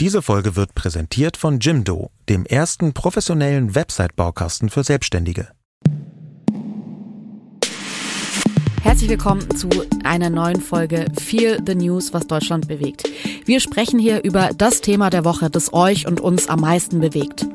Diese 0.00 0.22
Folge 0.22 0.56
wird 0.56 0.74
präsentiert 0.74 1.36
von 1.36 1.60
Jimdo, 1.60 2.10
dem 2.28 2.44
ersten 2.46 2.94
professionellen 2.94 3.76
Website-Baukasten 3.76 4.68
für 4.68 4.82
Selbstständige. 4.82 5.50
Herzlich 8.82 9.08
willkommen 9.08 9.56
zu 9.56 9.68
einer 10.02 10.30
neuen 10.30 10.60
Folge 10.60 11.06
Feel 11.20 11.62
the 11.64 11.76
News, 11.76 12.12
was 12.12 12.26
Deutschland 12.26 12.66
bewegt. 12.66 13.08
Wir 13.44 13.60
sprechen 13.60 14.00
hier 14.00 14.24
über 14.24 14.50
das 14.56 14.80
Thema 14.80 15.10
der 15.10 15.24
Woche, 15.24 15.48
das 15.48 15.72
euch 15.72 16.08
und 16.08 16.20
uns 16.20 16.48
am 16.48 16.62
meisten 16.62 16.98
bewegt. 16.98 17.46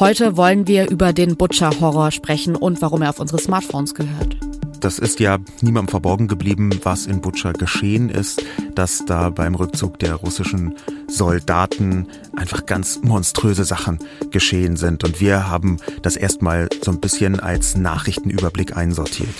Heute 0.00 0.36
wollen 0.36 0.66
wir 0.66 0.90
über 0.90 1.12
den 1.12 1.36
Butcher-Horror 1.36 2.10
sprechen 2.10 2.56
und 2.56 2.82
warum 2.82 3.02
er 3.02 3.10
auf 3.10 3.20
unsere 3.20 3.40
Smartphones 3.40 3.94
gehört. 3.94 4.36
Das 4.84 4.98
ist 4.98 5.18
ja 5.18 5.38
niemandem 5.62 5.88
verborgen 5.88 6.28
geblieben, 6.28 6.68
was 6.82 7.06
in 7.06 7.22
Butscha 7.22 7.52
geschehen 7.52 8.10
ist, 8.10 8.44
dass 8.74 9.02
da 9.06 9.30
beim 9.30 9.54
Rückzug 9.54 9.98
der 9.98 10.16
russischen 10.16 10.74
Soldaten 11.08 12.06
einfach 12.36 12.66
ganz 12.66 13.00
monströse 13.02 13.64
Sachen 13.64 13.98
geschehen 14.30 14.76
sind. 14.76 15.02
Und 15.02 15.22
wir 15.22 15.48
haben 15.48 15.78
das 16.02 16.16
erstmal 16.16 16.68
so 16.82 16.90
ein 16.90 17.00
bisschen 17.00 17.40
als 17.40 17.78
Nachrichtenüberblick 17.78 18.76
einsortiert. 18.76 19.34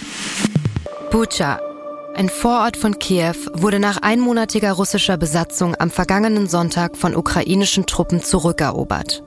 Butscha, 1.11 1.61
ein 2.15 2.31
Vorort 2.31 2.79
von 2.79 2.99
Kiew, 2.99 3.37
wurde 3.53 3.81
nach 3.81 3.99
einmonatiger 3.99 4.73
russischer 4.73 5.19
Besatzung 5.19 5.75
am 5.79 5.91
vergangenen 5.91 6.47
Sonntag 6.47 6.97
von 6.97 7.15
ukrainischen 7.15 7.85
Truppen 7.85 8.23
zurückerobert. 8.23 9.23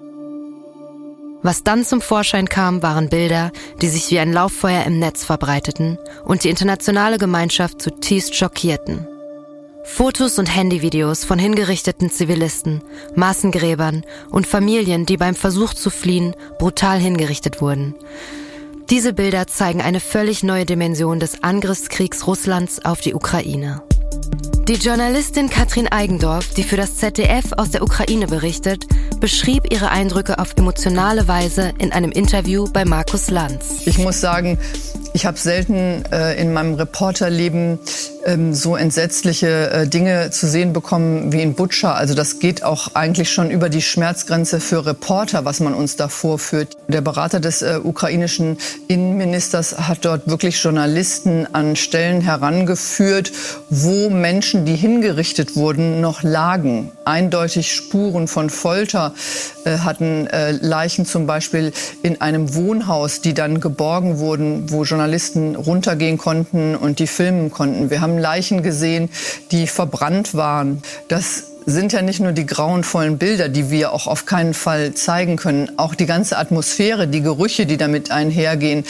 Was 1.47 1.63
dann 1.63 1.85
zum 1.85 2.01
Vorschein 2.01 2.49
kam, 2.49 2.83
waren 2.83 3.07
Bilder, 3.07 3.53
die 3.81 3.87
sich 3.87 4.11
wie 4.11 4.19
ein 4.19 4.33
Lauffeuer 4.33 4.83
im 4.83 4.99
Netz 4.99 5.23
verbreiteten 5.23 5.97
und 6.25 6.43
die 6.43 6.49
internationale 6.49 7.17
Gemeinschaft 7.17 7.81
zutiefst 7.81 8.35
schockierten. 8.35 9.07
Fotos 9.85 10.39
und 10.39 10.53
Handyvideos 10.53 11.23
von 11.23 11.39
hingerichteten 11.39 12.11
Zivilisten, 12.11 12.81
Massengräbern 13.15 14.03
und 14.29 14.45
Familien, 14.45 15.05
die 15.05 15.15
beim 15.15 15.35
Versuch 15.35 15.73
zu 15.73 15.89
fliehen 15.89 16.35
brutal 16.59 16.99
hingerichtet 16.99 17.61
wurden. 17.61 17.95
Diese 18.89 19.13
Bilder 19.13 19.47
zeigen 19.47 19.81
eine 19.81 20.01
völlig 20.01 20.43
neue 20.43 20.65
Dimension 20.65 21.21
des 21.21 21.43
Angriffskriegs 21.43 22.27
Russlands 22.27 22.83
auf 22.83 22.99
die 22.99 23.13
Ukraine. 23.13 23.81
Die 24.67 24.73
Journalistin 24.73 25.49
Katrin 25.49 25.87
Eigendorf, 25.87 26.53
die 26.53 26.63
für 26.63 26.75
das 26.75 26.97
ZDF 26.97 27.53
aus 27.55 27.71
der 27.71 27.81
Ukraine 27.81 28.27
berichtet, 28.27 28.85
beschrieb 29.19 29.71
ihre 29.71 29.89
Eindrücke 29.89 30.39
auf 30.39 30.57
emotionale 30.57 31.27
Weise 31.29 31.73
in 31.77 31.93
einem 31.93 32.11
Interview 32.11 32.67
bei 32.73 32.83
Markus 32.83 33.29
Lanz. 33.29 33.83
Ich 33.85 33.97
muss 33.97 34.19
sagen, 34.19 34.59
ich 35.17 35.25
habe 35.25 35.39
selten 35.39 36.03
äh, 36.11 36.39
in 36.39 36.53
meinem 36.53 36.75
Reporterleben 36.75 37.79
ähm, 38.23 38.53
so 38.53 38.75
entsetzliche 38.75 39.71
äh, 39.71 39.87
Dinge 39.87 40.29
zu 40.29 40.45
sehen 40.45 40.73
bekommen 40.73 41.33
wie 41.33 41.41
in 41.41 41.55
Butscha. 41.55 41.93
Also 41.93 42.13
das 42.13 42.37
geht 42.37 42.63
auch 42.63 42.93
eigentlich 42.93 43.31
schon 43.31 43.49
über 43.49 43.69
die 43.69 43.81
Schmerzgrenze 43.81 44.59
für 44.59 44.85
Reporter, 44.85 45.43
was 45.43 45.59
man 45.59 45.73
uns 45.73 45.95
da 45.95 46.07
vorführt. 46.07 46.77
Der 46.87 47.01
Berater 47.01 47.39
des 47.39 47.63
äh, 47.63 47.79
ukrainischen 47.83 48.59
Innenministers 48.87 49.87
hat 49.87 50.05
dort 50.05 50.27
wirklich 50.27 50.61
Journalisten 50.61 51.47
an 51.51 51.75
Stellen 51.75 52.21
herangeführt, 52.21 53.31
wo 53.71 54.11
Menschen, 54.11 54.65
die 54.65 54.75
hingerichtet 54.75 55.55
wurden, 55.55 55.99
noch 55.99 56.21
lagen. 56.21 56.91
Eindeutig 57.05 57.73
Spuren 57.73 58.27
von 58.27 58.51
Folter 58.51 59.15
äh, 59.65 59.79
hatten 59.79 60.27
äh, 60.27 60.51
Leichen 60.51 61.07
zum 61.07 61.25
Beispiel 61.25 61.73
in 62.03 62.21
einem 62.21 62.53
Wohnhaus, 62.53 63.21
die 63.21 63.33
dann 63.33 63.59
geborgen 63.59 64.19
wurden, 64.19 64.69
wo 64.69 64.83
Journalisten 64.83 65.06
runtergehen 65.55 66.17
konnten 66.17 66.75
und 66.75 66.99
die 66.99 67.07
filmen 67.07 67.51
konnten. 67.51 67.89
Wir 67.89 68.01
haben 68.01 68.17
Leichen 68.17 68.63
gesehen, 68.63 69.09
die 69.51 69.67
verbrannt 69.67 70.33
waren. 70.33 70.81
Das 71.07 71.43
sind 71.65 71.91
ja 71.91 72.01
nicht 72.01 72.21
nur 72.21 72.31
die 72.31 72.45
grauenvollen 72.45 73.17
Bilder, 73.17 73.49
die 73.49 73.69
wir 73.69 73.91
auch 73.91 74.07
auf 74.07 74.25
keinen 74.25 74.53
Fall 74.53 74.93
zeigen 74.93 75.35
können, 75.35 75.71
auch 75.77 75.95
die 75.95 76.05
ganze 76.05 76.37
Atmosphäre, 76.37 77.07
die 77.07 77.21
Gerüche, 77.21 77.65
die 77.65 77.77
damit 77.77 78.09
einhergehen. 78.09 78.85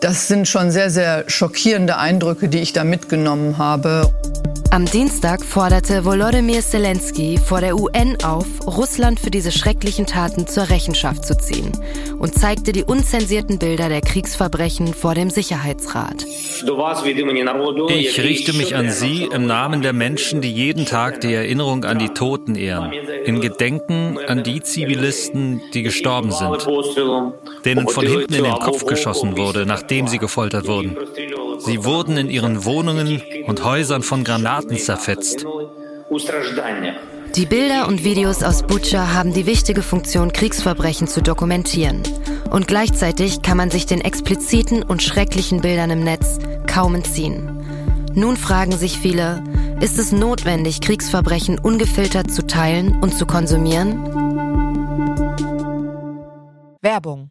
Das 0.00 0.26
sind 0.26 0.48
schon 0.48 0.72
sehr, 0.72 0.90
sehr 0.90 1.24
schockierende 1.28 1.96
Eindrücke, 1.96 2.48
die 2.48 2.58
ich 2.58 2.72
da 2.72 2.82
mitgenommen 2.82 3.56
habe. 3.56 4.12
Am 4.72 4.86
Dienstag 4.86 5.44
forderte 5.44 6.06
Volodymyr 6.06 6.62
Zelensky 6.62 7.36
vor 7.36 7.60
der 7.60 7.78
UN 7.78 8.16
auf, 8.24 8.46
Russland 8.66 9.20
für 9.20 9.30
diese 9.30 9.52
schrecklichen 9.52 10.06
Taten 10.06 10.46
zur 10.46 10.70
Rechenschaft 10.70 11.26
zu 11.26 11.36
ziehen 11.36 11.72
und 12.18 12.38
zeigte 12.38 12.72
die 12.72 12.82
unzensierten 12.82 13.58
Bilder 13.58 13.90
der 13.90 14.00
Kriegsverbrechen 14.00 14.94
vor 14.94 15.14
dem 15.14 15.28
Sicherheitsrat. 15.28 16.24
Ich 17.90 18.22
richte 18.22 18.54
mich 18.54 18.74
an 18.74 18.90
Sie 18.90 19.24
im 19.24 19.46
Namen 19.46 19.82
der 19.82 19.92
Menschen, 19.92 20.40
die 20.40 20.50
jeden 20.50 20.86
Tag 20.86 21.20
die 21.20 21.34
Erinnerung 21.34 21.84
an 21.84 21.98
die 21.98 22.08
Toten 22.08 22.54
ehren, 22.54 22.94
in 23.26 23.42
Gedenken 23.42 24.18
an 24.26 24.42
die 24.42 24.62
Zivilisten, 24.62 25.60
die 25.74 25.82
gestorben 25.82 26.30
sind, 26.30 26.66
denen 27.66 27.88
von 27.88 28.06
hinten 28.06 28.32
in 28.32 28.44
den 28.44 28.54
Kopf 28.54 28.86
geschossen 28.86 29.36
wurde, 29.36 29.66
nachdem 29.66 30.08
sie 30.08 30.16
gefoltert 30.16 30.66
wurden. 30.66 30.96
Sie 31.64 31.84
wurden 31.84 32.16
in 32.16 32.30
ihren 32.30 32.64
Wohnungen 32.64 33.22
und 33.46 33.64
Häusern 33.64 34.02
von 34.02 34.24
Granaten 34.24 34.76
zerfetzt. 34.78 35.46
Die 37.34 37.46
Bilder 37.46 37.88
und 37.88 38.04
Videos 38.04 38.42
aus 38.42 38.62
Butscha 38.62 39.14
haben 39.14 39.32
die 39.32 39.46
wichtige 39.46 39.82
Funktion, 39.82 40.32
Kriegsverbrechen 40.32 41.06
zu 41.06 41.22
dokumentieren. 41.22 42.02
Und 42.50 42.68
gleichzeitig 42.68 43.42
kann 43.42 43.56
man 43.56 43.70
sich 43.70 43.86
den 43.86 44.00
expliziten 44.00 44.82
und 44.82 45.02
schrecklichen 45.02 45.62
Bildern 45.62 45.90
im 45.90 46.04
Netz 46.04 46.38
kaum 46.66 46.94
entziehen. 46.94 47.64
Nun 48.14 48.36
fragen 48.36 48.72
sich 48.72 48.98
viele, 48.98 49.42
ist 49.80 49.98
es 49.98 50.12
notwendig, 50.12 50.80
Kriegsverbrechen 50.80 51.58
ungefiltert 51.58 52.30
zu 52.30 52.46
teilen 52.46 53.00
und 53.00 53.14
zu 53.14 53.24
konsumieren? 53.24 54.04
Werbung 56.82 57.30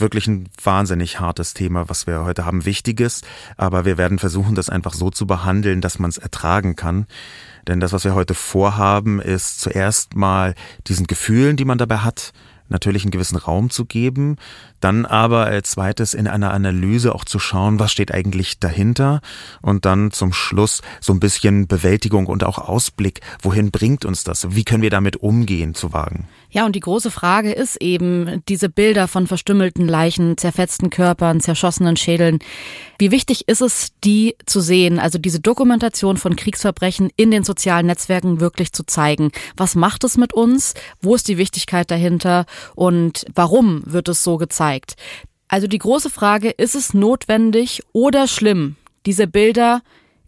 wirklich 0.00 0.26
ein 0.26 0.48
wahnsinnig 0.62 1.20
hartes 1.20 1.54
Thema, 1.54 1.88
was 1.88 2.06
wir 2.06 2.24
heute 2.24 2.44
haben. 2.44 2.64
Wichtiges, 2.64 3.22
aber 3.56 3.84
wir 3.84 3.98
werden 3.98 4.18
versuchen, 4.18 4.54
das 4.54 4.68
einfach 4.68 4.94
so 4.94 5.10
zu 5.10 5.26
behandeln, 5.26 5.80
dass 5.80 5.98
man 5.98 6.10
es 6.10 6.18
ertragen 6.18 6.76
kann. 6.76 7.06
Denn 7.66 7.80
das, 7.80 7.92
was 7.92 8.04
wir 8.04 8.14
heute 8.14 8.34
vorhaben, 8.34 9.20
ist 9.20 9.60
zuerst 9.60 10.16
mal 10.16 10.54
diesen 10.86 11.06
Gefühlen, 11.06 11.56
die 11.56 11.64
man 11.64 11.78
dabei 11.78 11.98
hat, 11.98 12.32
natürlich 12.68 13.04
einen 13.04 13.10
gewissen 13.10 13.36
Raum 13.36 13.70
zu 13.70 13.84
geben, 13.84 14.36
dann 14.80 15.06
aber 15.06 15.46
als 15.46 15.70
zweites 15.70 16.14
in 16.14 16.26
einer 16.26 16.52
Analyse 16.52 17.14
auch 17.14 17.24
zu 17.24 17.38
schauen, 17.38 17.78
was 17.78 17.92
steht 17.92 18.12
eigentlich 18.12 18.60
dahinter 18.60 19.20
und 19.60 19.84
dann 19.84 20.10
zum 20.10 20.32
Schluss 20.32 20.82
so 21.00 21.12
ein 21.12 21.20
bisschen 21.20 21.66
Bewältigung 21.66 22.26
und 22.26 22.44
auch 22.44 22.58
Ausblick, 22.58 23.20
wohin 23.42 23.70
bringt 23.70 24.04
uns 24.04 24.24
das, 24.24 24.54
wie 24.54 24.64
können 24.64 24.82
wir 24.82 24.90
damit 24.90 25.16
umgehen, 25.16 25.74
zu 25.74 25.92
wagen. 25.92 26.28
Ja, 26.50 26.64
und 26.64 26.74
die 26.74 26.80
große 26.80 27.10
Frage 27.10 27.52
ist 27.52 27.76
eben 27.76 28.42
diese 28.48 28.68
Bilder 28.68 29.06
von 29.06 29.26
verstümmelten 29.26 29.86
Leichen, 29.86 30.38
zerfetzten 30.38 30.88
Körpern, 30.88 31.40
zerschossenen 31.40 31.96
Schädeln. 31.96 32.38
Wie 32.98 33.10
wichtig 33.10 33.48
ist 33.48 33.60
es, 33.60 33.92
die 34.02 34.34
zu 34.46 34.60
sehen, 34.60 34.98
also 34.98 35.18
diese 35.18 35.40
Dokumentation 35.40 36.16
von 36.16 36.36
Kriegsverbrechen 36.36 37.10
in 37.16 37.30
den 37.30 37.44
sozialen 37.44 37.86
Netzwerken 37.86 38.40
wirklich 38.40 38.72
zu 38.72 38.84
zeigen? 38.84 39.30
Was 39.56 39.74
macht 39.74 40.04
es 40.04 40.16
mit 40.16 40.32
uns? 40.32 40.74
Wo 41.02 41.14
ist 41.14 41.28
die 41.28 41.38
Wichtigkeit 41.38 41.90
dahinter? 41.90 42.46
Und 42.74 43.26
warum 43.34 43.82
wird 43.84 44.08
es 44.08 44.24
so 44.24 44.38
gezeigt? 44.38 44.67
Also 45.48 45.66
die 45.66 45.78
große 45.78 46.10
Frage, 46.10 46.50
ist 46.50 46.74
es 46.74 46.92
notwendig 46.92 47.82
oder 47.92 48.28
schlimm, 48.28 48.76
diese 49.06 49.26
Bilder 49.26 49.80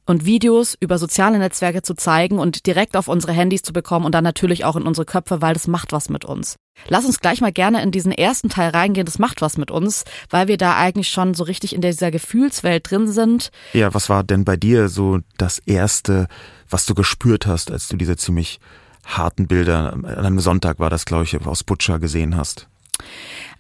und 0.07 0.25
Videos 0.25 0.77
über 0.81 0.99
soziale 0.99 1.39
Netzwerke 1.39 1.83
zu 1.83 1.95
zeigen 1.95 2.39
und 2.39 2.67
direkt 2.67 2.97
auf 2.97 3.07
unsere 3.07 3.33
Handys 3.33 3.63
zu 3.63 3.73
bekommen 3.73 4.07
und 4.07 4.15
dann 4.15 4.25
natürlich 4.25 4.65
auch 4.65 4.77
in 4.77 4.83
unsere 4.83 5.05
Köpfe, 5.05 5.41
weil 5.41 5.55
das 5.55 5.69
macht 5.69 5.93
was 5.93 6.09
mit 6.09 6.25
uns. 6.25 6.57
Lass 6.89 7.05
uns 7.05 7.21
gleich 7.21 7.41
mal 7.41 7.53
gerne 7.53 7.83
in 7.83 7.91
diesen 7.91 8.11
ersten 8.11 8.49
Teil 8.49 8.71
reingehen, 8.71 9.05
das 9.05 9.19
macht 9.19 9.43
was 9.43 9.57
mit 9.57 9.71
uns, 9.71 10.05
weil 10.31 10.49
wir 10.49 10.57
da 10.57 10.77
eigentlich 10.77 11.09
schon 11.09 11.35
so 11.35 11.45
richtig 11.45 11.75
in 11.75 11.81
dieser 11.81 12.11
Gefühlswelt 12.11 12.91
drin 12.91 13.07
sind. 13.07 13.51
Ja, 13.75 13.95
was 13.95 14.09
war 14.09 14.25
denn 14.25 14.45
bei 14.45 14.57
dir 14.57 14.89
so 14.89 15.19
das 15.37 15.59
Erste, 15.61 16.27
was 16.69 16.87
du 16.87 16.95
gespürt 16.95 17.47
hast, 17.47 17.71
als 17.71 17.89
du 17.89 17.97
diese 17.97 18.17
ziemlich 18.17 18.59
harten 19.05 19.47
Bilder, 19.47 19.93
an 19.93 20.05
einem 20.05 20.41
Sonntag 20.41 20.79
war 20.79 20.91
das, 20.91 21.05
glaube 21.05 21.25
ich, 21.25 21.39
aus 21.47 21.63
Butcher 21.63 21.99
gesehen 21.99 22.37
hast? 22.37 22.67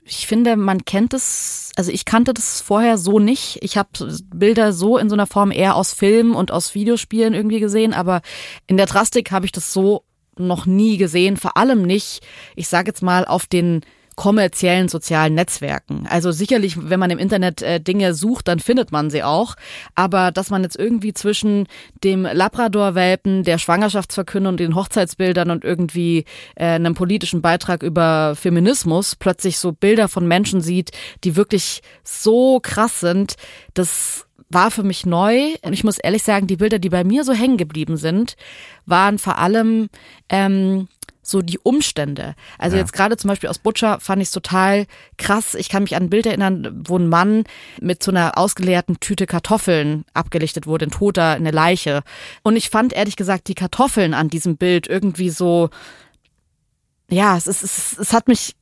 Ich 0.04 0.26
finde, 0.26 0.56
man 0.56 0.84
kennt 0.84 1.14
es, 1.14 1.72
also 1.76 1.90
ich 1.90 2.04
kannte 2.04 2.34
das 2.34 2.60
vorher 2.60 2.98
so 2.98 3.18
nicht. 3.18 3.58
Ich 3.62 3.76
habe 3.76 3.88
Bilder 4.34 4.72
so 4.72 4.98
in 4.98 5.08
so 5.08 5.14
einer 5.14 5.26
Form 5.26 5.50
eher 5.50 5.76
aus 5.76 5.92
Filmen 5.92 6.34
und 6.34 6.50
aus 6.50 6.74
Videospielen 6.74 7.34
irgendwie 7.34 7.60
gesehen, 7.60 7.92
aber 7.92 8.22
in 8.66 8.76
der 8.76 8.86
Drastik 8.86 9.30
habe 9.30 9.46
ich 9.46 9.52
das 9.52 9.72
so 9.72 10.04
noch 10.36 10.66
nie 10.66 10.96
gesehen, 10.96 11.36
vor 11.36 11.56
allem 11.56 11.82
nicht, 11.82 12.20
ich 12.56 12.68
sage 12.68 12.88
jetzt 12.88 13.02
mal, 13.02 13.24
auf 13.26 13.46
den 13.46 13.82
kommerziellen 14.20 14.90
sozialen 14.90 15.32
Netzwerken. 15.32 16.06
Also 16.06 16.30
sicherlich, 16.30 16.76
wenn 16.90 17.00
man 17.00 17.08
im 17.08 17.16
Internet 17.18 17.62
äh, 17.62 17.80
Dinge 17.80 18.12
sucht, 18.12 18.48
dann 18.48 18.58
findet 18.58 18.92
man 18.92 19.08
sie 19.08 19.22
auch. 19.22 19.54
Aber 19.94 20.30
dass 20.30 20.50
man 20.50 20.62
jetzt 20.62 20.78
irgendwie 20.78 21.14
zwischen 21.14 21.66
dem 22.04 22.28
Labrador-Welpen, 22.30 23.44
der 23.44 23.56
Schwangerschaftsverkündung, 23.56 24.58
den 24.58 24.74
Hochzeitsbildern 24.74 25.50
und 25.50 25.64
irgendwie 25.64 26.26
äh, 26.54 26.66
einem 26.66 26.92
politischen 26.92 27.40
Beitrag 27.40 27.82
über 27.82 28.36
Feminismus 28.36 29.16
plötzlich 29.16 29.56
so 29.56 29.72
Bilder 29.72 30.06
von 30.06 30.28
Menschen 30.28 30.60
sieht, 30.60 30.90
die 31.24 31.34
wirklich 31.34 31.80
so 32.04 32.60
krass 32.60 33.00
sind, 33.00 33.36
das 33.72 34.26
war 34.50 34.70
für 34.70 34.82
mich 34.82 35.06
neu. 35.06 35.54
Und 35.62 35.72
ich 35.72 35.82
muss 35.82 35.98
ehrlich 35.98 36.24
sagen, 36.24 36.46
die 36.46 36.56
Bilder, 36.56 36.78
die 36.78 36.90
bei 36.90 37.04
mir 37.04 37.24
so 37.24 37.32
hängen 37.32 37.56
geblieben 37.56 37.96
sind, 37.96 38.36
waren 38.84 39.18
vor 39.18 39.38
allem 39.38 39.88
ähm, 40.28 40.88
so 41.30 41.42
die 41.42 41.58
Umstände. 41.58 42.34
Also 42.58 42.76
ja. 42.76 42.82
jetzt 42.82 42.92
gerade 42.92 43.16
zum 43.16 43.28
Beispiel 43.28 43.48
aus 43.48 43.58
Butcher 43.58 44.00
fand 44.00 44.20
ich 44.20 44.28
es 44.28 44.32
total 44.32 44.86
krass. 45.16 45.54
Ich 45.54 45.68
kann 45.68 45.84
mich 45.84 45.96
an 45.96 46.04
ein 46.04 46.10
Bild 46.10 46.26
erinnern, 46.26 46.82
wo 46.86 46.98
ein 46.98 47.08
Mann 47.08 47.44
mit 47.80 48.02
so 48.02 48.10
einer 48.10 48.36
ausgeleerten 48.36 49.00
Tüte 49.00 49.26
Kartoffeln 49.26 50.04
abgelichtet 50.12 50.66
wurde, 50.66 50.86
ein 50.86 50.90
Toter, 50.90 51.30
eine 51.30 51.50
Leiche. 51.50 52.02
Und 52.42 52.56
ich 52.56 52.70
fand 52.70 52.92
ehrlich 52.92 53.16
gesagt 53.16 53.48
die 53.48 53.54
Kartoffeln 53.54 54.14
an 54.14 54.28
diesem 54.28 54.56
Bild 54.56 54.86
irgendwie 54.88 55.30
so, 55.30 55.70
ja, 57.10 57.36
es, 57.36 57.46
ist, 57.46 57.62
es, 57.62 57.98
es 57.98 58.12
hat 58.12 58.28
mich 58.28 58.54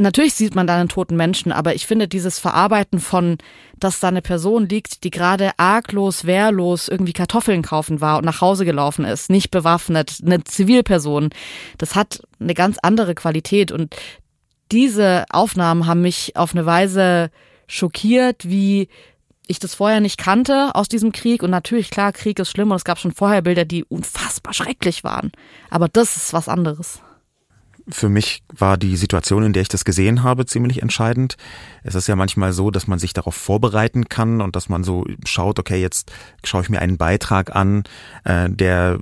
natürlich 0.00 0.34
sieht 0.34 0.54
man 0.54 0.66
da 0.66 0.78
einen 0.78 0.88
toten 0.88 1.16
Menschen, 1.16 1.52
aber 1.52 1.74
ich 1.74 1.86
finde 1.86 2.08
dieses 2.08 2.38
Verarbeiten 2.38 3.00
von, 3.00 3.38
dass 3.78 4.00
da 4.00 4.08
eine 4.08 4.22
Person 4.22 4.68
liegt, 4.68 5.04
die 5.04 5.10
gerade 5.10 5.52
arglos, 5.58 6.24
wehrlos 6.24 6.88
irgendwie 6.88 7.12
Kartoffeln 7.12 7.62
kaufen 7.62 8.00
war 8.00 8.18
und 8.18 8.24
nach 8.24 8.40
Hause 8.40 8.64
gelaufen 8.64 9.04
ist, 9.04 9.30
nicht 9.30 9.50
bewaffnet, 9.50 10.18
eine 10.24 10.42
Zivilperson, 10.42 11.30
das 11.78 11.94
hat 11.94 12.22
eine 12.40 12.54
ganz 12.54 12.78
andere 12.82 13.14
Qualität 13.14 13.72
und 13.72 13.94
diese 14.72 15.24
Aufnahmen 15.30 15.86
haben 15.86 16.02
mich 16.02 16.36
auf 16.36 16.54
eine 16.54 16.66
Weise 16.66 17.30
schockiert, 17.66 18.48
wie 18.48 18.88
ich 19.46 19.58
das 19.58 19.74
vorher 19.74 20.00
nicht 20.00 20.16
kannte 20.16 20.70
aus 20.74 20.88
diesem 20.88 21.10
Krieg. 21.10 21.42
Und 21.42 21.50
natürlich, 21.50 21.90
klar, 21.90 22.12
Krieg 22.12 22.38
ist 22.38 22.50
schlimm 22.50 22.70
und 22.70 22.76
es 22.76 22.84
gab 22.84 23.00
schon 23.00 23.12
vorher 23.12 23.42
Bilder, 23.42 23.64
die 23.64 23.84
unfassbar 23.84 24.54
schrecklich 24.54 25.02
waren. 25.02 25.32
Aber 25.70 25.88
das 25.88 26.16
ist 26.16 26.32
was 26.32 26.48
anderes. 26.48 27.00
Für 27.92 28.08
mich 28.08 28.42
war 28.48 28.76
die 28.76 28.96
Situation, 28.96 29.42
in 29.42 29.52
der 29.52 29.62
ich 29.62 29.68
das 29.68 29.84
gesehen 29.84 30.22
habe, 30.22 30.46
ziemlich 30.46 30.82
entscheidend. 30.82 31.36
Es 31.82 31.94
ist 31.94 32.06
ja 32.06 32.16
manchmal 32.16 32.52
so, 32.52 32.70
dass 32.70 32.86
man 32.86 32.98
sich 32.98 33.12
darauf 33.12 33.34
vorbereiten 33.34 34.08
kann 34.08 34.40
und 34.40 34.56
dass 34.56 34.68
man 34.68 34.84
so 34.84 35.04
schaut, 35.24 35.58
okay, 35.58 35.80
jetzt 35.80 36.12
schaue 36.44 36.62
ich 36.62 36.70
mir 36.70 36.80
einen 36.80 36.98
Beitrag 36.98 37.54
an, 37.54 37.84
äh, 38.24 38.48
der 38.48 38.98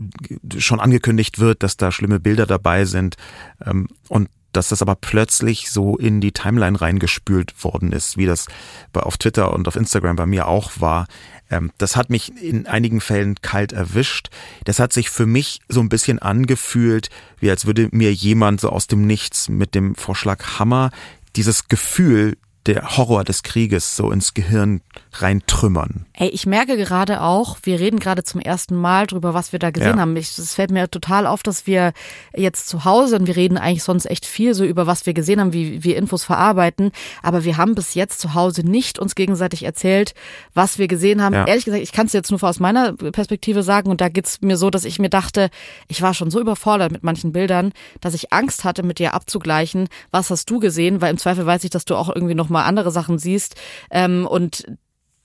schon 0.59 0.81
angekündigt 0.81 1.39
wird, 1.39 1.63
dass 1.63 1.77
da 1.77 1.93
schlimme 1.93 2.21
Bilder 2.21 2.47
dabei 2.47 2.85
sind. 2.85 3.17
Ähm, 3.65 3.89
und 4.09 4.29
dass 4.53 4.69
das 4.69 4.83
aber 4.83 4.95
plötzlich 4.95 5.71
so 5.71 5.97
in 5.97 6.21
die 6.21 6.33
Timeline 6.33 6.81
reingespült 6.81 7.63
worden 7.63 7.93
ist, 7.93 8.17
wie 8.17 8.27
das 8.27 8.47
auf 8.95 9.19
Twitter 9.19 9.53
und 9.53 9.69
auf 9.69 9.77
Instagram 9.77 10.17
bei 10.17 10.27
mir 10.27 10.49
auch 10.49 10.73
war. 10.81 11.07
Ähm, 11.51 11.71
das 11.79 11.97
hat 11.97 12.11
mich 12.11 12.37
in 12.43 12.67
einigen 12.67 13.01
Fällen 13.01 13.37
kalt 13.41 13.73
erwischt. 13.73 14.29
Das 14.65 14.79
hat 14.79 14.93
sich 14.93 15.11
für 15.11 15.27
mich 15.27 15.61
so 15.69 15.81
ein 15.81 15.89
bisschen 15.89 16.19
angefühlt, 16.19 17.11
wie 17.39 17.51
als 17.51 17.67
würde 17.67 17.89
mir 17.93 18.13
jemand 18.13 18.61
so 18.61 18.71
aus 18.71 18.87
dem 18.87 19.07
Nichts 19.07 19.49
mit 19.49 19.75
dem 19.75 19.95
Vorschlag 19.95 20.59
Hammer 20.59 20.91
dieses 21.37 21.69
Gefühl 21.69 22.37
der 22.67 22.97
Horror 22.97 23.25
des 23.25 23.43
Krieges 23.43 23.97
so 23.97 24.11
ins 24.11 24.35
Gehirn 24.35 24.83
reintrümmern. 25.23 26.07
Ey, 26.13 26.29
ich 26.29 26.47
merke 26.47 26.77
gerade 26.77 27.23
auch, 27.23 27.59
wir 27.63 27.79
reden 27.81 27.99
gerade 27.99 28.25
zum 28.25 28.41
ersten 28.41 28.75
Mal 28.75 29.07
drüber, 29.07 29.35
was 29.35 29.53
wir 29.53 29.59
da 29.59 29.71
gesehen 29.71 29.97
ja. 29.97 30.01
haben. 30.01 30.17
Es 30.17 30.55
fällt 30.55 30.71
mir 30.71 30.91
total 30.91 31.27
auf, 31.27 31.43
dass 31.43 31.67
wir 31.67 31.93
jetzt 32.37 32.69
zu 32.69 32.85
Hause 32.85 33.17
und 33.17 33.27
wir 33.27 33.37
reden 33.37 33.57
eigentlich 33.57 33.85
sonst 33.85 34.07
echt 34.07 34.27
viel 34.27 34.55
so 34.55 34.65
über 34.65 34.87
was 34.87 35.07
wir 35.07 35.15
gesehen 35.15 35.41
haben, 35.41 35.53
wie 35.53 35.85
wir 35.85 35.97
Infos 35.97 36.25
verarbeiten. 36.25 36.93
Aber 37.23 37.45
wir 37.45 37.57
haben 37.57 37.75
bis 37.75 37.95
jetzt 37.95 38.21
zu 38.21 38.35
Hause 38.35 38.63
nicht 38.63 38.99
uns 38.99 39.15
gegenseitig 39.15 39.65
erzählt, 39.65 40.15
was 40.55 40.79
wir 40.79 40.89
gesehen 40.89 41.23
haben. 41.23 41.35
Ja. 41.35 41.47
Ehrlich 41.47 41.65
gesagt, 41.65 41.83
ich 41.83 41.93
kann 41.93 42.07
es 42.07 42.13
jetzt 42.13 42.31
nur 42.31 42.43
aus 42.43 42.61
meiner 42.61 42.93
Perspektive 42.93 43.63
sagen 43.63 43.91
und 43.91 44.01
da 44.01 44.09
geht's 44.09 44.41
mir 44.41 44.57
so, 44.57 44.71
dass 44.71 44.85
ich 44.85 44.99
mir 44.99 45.11
dachte, 45.11 45.51
ich 45.89 46.03
war 46.03 46.15
schon 46.15 46.31
so 46.31 46.41
überfordert 46.41 46.93
mit 46.93 47.03
manchen 47.03 47.33
Bildern, 47.33 47.73
dass 48.01 48.15
ich 48.15 48.33
Angst 48.33 48.65
hatte, 48.65 48.83
mit 48.83 48.99
dir 48.99 49.15
abzugleichen. 49.15 49.89
Was 50.11 50.31
hast 50.31 50.51
du 50.51 50.59
gesehen? 50.59 51.01
Weil 51.01 51.11
im 51.11 51.19
Zweifel 51.19 51.47
weiß 51.47 51.65
ich, 51.65 51.71
dass 51.71 51.85
du 51.85 51.97
auch 51.97 52.09
irgendwie 52.15 52.35
noch 52.35 52.49
mal 52.49 52.65
andere 52.65 52.91
Sachen 52.91 53.19
siehst. 53.19 53.57
Ähm, 53.91 54.27
und 54.27 54.65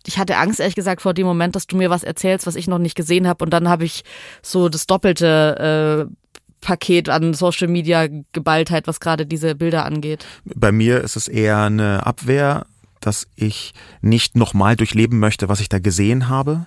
ich 0.05 0.17
hatte 0.17 0.37
Angst, 0.37 0.59
ehrlich 0.59 0.75
gesagt, 0.75 1.01
vor 1.01 1.13
dem 1.13 1.25
Moment, 1.25 1.55
dass 1.55 1.67
du 1.67 1.77
mir 1.77 1.89
was 1.89 2.03
erzählst, 2.03 2.45
was 2.45 2.55
ich 2.55 2.67
noch 2.67 2.79
nicht 2.79 2.95
gesehen 2.95 3.27
habe. 3.27 3.43
Und 3.43 3.51
dann 3.51 3.69
habe 3.69 3.85
ich 3.85 4.03
so 4.41 4.69
das 4.69 4.85
doppelte 4.87 6.09
äh, 6.09 6.13
Paket 6.61 7.09
an 7.09 7.33
Social 7.33 7.67
Media 7.67 8.07
Geballtheit, 8.31 8.87
was 8.87 8.99
gerade 8.99 9.25
diese 9.25 9.55
Bilder 9.55 9.85
angeht. 9.85 10.25
Bei 10.45 10.71
mir 10.71 11.01
ist 11.01 11.15
es 11.15 11.27
eher 11.27 11.59
eine 11.63 12.05
Abwehr, 12.05 12.65
dass 12.99 13.27
ich 13.35 13.73
nicht 14.01 14.35
nochmal 14.35 14.75
durchleben 14.75 15.19
möchte, 15.19 15.49
was 15.49 15.59
ich 15.59 15.69
da 15.69 15.79
gesehen 15.79 16.29
habe. 16.29 16.65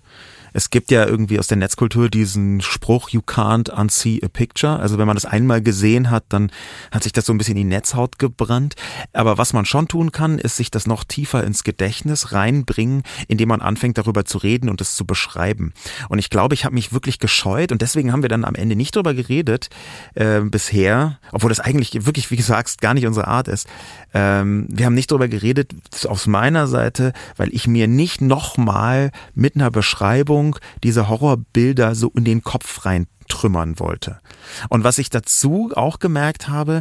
Es 0.56 0.70
gibt 0.70 0.90
ja 0.90 1.04
irgendwie 1.04 1.38
aus 1.38 1.48
der 1.48 1.58
Netzkultur 1.58 2.08
diesen 2.08 2.62
Spruch, 2.62 3.10
you 3.10 3.20
can't 3.20 3.70
unsee 3.70 4.22
a 4.24 4.28
picture. 4.28 4.78
Also 4.78 4.96
wenn 4.96 5.06
man 5.06 5.14
das 5.14 5.26
einmal 5.26 5.60
gesehen 5.60 6.10
hat, 6.10 6.24
dann 6.30 6.50
hat 6.90 7.02
sich 7.02 7.12
das 7.12 7.26
so 7.26 7.34
ein 7.34 7.36
bisschen 7.36 7.58
in 7.58 7.68
die 7.68 7.74
Netzhaut 7.74 8.18
gebrannt. 8.18 8.74
Aber 9.12 9.36
was 9.36 9.52
man 9.52 9.66
schon 9.66 9.86
tun 9.86 10.12
kann, 10.12 10.38
ist 10.38 10.56
sich 10.56 10.70
das 10.70 10.86
noch 10.86 11.04
tiefer 11.04 11.44
ins 11.44 11.62
Gedächtnis 11.62 12.32
reinbringen, 12.32 13.02
indem 13.28 13.50
man 13.50 13.60
anfängt 13.60 13.98
darüber 13.98 14.24
zu 14.24 14.38
reden 14.38 14.70
und 14.70 14.80
es 14.80 14.94
zu 14.94 15.04
beschreiben. 15.04 15.74
Und 16.08 16.20
ich 16.20 16.30
glaube, 16.30 16.54
ich 16.54 16.64
habe 16.64 16.74
mich 16.74 16.90
wirklich 16.90 17.18
gescheut 17.18 17.70
und 17.70 17.82
deswegen 17.82 18.10
haben 18.10 18.22
wir 18.22 18.30
dann 18.30 18.46
am 18.46 18.54
Ende 18.54 18.76
nicht 18.76 18.96
darüber 18.96 19.12
geredet 19.12 19.68
äh, 20.14 20.40
bisher, 20.40 21.18
obwohl 21.32 21.50
das 21.50 21.60
eigentlich 21.60 22.06
wirklich, 22.06 22.30
wie 22.30 22.36
gesagt, 22.36 22.80
gar 22.80 22.94
nicht 22.94 23.06
unsere 23.06 23.26
Art 23.26 23.48
ist. 23.48 23.68
Ähm, 24.14 24.66
wir 24.70 24.86
haben 24.86 24.94
nicht 24.94 25.10
darüber 25.10 25.28
geredet 25.28 25.74
aus 26.08 26.26
meiner 26.26 26.66
Seite, 26.66 27.12
weil 27.36 27.54
ich 27.54 27.66
mir 27.66 27.88
nicht 27.88 28.22
nochmal 28.22 29.10
mit 29.34 29.56
einer 29.56 29.70
Beschreibung 29.70 30.45
diese 30.82 31.08
Horrorbilder 31.08 31.94
so 31.94 32.10
in 32.14 32.24
den 32.24 32.42
Kopf 32.42 32.84
rein 32.84 33.06
trümmern 33.28 33.78
wollte. 33.80 34.20
Und 34.68 34.84
was 34.84 34.98
ich 34.98 35.10
dazu 35.10 35.72
auch 35.74 35.98
gemerkt 35.98 36.48
habe, 36.48 36.80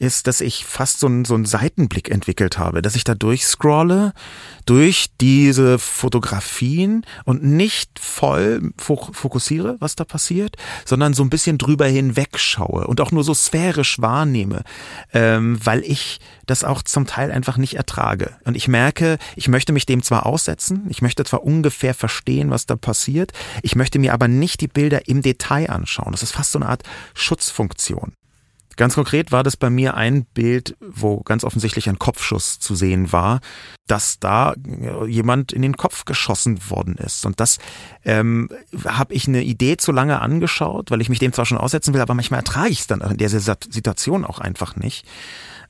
ist, 0.00 0.26
dass 0.26 0.40
ich 0.40 0.64
fast 0.64 0.98
so 0.98 1.06
einen, 1.06 1.24
so 1.24 1.34
einen 1.34 1.44
Seitenblick 1.44 2.10
entwickelt 2.10 2.58
habe, 2.58 2.80
dass 2.80 2.96
ich 2.96 3.04
da 3.04 3.14
durchscrolle 3.14 4.14
durch 4.64 5.10
diese 5.20 5.78
Fotografien 5.78 7.04
und 7.24 7.44
nicht 7.44 7.98
voll 7.98 8.72
fokussiere, 8.78 9.76
was 9.78 9.96
da 9.96 10.04
passiert, 10.04 10.56
sondern 10.86 11.12
so 11.12 11.22
ein 11.22 11.30
bisschen 11.30 11.58
drüber 11.58 11.86
hinweg 11.86 12.38
schaue 12.38 12.86
und 12.86 13.00
auch 13.00 13.12
nur 13.12 13.24
so 13.24 13.34
sphärisch 13.34 14.00
wahrnehme, 14.00 14.62
ähm, 15.12 15.58
weil 15.62 15.82
ich 15.84 16.20
das 16.46 16.64
auch 16.64 16.82
zum 16.82 17.06
Teil 17.06 17.30
einfach 17.30 17.58
nicht 17.58 17.74
ertrage. 17.74 18.36
Und 18.44 18.56
ich 18.56 18.68
merke, 18.68 19.18
ich 19.36 19.48
möchte 19.48 19.72
mich 19.72 19.84
dem 19.84 20.02
zwar 20.02 20.24
aussetzen, 20.24 20.86
ich 20.88 21.02
möchte 21.02 21.24
zwar 21.24 21.44
ungefähr 21.44 21.92
verstehen, 21.92 22.50
was 22.50 22.64
da 22.64 22.76
passiert, 22.76 23.32
ich 23.62 23.76
möchte 23.76 23.98
mir 23.98 24.14
aber 24.14 24.28
nicht 24.28 24.62
die 24.62 24.68
Bilder 24.68 25.08
im 25.08 25.20
Detail 25.20 25.68
anschauen. 25.68 26.12
Das 26.12 26.22
ist 26.22 26.32
fast 26.32 26.52
so 26.52 26.58
eine 26.58 26.68
Art 26.68 26.84
Schutzfunktion. 27.14 28.14
Ganz 28.80 28.94
konkret 28.94 29.30
war 29.30 29.42
das 29.42 29.58
bei 29.58 29.68
mir 29.68 29.92
ein 29.92 30.24
Bild, 30.24 30.74
wo 30.80 31.20
ganz 31.20 31.44
offensichtlich 31.44 31.90
ein 31.90 31.98
Kopfschuss 31.98 32.60
zu 32.60 32.74
sehen 32.74 33.12
war, 33.12 33.40
dass 33.86 34.20
da 34.20 34.54
jemand 35.06 35.52
in 35.52 35.60
den 35.60 35.76
Kopf 35.76 36.06
geschossen 36.06 36.70
worden 36.70 36.96
ist. 36.96 37.26
Und 37.26 37.40
das 37.40 37.58
ähm, 38.06 38.48
habe 38.86 39.12
ich 39.12 39.28
eine 39.28 39.42
Idee 39.42 39.76
zu 39.76 39.92
lange 39.92 40.22
angeschaut, 40.22 40.90
weil 40.90 41.02
ich 41.02 41.10
mich 41.10 41.18
dem 41.18 41.34
zwar 41.34 41.44
schon 41.44 41.58
aussetzen 41.58 41.92
will, 41.92 42.00
aber 42.00 42.14
manchmal 42.14 42.40
ertrage 42.40 42.70
ich 42.70 42.80
es 42.80 42.86
dann 42.86 43.02
in 43.02 43.18
der 43.18 43.28
Situation 43.28 44.24
auch 44.24 44.38
einfach 44.38 44.76
nicht. 44.76 45.06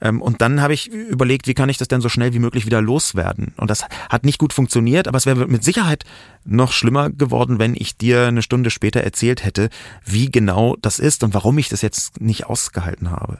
Ähm, 0.00 0.23
und 0.23 0.40
dann 0.40 0.61
habe 0.61 0.75
ich 0.75 0.88
überlegt, 0.88 1.47
wie 1.47 1.54
kann 1.54 1.69
ich 1.69 1.78
das 1.78 1.88
denn 1.88 2.00
so 2.00 2.09
schnell 2.09 2.33
wie 2.33 2.38
möglich 2.38 2.66
wieder 2.66 2.80
loswerden? 2.80 3.54
Und 3.57 3.71
das 3.71 3.85
hat 4.09 4.25
nicht 4.25 4.38
gut 4.38 4.52
funktioniert, 4.52 5.09
aber 5.09 5.19
es 5.19 5.26
wäre 5.26 5.47
mit 5.47 5.64
Sicherheit 5.64 6.04
noch 6.45 6.73
schlimmer 6.73 7.11
geworden, 7.11 7.59
wenn 7.59 7.75
ich 7.75 7.97
dir 7.97 8.26
eine 8.26 8.42
Stunde 8.42 8.71
später 8.71 9.00
erzählt 9.00 9.45
hätte, 9.45 9.71
wie 10.04 10.30
genau 10.30 10.76
das 10.80 10.99
ist 10.99 11.23
und 11.23 11.35
warum 11.35 11.59
ich 11.59 11.69
das 11.69 11.83
jetzt 11.83 12.21
nicht 12.21 12.47
ausgehalten 12.47 13.11
habe. 13.11 13.38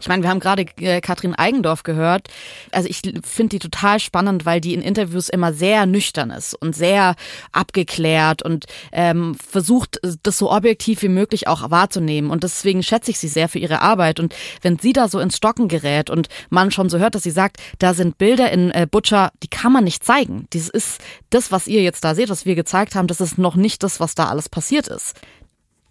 Ich 0.00 0.08
meine, 0.08 0.22
wir 0.22 0.30
haben 0.30 0.40
gerade 0.40 0.66
äh, 0.80 1.00
Katrin 1.00 1.34
Eigendorf 1.34 1.82
gehört. 1.82 2.28
Also 2.72 2.88
ich 2.88 3.02
finde 3.24 3.50
die 3.50 3.58
total 3.58 4.00
spannend, 4.00 4.46
weil 4.46 4.60
die 4.60 4.74
in 4.74 4.82
Interviews 4.82 5.28
immer 5.28 5.52
sehr 5.52 5.86
nüchtern 5.86 6.30
ist 6.30 6.54
und 6.54 6.74
sehr 6.74 7.14
abgeklärt 7.52 8.42
und 8.42 8.66
ähm, 8.92 9.34
versucht, 9.34 10.00
das 10.22 10.38
so 10.38 10.50
objektiv 10.50 11.02
wie 11.02 11.08
möglich 11.08 11.48
auch 11.48 11.70
wahrzunehmen. 11.70 12.30
Und 12.30 12.44
deswegen 12.44 12.82
schätze 12.82 13.10
ich 13.10 13.18
sie 13.18 13.28
sehr 13.28 13.48
für 13.48 13.58
ihre 13.58 13.82
Arbeit. 13.82 14.20
Und 14.20 14.34
wenn 14.62 14.78
sie 14.78 14.92
da 14.92 15.08
so 15.08 15.20
ins 15.20 15.36
Stocken 15.36 15.68
gerät 15.68 16.10
und 16.10 16.28
man 16.50 16.70
schon 16.70 16.88
so 16.88 16.98
hört, 16.98 17.14
dass 17.14 17.22
sie 17.22 17.30
sagt, 17.30 17.58
da 17.78 17.94
sind 17.94 18.18
Bilder 18.18 18.50
in 18.50 18.70
äh, 18.70 18.86
Butcher, 18.90 19.32
die 19.42 19.48
kann 19.48 19.72
man 19.72 19.84
nicht 19.84 20.04
zeigen. 20.04 20.46
Das 20.50 20.68
ist 20.68 21.00
das, 21.30 21.52
was 21.52 21.66
ihr 21.66 21.82
jetzt 21.82 22.04
da 22.04 22.14
seht, 22.14 22.30
was 22.30 22.46
wir 22.46 22.54
gezeigt 22.54 22.94
haben, 22.94 23.06
das 23.06 23.20
ist 23.20 23.38
noch 23.38 23.56
nicht 23.56 23.82
das, 23.82 24.00
was 24.00 24.14
da 24.14 24.28
alles 24.28 24.48
passiert 24.48 24.88
ist. 24.88 25.14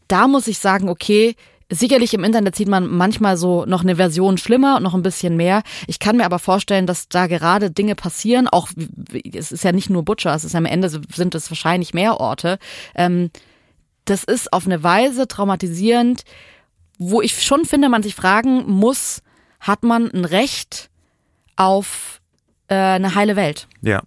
Da 0.08 0.28
muss 0.28 0.48
ich 0.48 0.60
sagen, 0.60 0.90
okay, 0.90 1.36
Sicherlich 1.70 2.14
im 2.14 2.24
Internet 2.24 2.56
sieht 2.56 2.70
man 2.70 2.88
manchmal 2.88 3.36
so 3.36 3.66
noch 3.66 3.82
eine 3.82 3.98
Version 3.98 4.38
schlimmer 4.38 4.78
und 4.78 4.84
noch 4.84 4.94
ein 4.94 5.02
bisschen 5.02 5.36
mehr. 5.36 5.64
Ich 5.86 6.00
kann 6.00 6.16
mir 6.16 6.26
aber 6.26 6.40
vorstellen, 6.40 6.88
dass 6.88 7.10
da 7.10 7.28
gerade 7.28 7.72
Dinge 7.72 7.96
passieren. 7.96 8.48
Auch 8.48 8.70
es 9.34 9.52
ist 9.52 9.64
ja 9.66 9.74
nicht 9.74 9.90
nur 9.90 10.04
Butcher, 10.04 10.34
es 10.34 10.46
ist 10.46 10.56
am 10.56 10.66
Ende 10.66 10.90
sind 10.90 11.36
es 11.36 11.52
wahrscheinlich 11.52 11.94
mehr 11.94 12.22
Orte. 12.22 12.58
Ähm, 12.96 13.32
das 14.06 14.24
ist 14.24 14.54
auf 14.54 14.66
eine 14.66 14.82
Weise 14.82 15.28
traumatisierend, 15.28 16.24
wo 16.98 17.22
ich 17.22 17.44
schon 17.44 17.66
finde, 17.66 17.90
man 17.90 18.04
sich 18.04 18.16
fragen 18.16 18.66
muss, 18.70 19.22
hat 19.60 19.84
man 19.84 20.10
ein 20.10 20.24
Recht 20.24 20.90
auf 21.58 22.22
äh, 22.70 22.76
eine 22.76 23.16
heile 23.16 23.36
Welt? 23.36 23.68
Ja. 23.82 24.04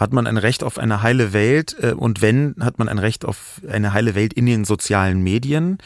Hat 0.00 0.14
man 0.14 0.26
ein 0.26 0.38
Recht 0.38 0.64
auf 0.64 0.78
eine 0.78 1.02
heile 1.02 1.34
Welt 1.34 1.76
äh, 1.78 1.92
und 1.92 2.22
wenn, 2.22 2.56
hat 2.60 2.78
man 2.78 2.88
ein 2.88 2.98
Recht 2.98 3.26
auf 3.26 3.60
eine 3.70 3.92
heile 3.92 4.14
Welt 4.14 4.32
in 4.32 4.46
den 4.46 4.64
sozialen 4.64 5.22
Medien? 5.22 5.76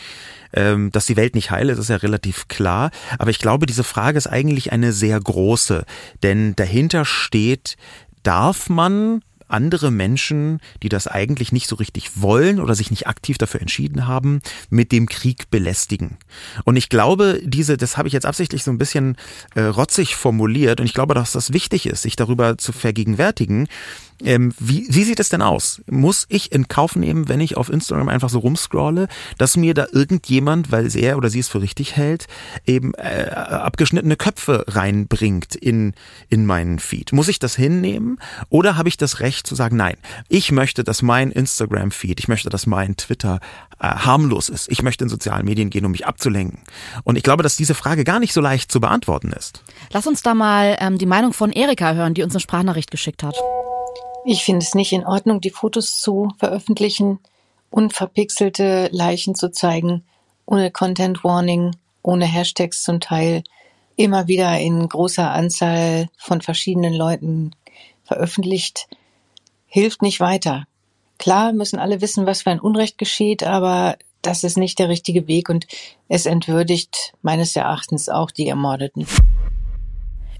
Ähm, 0.53 0.93
dass 0.93 1.07
die 1.07 1.17
Welt 1.17 1.35
nicht 1.35 1.51
heil 1.51 1.69
ist, 1.69 1.79
ist 1.79 1.91
ja 1.91 1.97
relativ 1.97 2.47
klar. 2.47 2.93
Aber 3.19 3.31
ich 3.31 3.41
glaube, 3.41 3.67
diese 3.67 3.83
Frage 3.83 4.17
ist 4.17 4.29
eigentlich 4.29 4.71
eine 4.71 4.93
sehr 4.93 5.19
große. 5.19 5.85
Denn 6.23 6.55
dahinter 6.55 7.05
steht, 7.05 7.77
darf 8.23 8.69
man 8.69 9.23
andere 9.49 9.91
Menschen, 9.91 10.61
die 10.83 10.89
das 10.89 11.07
eigentlich 11.07 11.53
nicht 11.53 11.69
so 11.69 11.77
richtig 11.77 12.23
wollen 12.23 12.61
oder 12.61 12.75
sich 12.75 12.91
nicht 12.91 13.07
aktiv 13.07 13.39
dafür 13.39 13.61
entschieden 13.61 14.07
haben, 14.07 14.41
mit 14.71 14.93
dem 14.93 15.07
Krieg 15.09 15.51
belästigen. 15.51 16.17
Und 16.65 16.77
ich 16.77 16.89
glaube, 16.89 17.41
diese, 17.45 17.77
das 17.77 17.97
habe 17.97 18.09
ich 18.09 18.15
jetzt 18.15 18.27
absichtlich 18.27 18.65
so 18.65 18.71
ein 18.71 18.79
bisschen 18.79 19.17
äh, 19.55 19.63
rotzig 19.63 20.17
formuliert 20.17 20.81
und 20.81 20.87
ich 20.87 20.95
glaube, 20.95 21.15
dass 21.15 21.33
das 21.33 21.53
wichtig 21.53 21.87
ist, 21.87 22.03
sich 22.03 22.17
darüber 22.17 22.59
zu 22.59 22.73
vergegenwärtigen, 22.73 23.69
ähm, 24.23 24.55
wie, 24.59 24.87
wie 24.89 25.05
sieht 25.05 25.21
es 25.21 25.29
denn 25.29 25.43
aus? 25.43 25.83
Muss 25.87 26.27
ich 26.29 26.53
in 26.53 26.69
Kauf 26.69 26.97
nehmen, 26.97 27.29
wenn 27.29 27.41
ich 27.41 27.57
auf 27.57 27.71
Instagram 27.71 28.09
einfach 28.09 28.29
so 28.29 28.39
rumscrolle, 28.39 29.09
dass 29.39 29.57
mir 29.57 29.75
da 29.75 29.87
irgendjemand, 29.93 30.71
weil 30.71 30.95
er 30.97 31.17
oder 31.17 31.31
sie 31.31 31.41
es 31.41 31.49
für 31.49 31.61
richtig 31.61 31.97
hält, 31.97 32.27
eben 32.67 32.95
äh, 32.95 33.31
abgeschnittene 33.31 34.17
Köpfe 34.17 34.65
reinbringt 34.69 35.55
in, 35.55 35.95
in 36.29 36.47
meinen 36.47 36.79
Feed? 36.79 37.13
Muss 37.13 37.29
ich 37.29 37.39
das 37.39 37.57
hinnehmen 37.57 38.19
oder 38.49 38.77
habe 38.77 38.89
ich 38.89 38.97
das 38.97 39.21
Recht 39.21 39.47
zu 39.47 39.55
sagen, 39.55 39.77
nein, 39.77 39.97
ich 40.29 40.53
möchte, 40.53 40.85
dass 40.85 41.03
mein 41.03 41.31
Instagram-Feed, 41.31 42.21
ich 42.21 42.29
möchte, 42.29 42.51
dass 42.51 42.67
mein 42.67 42.97
Twitter 42.97 43.41
äh, 43.81 43.87
harmlos 43.87 44.49
ist. 44.49 44.71
Ich 44.71 44.83
möchte 44.83 45.05
in 45.05 45.11
sozialen 45.11 45.45
Medien 45.45 45.71
gehen, 45.71 45.85
um 45.85 45.93
mich 45.93 46.07
abzulenken. 46.07 46.61
Und 47.03 47.17
ich 47.17 47.23
glaube, 47.23 47.43
dass 47.43 47.57
diese 47.57 47.75
Frage 47.75 48.05
gar 48.05 48.21
nicht 48.21 48.33
so 48.33 48.41
leicht 48.41 48.71
zu 48.71 48.81
beantworten 48.81 49.33
ist. 49.33 49.63
Lass 49.91 50.07
uns 50.07 50.23
da 50.23 50.35
mal 50.35 50.77
ähm, 50.81 50.99
die 50.99 51.07
Meinung 51.07 51.33
von 51.33 51.51
Erika 51.51 51.95
hören, 51.95 52.15
die 52.15 52.23
uns 52.23 52.35
eine 52.35 52.41
Sprachnachricht 52.41 52.91
geschickt 52.91 53.23
hat. 53.23 53.35
Ich 54.27 54.43
finde 54.43 54.65
es 54.65 54.75
nicht 54.75 54.93
in 54.93 55.05
Ordnung, 55.05 55.43
die 55.43 55.51
Fotos 55.51 56.01
zu 56.01 56.33
veröffentlichen, 56.39 57.19
unverpixelte 57.71 58.89
Leichen 58.91 59.35
zu 59.35 59.51
zeigen, 59.51 60.03
ohne 60.47 60.71
Content 60.71 61.25
Warning, 61.25 61.77
ohne 62.03 62.25
Hashtags 62.25 62.83
zum 62.83 63.01
Teil, 63.01 63.45
immer 63.97 64.27
wieder 64.27 64.59
in 64.59 64.89
großer 64.89 65.31
Anzahl 65.31 66.09
von 66.17 66.41
verschiedenen 66.41 66.95
Leuten 66.95 67.51
veröffentlicht, 68.05 68.89
hilft 69.67 70.01
nicht 70.01 70.21
weiter. 70.21 70.65
Klar 71.19 71.53
müssen 71.53 71.79
alle 71.79 72.01
wissen, 72.01 72.25
was 72.25 72.43
für 72.43 72.51
ein 72.51 72.61
Unrecht 72.61 72.97
geschieht, 72.97 73.43
aber 73.43 73.97
das 74.23 74.43
ist 74.43 74.57
nicht 74.57 74.79
der 74.79 74.89
richtige 74.89 75.29
Weg 75.29 75.51
und 75.51 75.67
es 76.09 76.25
entwürdigt 76.25 77.13
meines 77.21 77.55
Erachtens 77.57 78.09
auch 78.09 78.31
die 78.31 78.49
Ermordeten. 78.49 79.07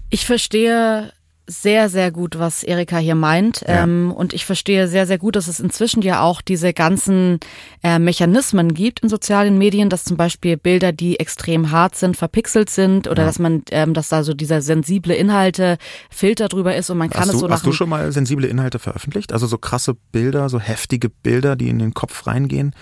Ich 0.09 0.25
verstehe 0.25 1.13
sehr, 1.47 1.89
sehr 1.89 2.11
gut, 2.11 2.39
was 2.39 2.63
Erika 2.63 2.97
hier 2.97 3.15
meint. 3.15 3.61
Ja. 3.61 3.83
Ähm, 3.83 4.11
und 4.15 4.33
ich 4.33 4.45
verstehe 4.45 4.87
sehr, 4.87 5.05
sehr 5.05 5.17
gut, 5.17 5.35
dass 5.35 5.47
es 5.47 5.59
inzwischen 5.59 6.01
ja 6.01 6.21
auch 6.21 6.41
diese 6.41 6.73
ganzen 6.73 7.39
äh, 7.83 7.99
Mechanismen 7.99 8.73
gibt 8.73 9.01
in 9.01 9.09
sozialen 9.09 9.57
Medien, 9.57 9.89
dass 9.89 10.03
zum 10.03 10.17
Beispiel 10.17 10.57
Bilder, 10.57 10.91
die 10.91 11.19
extrem 11.19 11.71
hart 11.71 11.95
sind, 11.95 12.17
verpixelt 12.17 12.69
sind 12.69 13.07
oder 13.07 13.23
ja. 13.23 13.27
dass 13.27 13.39
man, 13.39 13.63
ähm, 13.71 13.93
dass 13.93 14.09
da 14.09 14.23
so 14.23 14.33
dieser 14.33 14.61
sensible 14.61 15.13
Inhalte 15.13 15.77
Filter 16.09 16.47
drüber 16.47 16.75
ist 16.75 16.89
und 16.89 16.97
man 16.97 17.09
kann 17.09 17.21
hast 17.21 17.35
es 17.35 17.39
so 17.39 17.47
du, 17.47 17.53
Hast 17.53 17.65
du 17.65 17.71
schon 17.71 17.89
mal 17.89 18.11
sensible 18.11 18.47
Inhalte 18.47 18.79
veröffentlicht? 18.79 19.31
Also 19.31 19.47
so 19.47 19.57
krasse 19.57 19.95
Bilder, 20.11 20.49
so 20.49 20.59
heftige 20.59 21.09
Bilder, 21.09 21.55
die 21.55 21.69
in 21.69 21.79
den 21.79 21.93
Kopf 21.93 22.25
reingehen? 22.27 22.73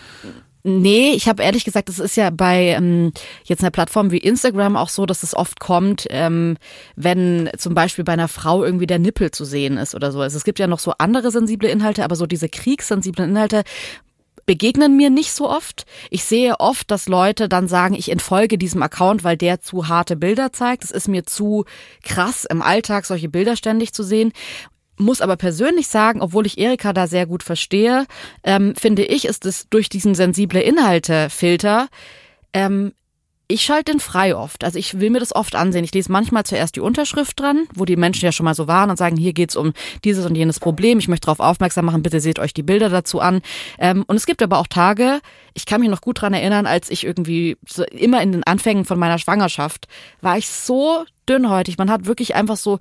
Nee, 0.66 1.12
ich 1.12 1.28
habe 1.28 1.44
ehrlich 1.44 1.66
gesagt, 1.66 1.90
es 1.90 2.00
ist 2.00 2.16
ja 2.16 2.30
bei 2.30 2.68
ähm, 2.70 3.12
jetzt 3.44 3.62
einer 3.62 3.72
Plattform 3.72 4.12
wie 4.12 4.18
Instagram 4.18 4.78
auch 4.78 4.88
so, 4.88 5.06
dass 5.06 5.22
es 5.22 5.36
oft 5.36 5.60
kommt, 5.60 6.08
ähm, 6.10 6.56
wenn 6.96 7.50
zum 7.58 7.74
Beispiel 7.74 8.06
bei 8.06 8.14
einer 8.14 8.30
Frau 8.30 8.64
irgendwie 8.64 8.88
der 8.88 9.00
Nippel 9.00 9.32
zu 9.32 9.44
sehen 9.44 9.76
ist 9.76 9.94
oder 9.94 10.14
so. 10.14 10.22
Also 10.22 10.38
es 10.38 10.46
gibt 10.46 10.60
ja 10.60 10.68
noch 10.68 10.80
so 10.80 10.94
andere 10.98 11.32
sensible 11.32 11.70
Inhalte, 11.70 12.06
aber 12.06 12.16
so 12.16 12.26
diese 12.28 12.48
kriegssensiblen 12.48 13.32
Inhalte 13.32 13.64
begegnen 14.46 14.96
mir 14.96 15.10
nicht 15.10 15.34
so 15.34 15.50
oft. 15.50 15.86
Ich 16.10 16.24
sehe 16.24 16.60
oft, 16.60 16.90
dass 16.92 17.08
Leute 17.08 17.50
dann 17.50 17.68
sagen, 17.68 17.94
ich 17.94 18.10
entfolge 18.10 18.58
diesem 18.58 18.84
Account, 18.84 19.24
weil 19.24 19.38
der 19.38 19.62
zu 19.62 19.88
harte 19.90 20.16
Bilder 20.16 20.54
zeigt. 20.54 20.84
Es 20.84 20.92
ist 20.92 21.08
mir 21.08 21.26
zu 21.26 21.66
krass 22.04 22.46
im 22.50 22.62
Alltag 22.62 23.06
solche 23.06 23.30
Bilder 23.30 23.56
ständig 23.56 23.94
zu 23.94 24.04
sehen 24.04 24.32
muss 24.98 25.22
aber 25.22 25.36
persönlich 25.36 25.88
sagen, 25.88 26.22
obwohl 26.22 26.46
ich 26.46 26.58
Erika 26.58 26.94
da 26.94 27.08
sehr 27.08 27.26
gut 27.26 27.44
verstehe, 27.44 28.06
ähm, 28.44 28.76
finde 28.76 29.04
ich, 29.04 29.26
ist 29.26 29.46
es 29.46 29.68
durch 29.70 29.90
diesen 29.90 30.16
sensible 30.16 30.62
Inhalte-Filter 30.62 31.88
ähm, 32.54 32.94
ich 33.54 33.62
schalte 33.62 33.92
den 33.92 34.00
frei 34.00 34.36
oft. 34.36 34.64
Also 34.64 34.80
ich 34.80 35.00
will 35.00 35.10
mir 35.10 35.20
das 35.20 35.36
oft 35.36 35.56
ansehen. 35.56 35.84
Ich 35.84 35.94
lese 35.94 36.12
manchmal 36.12 36.44
zuerst 36.44 36.76
die 36.76 36.80
Unterschrift 36.80 37.40
dran, 37.40 37.68
wo 37.76 37.86
die 37.86 37.98
Menschen 37.98 38.26
ja 38.26 38.32
schon 38.32 38.46
mal 38.46 38.56
so 38.56 38.68
waren 38.68 38.90
und 38.90 38.98
sagen, 38.98 39.18
hier 39.18 39.34
geht's 39.34 39.56
um 39.56 39.74
dieses 40.04 40.26
und 40.26 40.36
jenes 40.36 40.60
Problem. 40.60 40.98
Ich 40.98 41.08
möchte 41.08 41.26
darauf 41.26 41.40
aufmerksam 41.40 41.86
machen, 41.86 42.04
bitte 42.04 42.20
seht 42.22 42.40
euch 42.40 42.54
die 42.54 42.64
Bilder 42.64 42.90
dazu 42.90 43.20
an. 43.20 43.42
Ähm, 43.78 44.06
und 44.08 44.16
es 44.16 44.26
gibt 44.26 44.42
aber 44.42 44.60
auch 44.60 44.68
Tage, 44.68 45.20
ich 45.54 45.66
kann 45.66 45.82
mich 45.82 45.90
noch 45.90 46.02
gut 46.02 46.22
dran 46.22 46.34
erinnern, 46.34 46.66
als 46.66 46.90
ich 46.90 47.04
irgendwie 47.04 47.58
so 47.68 47.84
immer 47.84 48.22
in 48.22 48.32
den 48.32 48.44
Anfängen 48.44 48.86
von 48.86 48.98
meiner 48.98 49.20
Schwangerschaft 49.20 49.88
war 50.22 50.38
ich 50.38 50.48
so 50.48 51.04
dünnhäutig. 51.28 51.78
Man 51.78 51.92
hat 51.92 52.06
wirklich 52.06 52.36
einfach 52.36 52.58
so 52.58 52.80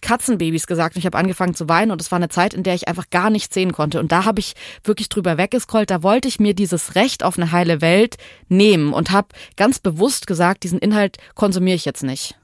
Katzenbabys 0.00 0.66
gesagt. 0.66 0.96
Und 0.96 1.00
ich 1.00 1.06
habe 1.06 1.18
angefangen 1.18 1.54
zu 1.54 1.68
weinen 1.68 1.90
und 1.90 2.00
es 2.00 2.10
war 2.10 2.16
eine 2.16 2.28
Zeit, 2.28 2.54
in 2.54 2.62
der 2.62 2.74
ich 2.74 2.88
einfach 2.88 3.10
gar 3.10 3.30
nichts 3.30 3.54
sehen 3.54 3.72
konnte. 3.72 4.00
Und 4.00 4.12
da 4.12 4.24
habe 4.24 4.40
ich 4.40 4.54
wirklich 4.84 5.08
drüber 5.08 5.38
weggescrollt, 5.38 5.90
da 5.90 6.02
wollte 6.02 6.28
ich 6.28 6.40
mir 6.40 6.54
dieses 6.54 6.94
Recht 6.94 7.22
auf 7.22 7.38
eine 7.38 7.52
heile 7.52 7.80
Welt 7.80 8.16
nehmen 8.48 8.92
und 8.92 9.10
habe 9.10 9.28
ganz 9.56 9.78
bewusst 9.78 10.26
gesagt, 10.26 10.64
diesen 10.64 10.78
Inhalt 10.78 11.18
konsumiere 11.34 11.76
ich 11.76 11.84
jetzt 11.84 12.02
nicht. 12.02 12.36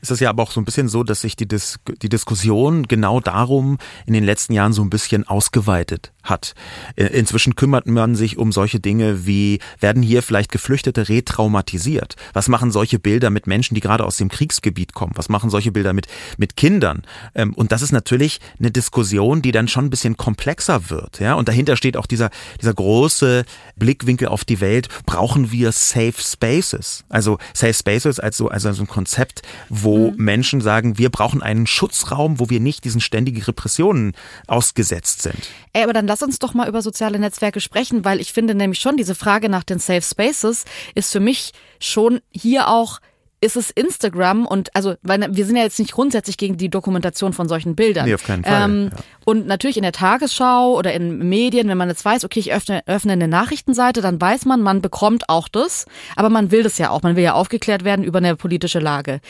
Ist 0.00 0.10
es 0.10 0.20
ja 0.20 0.28
aber 0.28 0.42
auch 0.42 0.50
so 0.50 0.60
ein 0.60 0.66
bisschen 0.66 0.88
so, 0.88 1.02
dass 1.02 1.22
sich 1.22 1.34
die, 1.34 1.48
Dis 1.48 1.78
die 2.02 2.10
Diskussion 2.10 2.82
genau 2.82 3.20
darum 3.20 3.78
in 4.06 4.12
den 4.12 4.24
letzten 4.24 4.52
Jahren 4.52 4.74
so 4.74 4.82
ein 4.82 4.90
bisschen 4.90 5.26
ausgeweitet 5.26 6.13
hat. 6.24 6.54
Äh, 6.96 7.06
inzwischen 7.06 7.54
kümmert 7.54 7.86
man 7.86 8.16
sich 8.16 8.38
um 8.38 8.52
solche 8.52 8.80
Dinge 8.80 9.26
wie, 9.26 9.60
werden 9.80 10.02
hier 10.02 10.22
vielleicht 10.22 10.50
Geflüchtete 10.50 11.08
retraumatisiert? 11.08 12.16
Was 12.32 12.48
machen 12.48 12.70
solche 12.70 12.98
Bilder 12.98 13.30
mit 13.30 13.46
Menschen, 13.46 13.74
die 13.74 13.80
gerade 13.80 14.04
aus 14.04 14.16
dem 14.16 14.28
Kriegsgebiet 14.28 14.94
kommen? 14.94 15.12
Was 15.14 15.28
machen 15.28 15.50
solche 15.50 15.72
Bilder 15.72 15.92
mit, 15.92 16.06
mit 16.36 16.56
Kindern? 16.56 17.02
Ähm, 17.34 17.54
und 17.54 17.72
das 17.72 17.82
ist 17.82 17.92
natürlich 17.92 18.40
eine 18.58 18.70
Diskussion, 18.70 19.42
die 19.42 19.52
dann 19.52 19.68
schon 19.68 19.86
ein 19.86 19.90
bisschen 19.90 20.16
komplexer 20.16 20.90
wird. 20.90 21.20
Ja? 21.20 21.34
Und 21.34 21.48
dahinter 21.48 21.76
steht 21.76 21.96
auch 21.96 22.06
dieser, 22.06 22.30
dieser 22.60 22.74
große 22.74 23.44
Blickwinkel 23.76 24.28
auf 24.28 24.44
die 24.44 24.60
Welt. 24.60 24.88
Brauchen 25.06 25.52
wir 25.52 25.72
Safe 25.72 26.14
Spaces? 26.18 27.04
Also 27.08 27.38
Safe 27.52 27.74
Spaces 27.74 28.18
als 28.18 28.36
so, 28.36 28.48
also 28.48 28.72
so 28.72 28.82
ein 28.82 28.88
Konzept, 28.88 29.42
wo 29.68 30.10
mhm. 30.10 30.16
Menschen 30.16 30.60
sagen, 30.60 30.98
wir 30.98 31.10
brauchen 31.10 31.42
einen 31.42 31.66
Schutzraum, 31.66 32.40
wo 32.40 32.50
wir 32.50 32.60
nicht 32.60 32.84
diesen 32.84 33.00
ständigen 33.00 33.42
Repressionen 33.42 34.12
ausgesetzt 34.46 35.22
sind. 35.22 35.48
Ey, 35.72 35.82
aber 35.82 35.92
dann 35.92 36.06
lass 36.14 36.22
uns 36.22 36.38
doch 36.38 36.54
mal 36.54 36.68
über 36.68 36.80
soziale 36.80 37.18
Netzwerke 37.18 37.60
sprechen, 37.60 38.04
weil 38.04 38.20
ich 38.20 38.32
finde 38.32 38.54
nämlich 38.54 38.78
schon, 38.78 38.96
diese 38.96 39.16
Frage 39.16 39.48
nach 39.48 39.64
den 39.64 39.80
Safe 39.80 40.00
Spaces 40.00 40.64
ist 40.94 41.10
für 41.10 41.18
mich 41.18 41.50
schon 41.80 42.20
hier 42.30 42.68
auch 42.68 43.00
ist 43.44 43.56
es 43.56 43.70
Instagram 43.70 44.46
und 44.46 44.74
also 44.74 44.94
weil 45.02 45.20
wir 45.30 45.44
sind 45.44 45.56
ja 45.56 45.62
jetzt 45.62 45.78
nicht 45.78 45.92
grundsätzlich 45.92 46.38
gegen 46.38 46.56
die 46.56 46.70
Dokumentation 46.70 47.32
von 47.34 47.46
solchen 47.46 47.76
Bildern. 47.76 48.06
Nee, 48.06 48.14
auf 48.14 48.24
keinen 48.24 48.42
Fall. 48.42 48.64
Ähm, 48.64 48.90
ja. 48.90 48.98
Und 49.24 49.46
natürlich 49.46 49.76
in 49.76 49.82
der 49.82 49.92
Tagesschau 49.92 50.74
oder 50.76 50.92
in 50.92 51.18
Medien, 51.28 51.68
wenn 51.68 51.78
man 51.78 51.88
jetzt 51.88 52.04
weiß, 52.04 52.24
okay, 52.24 52.40
ich 52.40 52.52
öffne, 52.52 52.82
öffne 52.86 53.12
eine 53.12 53.28
Nachrichtenseite, 53.28 54.00
dann 54.00 54.20
weiß 54.20 54.44
man, 54.44 54.62
man 54.62 54.82
bekommt 54.82 55.28
auch 55.28 55.48
das, 55.48 55.86
aber 56.16 56.28
man 56.30 56.50
will 56.50 56.62
das 56.62 56.78
ja 56.78 56.90
auch. 56.90 57.02
Man 57.02 57.16
will 57.16 57.24
ja 57.24 57.34
aufgeklärt 57.34 57.84
werden 57.84 58.04
über 58.04 58.18
eine 58.18 58.36
politische 58.36 58.80
Lage. 58.80 59.20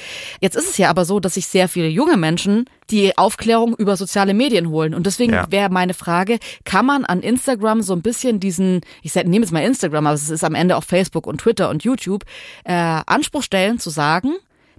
Jetzt 0.40 0.56
ist 0.56 0.70
es 0.70 0.78
ja 0.78 0.90
aber 0.90 1.04
so, 1.04 1.20
dass 1.20 1.34
sich 1.34 1.46
sehr 1.46 1.68
viele 1.68 1.88
junge 1.88 2.16
Menschen 2.16 2.66
die 2.90 3.16
Aufklärung 3.16 3.74
über 3.76 3.96
soziale 3.96 4.34
Medien 4.34 4.68
holen. 4.68 4.94
Und 4.94 5.06
deswegen 5.06 5.32
ja. 5.32 5.46
wäre 5.50 5.70
meine 5.70 5.94
Frage, 5.94 6.38
kann 6.64 6.84
man 6.84 7.04
an 7.04 7.20
Instagram 7.20 7.82
so 7.82 7.94
ein 7.94 8.02
bisschen 8.02 8.40
diesen, 8.40 8.82
ich 9.02 9.14
nehme 9.14 9.38
jetzt 9.38 9.52
mal 9.52 9.64
Instagram, 9.64 10.06
aber 10.06 10.14
es 10.14 10.28
ist 10.28 10.44
am 10.44 10.54
Ende 10.54 10.76
auch 10.76 10.84
Facebook 10.84 11.26
und 11.26 11.38
Twitter 11.38 11.70
und 11.70 11.82
YouTube, 11.82 12.24
äh, 12.64 12.72
Anspruch 13.06 13.42
stellen 13.42 13.78
zu 13.78 13.90
sagen, 13.90 14.03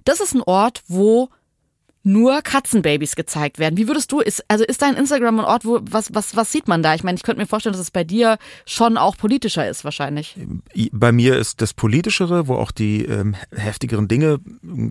das 0.04 0.20
ist 0.20 0.34
ein 0.34 0.42
Ort, 0.42 0.82
wo 0.88 1.30
nur 2.06 2.40
Katzenbabys 2.40 3.16
gezeigt 3.16 3.58
werden. 3.58 3.76
Wie 3.76 3.88
würdest 3.88 4.12
du, 4.12 4.20
ist, 4.20 4.44
also 4.46 4.62
ist 4.62 4.80
dein 4.80 4.94
Instagram 4.94 5.40
ein 5.40 5.44
Ort, 5.44 5.64
wo, 5.64 5.80
was, 5.82 6.14
was, 6.14 6.36
was 6.36 6.52
sieht 6.52 6.68
man 6.68 6.80
da? 6.80 6.94
Ich 6.94 7.02
meine, 7.02 7.16
ich 7.16 7.24
könnte 7.24 7.40
mir 7.40 7.48
vorstellen, 7.48 7.72
dass 7.72 7.82
es 7.82 7.90
bei 7.90 8.04
dir 8.04 8.38
schon 8.64 8.96
auch 8.96 9.16
politischer 9.16 9.68
ist, 9.68 9.82
wahrscheinlich. 9.82 10.36
Bei 10.92 11.10
mir 11.10 11.36
ist 11.36 11.60
das 11.60 11.74
Politischere, 11.74 12.46
wo 12.46 12.54
auch 12.54 12.70
die 12.70 13.04
ähm, 13.04 13.34
heftigeren 13.50 14.06
Dinge 14.06 14.38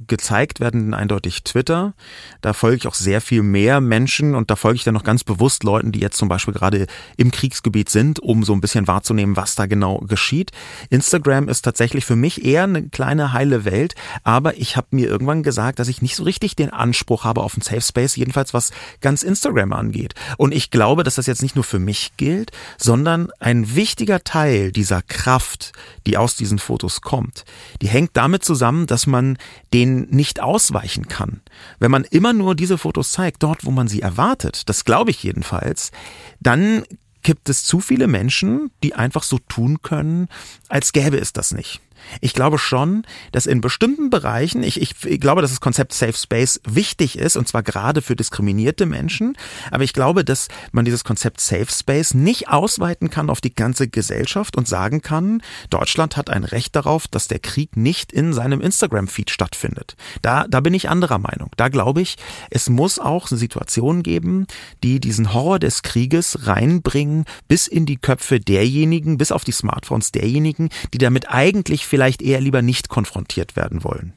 gezeigt 0.08 0.60
werden, 0.60 0.94
eindeutig 0.94 1.46
Twitter. 1.46 1.94
Da 2.42 2.52
folge 2.52 2.76
ich 2.76 2.88
auch 2.88 2.96
sehr 2.96 3.22
viel 3.22 3.44
mehr 3.44 3.80
Menschen 3.80 4.36
und 4.36 4.52
da 4.52 4.58
folge 4.58 4.76
ich 4.76 4.84
dann 4.84 4.94
noch 4.94 5.06
ganz 5.06 5.24
bewusst 5.24 5.64
Leuten, 5.64 5.94
die 5.94 6.02
jetzt 6.02 6.18
zum 6.18 6.28
Beispiel 6.28 6.54
gerade 6.54 6.86
im 7.16 7.32
Kriegsgebiet 7.32 7.88
sind, 7.88 8.20
um 8.20 8.44
so 8.44 8.52
ein 8.52 8.60
bisschen 8.60 8.88
wahrzunehmen, 8.88 9.38
was 9.38 9.56
da 9.56 9.68
genau 9.68 10.00
geschieht. 10.00 10.52
Instagram 10.90 11.48
ist 11.48 11.62
tatsächlich 11.62 12.04
für 12.04 12.18
mich 12.18 12.44
eher 12.44 12.64
eine 12.64 12.90
kleine 12.90 13.32
heile 13.32 13.64
Welt, 13.64 13.96
aber 14.24 14.58
ich 14.58 14.76
habe 14.76 14.88
mir 14.92 15.08
irgendwann 15.08 15.44
gesagt, 15.44 15.80
dass 15.80 15.88
ich 15.88 16.02
nicht 16.02 16.18
so 16.18 16.24
richtig 16.24 16.58
den 16.58 16.72
Anspruch 16.72 17.05
Anspruch 17.06 17.24
habe 17.24 17.44
auf 17.44 17.54
einen 17.54 17.62
Safe 17.62 17.82
Space, 17.82 18.16
jedenfalls 18.16 18.54
was 18.56 18.72
ganz 19.00 19.22
Instagram 19.22 19.74
angeht. 19.74 20.16
Und 20.38 20.54
ich 20.54 20.72
glaube, 20.72 21.04
dass 21.04 21.16
das 21.16 21.28
jetzt 21.28 21.44
nicht 21.44 21.54
nur 21.54 21.64
für 21.64 21.78
mich 21.78 22.18
gilt, 22.18 22.52
sondern 22.80 23.30
ein 23.40 23.76
wichtiger 23.76 24.24
Teil 24.24 24.72
dieser 24.72 25.04
Kraft, 25.04 25.74
die 26.08 26.18
aus 26.18 26.36
diesen 26.36 26.58
Fotos 26.58 27.02
kommt, 27.02 27.46
die 27.84 27.88
hängt 27.88 28.12
damit 28.14 28.44
zusammen, 28.44 28.88
dass 28.88 29.06
man 29.06 29.38
denen 29.72 30.10
nicht 30.10 30.40
ausweichen 30.40 31.08
kann. 31.08 31.42
Wenn 31.78 31.92
man 31.92 32.06
immer 32.06 32.34
nur 32.34 32.56
diese 32.56 32.80
Fotos 32.80 33.12
zeigt, 33.12 33.44
dort, 33.44 33.66
wo 33.66 33.72
man 33.72 33.88
sie 33.88 34.02
erwartet, 34.02 34.68
das 34.68 34.84
glaube 34.84 35.12
ich 35.12 35.22
jedenfalls, 35.22 35.92
dann 36.40 36.84
gibt 37.22 37.50
es 37.50 37.64
zu 37.64 37.82
viele 37.82 38.08
Menschen, 38.08 38.72
die 38.84 38.96
einfach 38.96 39.24
so 39.24 39.38
tun 39.48 39.84
können, 39.84 40.28
als 40.70 40.92
gäbe 40.92 41.18
es 41.18 41.34
das 41.34 41.54
nicht. 41.54 41.82
Ich 42.22 42.34
glaube 42.34 42.58
schon, 42.58 43.06
dass 43.32 43.46
in 43.46 43.62
bestimmten 43.62 44.10
Bereichen, 44.10 44.64
ich, 44.64 44.82
ich, 44.82 45.06
ich 45.06 45.20
glaube, 45.20 45.42
dass 45.42 45.52
das 45.52 45.62
Konzept 45.62 45.94
Safe 45.94 46.14
Space 46.14 46.62
wichtig 46.68 47.18
ist, 47.18 47.36
und 47.36 47.48
zwar 47.48 47.64
gerade 47.64 48.02
für 48.02 48.16
diskriminierte 48.16 48.86
Menschen, 48.86 49.38
aber 49.72 49.84
ich 49.84 49.94
glaube, 49.94 50.24
dass 50.24 50.48
man 50.72 50.86
dieses 50.86 51.04
Konzept 51.04 51.42
Safe 51.42 51.68
Space 51.70 52.14
nicht 52.14 52.50
ausweiten 52.50 53.10
kann 53.10 53.30
auf 53.30 53.42
die 53.42 53.54
ganze 53.54 53.88
Gesellschaft 53.88 54.56
und 54.56 54.68
sagen 54.68 55.02
kann, 55.02 55.42
Deutschland 55.70 56.18
hat 56.18 56.30
ein 56.30 56.44
Recht 56.44 56.76
darauf, 56.76 57.08
dass 57.08 57.28
der 57.28 57.40
Krieg 57.40 57.78
nicht 57.78 58.12
in 58.12 58.34
seinem 58.34 58.62
Instagram-Feed 58.62 59.30
stattfindet. 59.30 59.96
Da, 60.22 60.48
da 60.48 60.60
bin 60.60 60.74
ich 60.74 60.90
anderer 60.90 61.20
Meinung. 61.20 61.50
Da 61.58 61.70
glaube 61.70 62.02
ich, 62.02 62.18
es 62.50 62.70
muss 62.70 63.00
auch 63.00 63.28
Situationen 63.28 64.04
geben, 64.04 64.48
die 64.84 65.00
diesen 65.00 65.34
Horror 65.34 65.60
des 65.60 65.84
Krieges 65.84 66.48
reinbringen 66.48 67.26
bis 67.48 67.68
in 67.68 67.86
die 67.86 67.98
Köpfe 67.98 68.40
derjenigen, 68.40 69.18
bis 69.18 69.32
auf 69.32 69.44
die 69.44 69.52
Smartphones 69.52 70.12
derjenigen, 70.12 70.70
die 70.94 70.98
damit 70.98 71.30
eigentlich 71.30 71.86
vielleicht 71.96 72.22
eher 72.22 72.42
lieber 72.42 72.62
nicht 72.62 72.90
konfrontiert 72.90 73.56
werden 73.56 73.86
wollen. 73.86 74.12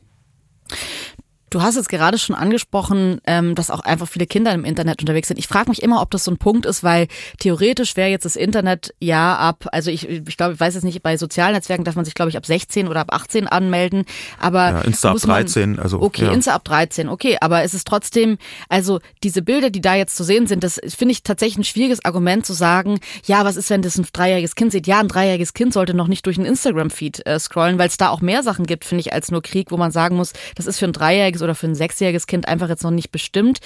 Du 1.51 1.63
hast 1.63 1.77
jetzt 1.77 1.89
gerade 1.89 2.19
schon 2.19 2.37
angesprochen, 2.37 3.21
ähm, 3.25 3.55
dass 3.55 3.71
auch 3.71 3.81
einfach 3.81 4.09
viele 4.09 4.27
Kinder 4.27 4.53
im 4.53 4.65
Internet 4.65 5.01
unterwegs 5.01 5.29
sind. 5.29 5.39
Ich 5.39 5.49
frage 5.49 5.71
mich 5.71 5.83
immer, 5.83 6.03
ob 6.03 6.11
das 6.11 6.25
so 6.25 6.31
ein 6.31 6.39
Punkt 6.39 6.67
ist, 6.67 6.85
weil 6.85 7.09
theoretisch 7.39 7.97
wäre 7.97 8.11
jetzt 8.11 8.25
das 8.25 8.37
Internet 8.37 8.95
ja 9.01 9.37
ab, 9.37 9.67
also 9.73 9.91
ich, 9.91 10.09
ich 10.09 10.37
glaube, 10.37 10.55
ich 10.55 10.61
weiß 10.61 10.75
jetzt 10.75 10.85
nicht, 10.85 11.03
bei 11.03 11.17
sozialen 11.17 11.55
Netzwerken 11.55 11.85
darf 11.85 11.97
man 11.97 12.05
sich, 12.05 12.15
glaube 12.15 12.31
ich, 12.31 12.37
ab 12.37 12.45
16 12.45 12.89
oder 12.89 13.01
ab 13.01 13.13
18 13.13 13.49
anmelden. 13.49 14.05
Aber 14.39 14.71
ja, 14.71 14.81
Insta 14.83 15.13
ab 15.13 15.19
13, 15.19 15.71
man, 15.73 15.79
also. 15.81 16.01
Okay, 16.03 16.25
ja. 16.25 16.33
Insta 16.33 16.55
ab 16.55 16.65
13, 16.65 17.09
okay, 17.09 17.39
aber 17.41 17.63
es 17.63 17.73
ist 17.73 17.87
trotzdem, 17.87 18.39
also 18.69 19.01
diese 19.23 19.43
Bilder, 19.43 19.71
die 19.71 19.81
da 19.81 19.95
jetzt 19.95 20.17
zu 20.17 20.25
sehen 20.25 20.47
sind, 20.47 20.63
das 20.63 20.81
finde 20.87 21.13
ich 21.13 21.23
tatsächlich 21.23 21.59
ein 21.59 21.65
schwieriges 21.65 22.05
Argument 22.05 22.45
zu 22.45 22.53
sagen, 22.53 23.01
ja, 23.25 23.45
was 23.45 23.57
ist, 23.57 23.71
wenn 23.71 23.83
das 23.83 23.97
ein 23.97 24.07
dreijähriges 24.13 24.55
Kind 24.55 24.73
sieht? 24.73 24.87
Ja, 24.87 25.01
ein 25.01 25.09
dreijähriges 25.09 25.55
Kind 25.55 25.73
sollte 25.73 25.95
noch 25.95 26.09
nicht 26.09 26.27
durch 26.27 26.37
ein 26.37 26.45
Instagram-Feed 26.45 27.27
äh, 27.27 27.39
scrollen, 27.39 27.79
weil 27.79 27.89
es 27.89 27.97
da 27.97 28.11
auch 28.11 28.21
mehr 28.21 28.43
Sachen 28.43 28.67
gibt, 28.67 28.85
finde 28.85 29.01
ich, 29.01 29.13
als 29.13 29.31
nur 29.31 29.43
Krieg, 29.43 29.71
wo 29.71 29.77
man 29.77 29.91
sagen 29.91 30.17
muss, 30.17 30.33
das 30.55 30.67
ist 30.67 30.79
für 30.79 30.87
ein 30.87 30.93
dreijähriges 30.93 31.38
dreijähriges 31.39 31.43
oder 31.43 31.55
für 31.55 31.67
ein 31.67 31.75
sechsjähriges 31.75 32.27
Kind 32.27 32.49
einfach 32.49 32.69
jetzt 32.69 32.83
noch 32.83 32.91
nicht 32.91 33.11
bestimmt. 33.11 33.59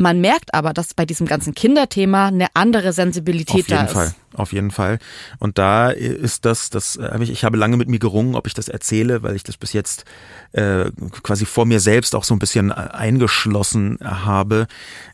Man 0.00 0.20
merkt 0.20 0.54
aber, 0.54 0.72
dass 0.72 0.94
bei 0.94 1.04
diesem 1.04 1.26
ganzen 1.26 1.54
Kinderthema 1.54 2.28
eine 2.28 2.46
andere 2.54 2.92
Sensibilität 2.92 3.68
da 3.68 3.82
ist. 3.84 3.96
Auf 3.96 4.02
jeden 4.02 4.12
Fall, 4.12 4.14
auf 4.34 4.52
jeden 4.52 4.70
Fall. 4.70 4.98
Und 5.38 5.58
da 5.58 5.90
ist 5.90 6.44
das, 6.44 6.70
das 6.70 6.98
habe 7.00 7.24
ich, 7.24 7.30
ich 7.30 7.44
habe 7.44 7.56
lange 7.56 7.76
mit 7.76 7.88
mir 7.88 7.98
gerungen, 7.98 8.34
ob 8.34 8.46
ich 8.46 8.54
das 8.54 8.68
erzähle, 8.68 9.22
weil 9.22 9.36
ich 9.36 9.44
das 9.44 9.56
bis 9.56 9.72
jetzt 9.72 10.04
äh, 10.52 10.90
quasi 11.22 11.46
vor 11.46 11.66
mir 11.66 11.80
selbst 11.80 12.14
auch 12.14 12.24
so 12.24 12.34
ein 12.34 12.38
bisschen 12.38 12.72
eingeschlossen 12.72 13.98
habe. 14.02 14.66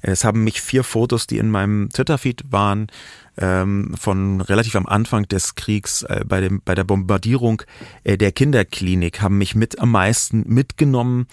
Es 0.03 0.25
haben 0.25 0.45
mich 0.45 0.61
vier 0.61 0.85
Fotos, 0.85 1.27
die 1.27 1.39
in 1.39 1.51
meinem 1.51 1.89
Twitter-Feed 1.91 2.45
waren, 2.51 2.89
ähm, 3.37 3.95
von 3.99 4.41
relativ 4.41 4.77
am 4.77 4.87
Anfang 4.87 5.27
des 5.27 5.55
Kriegs 5.55 6.03
äh, 6.03 6.25
bei, 6.27 6.41
dem, 6.41 6.63
bei 6.65 6.75
der 6.75 6.85
Bombardierung 6.85 7.63
äh, 8.05 8.17
der 8.17 8.33
Kinderklinik 8.33 9.21
haben 9.21 9.39
mich 9.39 9.55
mit 9.55 9.81
am 9.81 9.91
meisten 9.91 10.45
mitgenommen. 10.47 11.27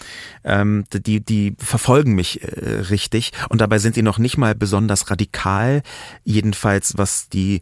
Ähm, 0.43 0.85
die, 0.91 1.23
die 1.23 1.55
verfolgen 1.59 2.13
mich 2.13 2.41
äh, 2.43 2.79
richtig 2.89 3.31
und 3.49 3.61
dabei 3.61 3.77
sind 3.77 3.95
sie 3.95 4.01
noch 4.01 4.17
nicht 4.17 4.37
mal 4.37 4.55
besonders 4.55 5.11
radikal, 5.11 5.83
jedenfalls 6.23 6.97
was 6.97 7.29
die 7.29 7.61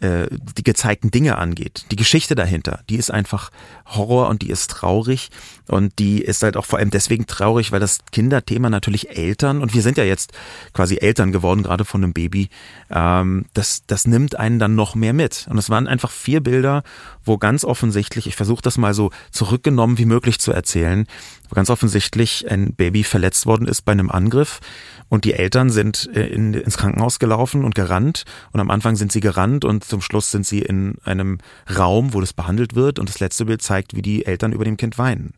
äh, 0.00 0.28
die 0.56 0.62
gezeigten 0.62 1.10
Dinge 1.10 1.38
angeht. 1.38 1.86
Die 1.90 1.96
Geschichte 1.96 2.34
dahinter, 2.34 2.80
die 2.88 2.96
ist 2.96 3.10
einfach 3.10 3.50
Horror 3.86 4.28
und 4.28 4.42
die 4.42 4.50
ist 4.50 4.70
traurig 4.70 5.30
und 5.66 5.98
die 5.98 6.22
ist 6.22 6.42
halt 6.42 6.56
auch 6.56 6.64
vor 6.64 6.78
allem 6.78 6.90
deswegen 6.90 7.26
traurig, 7.26 7.72
weil 7.72 7.80
das 7.80 7.98
Kinderthema 8.12 8.70
natürlich 8.70 9.16
Eltern 9.16 9.60
und 9.60 9.74
wir 9.74 9.82
sind 9.82 9.98
ja 9.98 10.04
jetzt 10.04 10.32
quasi 10.72 10.98
Eltern 10.98 11.32
geworden, 11.32 11.62
gerade 11.62 11.84
von 11.84 12.02
einem 12.02 12.12
Baby, 12.12 12.48
ähm, 12.90 13.46
das, 13.54 13.82
das 13.86 14.06
nimmt 14.06 14.36
einen 14.36 14.58
dann 14.58 14.74
noch 14.74 14.94
mehr 14.94 15.12
mit. 15.12 15.46
Und 15.50 15.58
es 15.58 15.70
waren 15.70 15.86
einfach 15.86 16.10
vier 16.10 16.40
Bilder, 16.42 16.82
wo 17.24 17.38
ganz 17.38 17.64
offensichtlich, 17.64 18.26
ich 18.26 18.36
versuche 18.36 18.62
das 18.62 18.78
mal 18.78 18.94
so 18.94 19.10
zurückgenommen 19.30 19.98
wie 19.98 20.06
möglich 20.06 20.38
zu 20.38 20.52
erzählen, 20.52 21.06
wo 21.48 21.54
ganz 21.54 21.70
offensichtlich 21.70 22.50
ein 22.50 22.74
Baby 22.74 23.04
verletzt 23.04 23.46
worden 23.46 23.66
ist 23.66 23.82
bei 23.82 23.92
einem 23.92 24.10
Angriff 24.10 24.60
und 25.08 25.24
die 25.24 25.34
Eltern 25.34 25.70
sind 25.70 26.08
äh, 26.14 26.26
in, 26.26 26.54
ins 26.54 26.76
Krankenhaus 26.76 27.18
gelaufen 27.18 27.64
und 27.64 27.74
gerannt 27.74 28.24
und 28.52 28.60
am 28.60 28.70
Anfang 28.70 28.96
sind 28.96 29.12
sie 29.12 29.20
gerannt 29.20 29.64
und 29.64 29.84
zum 29.88 30.00
Schluss 30.00 30.30
sind 30.30 30.46
sie 30.46 30.60
in 30.60 30.96
einem 31.04 31.38
Raum, 31.76 32.14
wo 32.14 32.20
das 32.20 32.32
behandelt 32.32 32.74
wird 32.74 32.98
und 32.98 33.08
das 33.08 33.20
letzte 33.20 33.46
Bild 33.46 33.62
zeigt, 33.62 33.94
wie 33.94 34.02
die 34.02 34.26
Eltern 34.26 34.52
über 34.52 34.64
dem 34.64 34.76
Kind 34.76 34.98
weinen. 34.98 35.34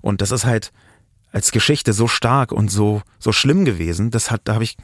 Und 0.00 0.20
das 0.20 0.30
ist 0.32 0.44
halt 0.44 0.72
als 1.32 1.50
Geschichte 1.52 1.92
so 1.92 2.08
stark 2.08 2.52
und 2.52 2.70
so, 2.70 3.02
so 3.18 3.32
schlimm 3.32 3.64
gewesen. 3.64 4.10
Das 4.10 4.30
hat, 4.30 4.42
da 4.44 4.54
habe 4.54 4.64
ich 4.64 4.76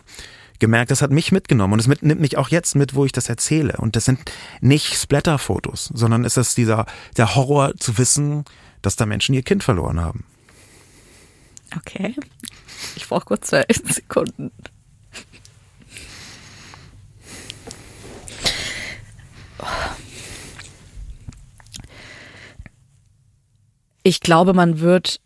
gemerkt, 0.59 0.91
das 0.91 1.03
hat 1.03 1.11
mich 1.11 1.31
mitgenommen 1.33 1.75
und 1.75 1.79
es 1.81 1.87
mit, 1.87 2.03
nimmt 2.03 2.21
mich 2.21 2.37
auch 2.37 2.49
jetzt 2.49 2.75
mit, 2.75 2.95
wo 2.95 3.05
ich 3.05 3.13
das 3.13 3.29
erzähle. 3.29 3.77
Und 3.77 3.97
das 3.97 4.07
sind 4.07 4.21
nicht 4.61 4.95
Splatter-Fotos, 4.95 5.91
sondern 5.95 6.25
es 6.25 6.37
ist 6.37 6.57
dieser, 6.57 6.87
der 7.17 7.35
Horror 7.35 7.75
zu 7.77 7.99
wissen, 7.99 8.45
dass 8.83 8.97
da 8.97 9.07
Menschen 9.07 9.35
ihr 9.35 9.43
Kind 9.43 9.63
verloren 9.63 10.01
haben. 10.01 10.25
Okay. 11.77 12.15
Ich 12.97 13.09
brauche 13.09 13.27
kurz 13.27 13.49
zwei 13.49 13.65
Sekunden. 13.85 14.51
Ich 24.03 24.21
glaube, 24.21 24.55
man 24.55 24.81
wird 24.81 25.21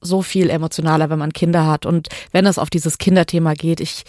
so 0.00 0.22
viel 0.22 0.50
emotionaler, 0.50 1.10
wenn 1.10 1.18
man 1.18 1.32
Kinder 1.32 1.66
hat. 1.66 1.86
Und 1.86 2.08
wenn 2.32 2.46
es 2.46 2.58
auf 2.58 2.70
dieses 2.70 2.98
Kinderthema 2.98 3.54
geht, 3.54 3.80
ich 3.80 4.04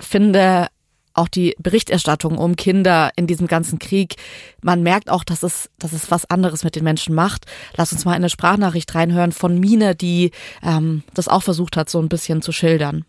finde 0.00 0.68
auch 1.14 1.28
die 1.28 1.54
Berichterstattung 1.58 2.38
um 2.38 2.56
Kinder 2.56 3.10
in 3.16 3.26
diesem 3.26 3.46
ganzen 3.46 3.78
Krieg, 3.78 4.16
man 4.62 4.82
merkt 4.82 5.10
auch, 5.10 5.24
dass 5.24 5.42
es, 5.42 5.70
dass 5.78 5.92
es 5.92 6.10
was 6.10 6.24
anderes 6.30 6.64
mit 6.64 6.74
den 6.74 6.84
Menschen 6.84 7.14
macht. 7.14 7.44
Lass 7.76 7.92
uns 7.92 8.04
mal 8.04 8.14
eine 8.14 8.30
Sprachnachricht 8.30 8.94
reinhören 8.94 9.32
von 9.32 9.58
Mine, 9.58 9.94
die 9.94 10.30
ähm, 10.62 11.02
das 11.12 11.28
auch 11.28 11.42
versucht 11.42 11.76
hat, 11.76 11.90
so 11.90 12.00
ein 12.00 12.08
bisschen 12.08 12.40
zu 12.40 12.52
schildern. 12.52 13.04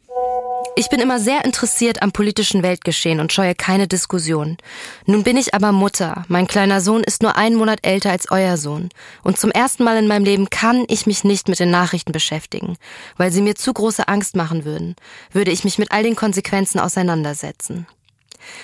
Ich 0.75 0.89
bin 0.89 0.99
immer 0.99 1.19
sehr 1.19 1.45
interessiert 1.45 2.01
am 2.01 2.11
politischen 2.11 2.63
Weltgeschehen 2.63 3.19
und 3.19 3.31
scheue 3.31 3.53
keine 3.53 3.87
Diskussion. 3.87 4.57
Nun 5.05 5.23
bin 5.23 5.37
ich 5.37 5.53
aber 5.53 5.71
Mutter. 5.71 6.25
Mein 6.27 6.47
kleiner 6.47 6.81
Sohn 6.81 7.03
ist 7.03 7.21
nur 7.21 7.35
einen 7.35 7.55
Monat 7.55 7.79
älter 7.83 8.09
als 8.09 8.31
euer 8.31 8.57
Sohn. 8.57 8.89
Und 9.23 9.37
zum 9.37 9.51
ersten 9.51 9.83
Mal 9.83 9.97
in 9.97 10.07
meinem 10.07 10.25
Leben 10.25 10.49
kann 10.49 10.85
ich 10.87 11.05
mich 11.05 11.23
nicht 11.23 11.47
mit 11.47 11.59
den 11.59 11.69
Nachrichten 11.69 12.11
beschäftigen, 12.11 12.77
weil 13.17 13.31
sie 13.31 13.41
mir 13.41 13.55
zu 13.55 13.71
große 13.71 14.07
Angst 14.07 14.35
machen 14.35 14.65
würden, 14.65 14.95
würde 15.31 15.51
ich 15.51 15.63
mich 15.63 15.77
mit 15.77 15.91
all 15.91 16.03
den 16.03 16.15
Konsequenzen 16.15 16.79
auseinandersetzen. 16.79 17.85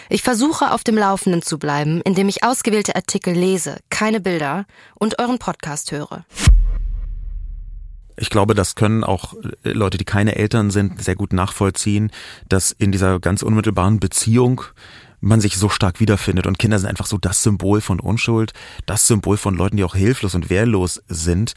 Ich 0.09 0.23
versuche 0.23 0.71
auf 0.71 0.83
dem 0.83 0.97
Laufenden 0.97 1.41
zu 1.41 1.59
bleiben, 1.59 2.01
indem 2.01 2.27
ich 2.27 2.43
ausgewählte 2.43 2.95
Artikel 2.95 3.33
lese, 3.33 3.77
keine 3.89 4.19
Bilder 4.19 4.65
und 4.95 5.19
euren 5.19 5.39
Podcast 5.39 5.91
höre. 5.91 6.25
Ich 8.19 8.29
glaube, 8.29 8.53
das 8.53 8.75
können 8.75 9.03
auch 9.03 9.34
äh, 9.63 9.71
Leute, 9.71 9.97
die 9.97 10.05
keine 10.05 10.36
Eltern 10.36 10.71
sind, 10.71 11.01
sehr 11.01 11.15
gut 11.15 11.34
nachvollziehen, 11.34 12.12
dass 12.47 12.71
in 12.71 12.91
dieser 12.91 13.19
ganz 13.19 13.41
unmittelbaren 13.41 13.99
Beziehung 13.99 14.62
man 15.21 15.41
sich 15.41 15.58
so 15.58 15.69
stark 15.69 15.99
wiederfindet. 15.99 16.47
Und 16.47 16.60
Kinder 16.60 16.79
sind 16.79 16.89
einfach 16.89 17.05
so 17.05 17.17
das 17.17 17.43
Symbol 17.43 17.82
von 17.82 17.99
Unschuld, 17.99 18.53
das 18.86 19.08
Symbol 19.08 19.38
von 19.38 19.55
Leuten, 19.55 19.77
die 19.77 19.84
auch 19.84 19.95
hilflos 19.95 20.36
und 20.36 20.49
wehrlos 20.49 21.01
sind, 21.08 21.53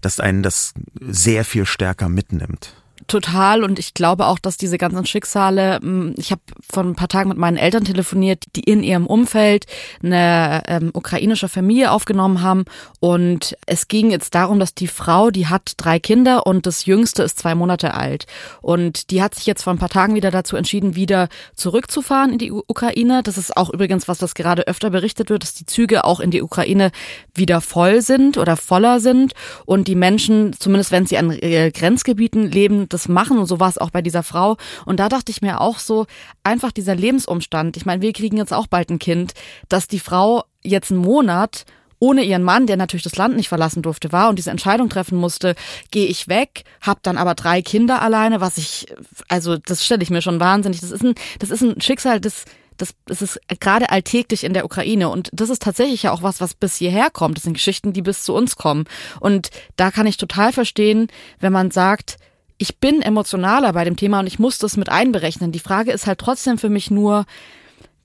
dass 0.00 0.20
einen 0.20 0.42
das 0.42 0.74
sehr 1.00 1.44
viel 1.44 1.66
stärker 1.66 2.08
mitnimmt. 2.08 2.74
Total 3.06 3.62
und 3.62 3.78
ich 3.78 3.94
glaube 3.94 4.26
auch, 4.26 4.38
dass 4.40 4.56
diese 4.56 4.78
ganzen 4.78 5.06
Schicksale, 5.06 5.78
hm, 5.80 6.14
ich 6.16 6.32
habe 6.32 6.40
vor 6.68 6.82
ein 6.82 6.96
paar 6.96 7.08
Tagen 7.08 7.28
mit 7.28 7.38
meinen 7.38 7.56
Eltern 7.56 7.84
telefoniert, 7.84 8.44
die 8.56 8.62
in 8.62 8.82
ihrem 8.82 9.06
Umfeld 9.06 9.66
eine 10.02 10.62
ähm, 10.66 10.90
ukrainische 10.92 11.48
Familie 11.48 11.92
aufgenommen 11.92 12.42
haben 12.42 12.64
und 12.98 13.56
es 13.66 13.86
ging 13.86 14.10
jetzt 14.10 14.34
darum, 14.34 14.58
dass 14.58 14.74
die 14.74 14.88
Frau, 14.88 15.30
die 15.30 15.46
hat 15.46 15.74
drei 15.76 16.00
Kinder 16.00 16.46
und 16.46 16.66
das 16.66 16.86
jüngste 16.86 17.22
ist 17.22 17.38
zwei 17.38 17.54
Monate 17.54 17.94
alt 17.94 18.26
und 18.60 19.10
die 19.10 19.22
hat 19.22 19.36
sich 19.36 19.46
jetzt 19.46 19.62
vor 19.62 19.72
ein 19.72 19.78
paar 19.78 19.88
Tagen 19.88 20.16
wieder 20.16 20.32
dazu 20.32 20.56
entschieden, 20.56 20.96
wieder 20.96 21.28
zurückzufahren 21.54 22.32
in 22.32 22.38
die 22.38 22.50
Ukraine. 22.50 23.22
Das 23.22 23.38
ist 23.38 23.56
auch 23.56 23.72
übrigens 23.72 24.08
was, 24.08 24.18
das 24.18 24.34
gerade 24.34 24.66
öfter 24.66 24.90
berichtet 24.90 25.30
wird, 25.30 25.44
dass 25.44 25.54
die 25.54 25.66
Züge 25.66 26.04
auch 26.04 26.18
in 26.18 26.32
die 26.32 26.42
Ukraine 26.42 26.90
wieder 27.34 27.60
voll 27.60 28.02
sind 28.02 28.36
oder 28.36 28.56
voller 28.56 28.98
sind 28.98 29.34
und 29.64 29.86
die 29.86 29.94
Menschen, 29.94 30.54
zumindest 30.58 30.90
wenn 30.90 31.06
sie 31.06 31.18
an 31.18 31.30
äh, 31.30 31.70
Grenzgebieten 31.70 32.50
leben, 32.50 32.88
das 32.96 33.08
machen 33.08 33.38
und 33.38 33.46
so 33.46 33.60
war 33.60 33.68
es 33.68 33.78
auch 33.78 33.90
bei 33.90 34.02
dieser 34.02 34.22
Frau. 34.22 34.56
Und 34.84 34.98
da 34.98 35.08
dachte 35.08 35.30
ich 35.30 35.42
mir 35.42 35.60
auch 35.60 35.78
so, 35.78 36.06
einfach 36.42 36.72
dieser 36.72 36.94
Lebensumstand. 36.94 37.76
Ich 37.76 37.86
meine, 37.86 38.02
wir 38.02 38.12
kriegen 38.12 38.36
jetzt 38.36 38.52
auch 38.52 38.66
bald 38.66 38.90
ein 38.90 38.98
Kind, 38.98 39.34
dass 39.68 39.88
die 39.88 40.00
Frau 40.00 40.44
jetzt 40.62 40.90
einen 40.90 41.00
Monat 41.00 41.64
ohne 41.98 42.22
ihren 42.22 42.42
Mann, 42.42 42.66
der 42.66 42.76
natürlich 42.76 43.04
das 43.04 43.16
Land 43.16 43.36
nicht 43.36 43.48
verlassen 43.48 43.82
durfte, 43.82 44.12
war 44.12 44.28
und 44.28 44.36
diese 44.36 44.50
Entscheidung 44.50 44.90
treffen 44.90 45.16
musste, 45.16 45.54
gehe 45.90 46.06
ich 46.06 46.28
weg, 46.28 46.64
habe 46.82 47.00
dann 47.02 47.16
aber 47.16 47.34
drei 47.34 47.62
Kinder 47.62 48.02
alleine, 48.02 48.40
was 48.40 48.58
ich, 48.58 48.86
also 49.28 49.56
das 49.56 49.84
stelle 49.84 50.02
ich 50.02 50.10
mir 50.10 50.20
schon 50.20 50.40
wahnsinnig. 50.40 50.80
Das 50.80 50.90
ist 50.90 51.02
ein, 51.02 51.14
das 51.38 51.50
ist 51.50 51.62
ein 51.62 51.80
Schicksal, 51.80 52.20
das 52.20 52.44
das, 52.76 52.94
das 53.06 53.22
ist 53.22 53.40
gerade 53.60 53.90
alltäglich 53.90 54.44
in 54.44 54.52
der 54.52 54.64
Ukraine 54.64 55.08
und 55.08 55.30
das 55.32 55.50
ist 55.50 55.62
tatsächlich 55.62 56.04
ja 56.04 56.12
auch 56.12 56.22
was, 56.22 56.40
was 56.40 56.54
bis 56.54 56.76
hierher 56.76 57.10
kommt. 57.10 57.38
Das 57.38 57.44
sind 57.44 57.54
Geschichten, 57.54 57.92
die 57.92 58.02
bis 58.02 58.22
zu 58.22 58.34
uns 58.34 58.56
kommen. 58.56 58.84
Und 59.20 59.50
da 59.76 59.90
kann 59.90 60.06
ich 60.06 60.16
total 60.16 60.52
verstehen, 60.52 61.08
wenn 61.40 61.52
man 61.52 61.70
sagt, 61.70 62.18
ich 62.58 62.78
bin 62.78 63.02
emotionaler 63.02 63.72
bei 63.72 63.84
dem 63.84 63.96
Thema 63.96 64.20
und 64.20 64.26
ich 64.26 64.38
muss 64.38 64.58
das 64.58 64.76
mit 64.76 64.88
einberechnen. 64.88 65.52
Die 65.52 65.58
Frage 65.58 65.92
ist 65.92 66.06
halt 66.06 66.18
trotzdem 66.18 66.58
für 66.58 66.70
mich 66.70 66.90
nur, 66.90 67.26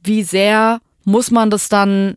wie 0.04 0.24
sehr 0.24 0.82
muss 1.04 1.32
man 1.32 1.50
das 1.50 1.70
dann 1.70 2.16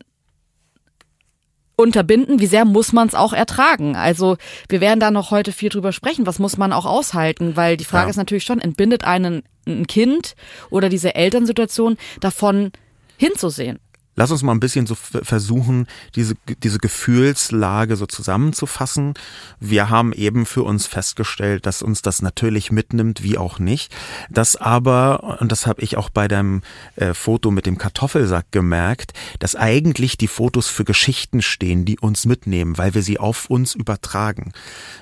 unterbinden, 1.76 2.40
wie 2.40 2.46
sehr 2.46 2.64
muss 2.64 2.92
man 2.92 3.08
es 3.08 3.14
auch 3.14 3.32
ertragen? 3.32 3.96
Also 3.96 4.36
wir 4.68 4.80
werden 4.80 5.00
da 5.00 5.10
noch 5.10 5.30
heute 5.30 5.52
viel 5.52 5.70
drüber 5.70 5.92
sprechen, 5.92 6.26
was 6.26 6.38
muss 6.38 6.56
man 6.56 6.72
auch 6.72 6.86
aushalten, 6.86 7.56
weil 7.56 7.76
die 7.76 7.84
Frage 7.84 8.06
ja. 8.06 8.10
ist 8.10 8.16
natürlich 8.16 8.44
schon, 8.44 8.60
entbindet 8.60 9.04
einen 9.04 9.42
ein 9.66 9.86
Kind 9.86 10.34
oder 10.70 10.88
diese 10.88 11.14
Elternsituation 11.14 11.96
davon 12.20 12.70
hinzusehen? 13.16 13.78
Lass 14.16 14.30
uns 14.30 14.42
mal 14.42 14.52
ein 14.52 14.60
bisschen 14.60 14.86
so 14.86 14.94
versuchen, 14.94 15.86
diese, 16.14 16.34
diese 16.62 16.78
Gefühlslage 16.78 17.96
so 17.96 18.06
zusammenzufassen. 18.06 19.14
Wir 19.58 19.90
haben 19.90 20.12
eben 20.12 20.46
für 20.46 20.62
uns 20.62 20.86
festgestellt, 20.86 21.66
dass 21.66 21.82
uns 21.82 22.02
das 22.02 22.22
natürlich 22.22 22.70
mitnimmt, 22.70 23.22
wie 23.22 23.38
auch 23.38 23.58
nicht. 23.58 23.94
Das 24.30 24.54
aber, 24.56 25.40
und 25.40 25.50
das 25.50 25.66
habe 25.66 25.82
ich 25.82 25.96
auch 25.96 26.10
bei 26.10 26.28
deinem 26.28 26.62
äh, 26.96 27.12
Foto 27.14 27.50
mit 27.50 27.66
dem 27.66 27.76
Kartoffelsack 27.76 28.52
gemerkt, 28.52 29.12
dass 29.40 29.56
eigentlich 29.56 30.16
die 30.16 30.28
Fotos 30.28 30.68
für 30.68 30.84
Geschichten 30.84 31.42
stehen, 31.42 31.84
die 31.84 31.98
uns 31.98 32.24
mitnehmen, 32.24 32.78
weil 32.78 32.94
wir 32.94 33.02
sie 33.02 33.18
auf 33.18 33.50
uns 33.50 33.74
übertragen. 33.74 34.52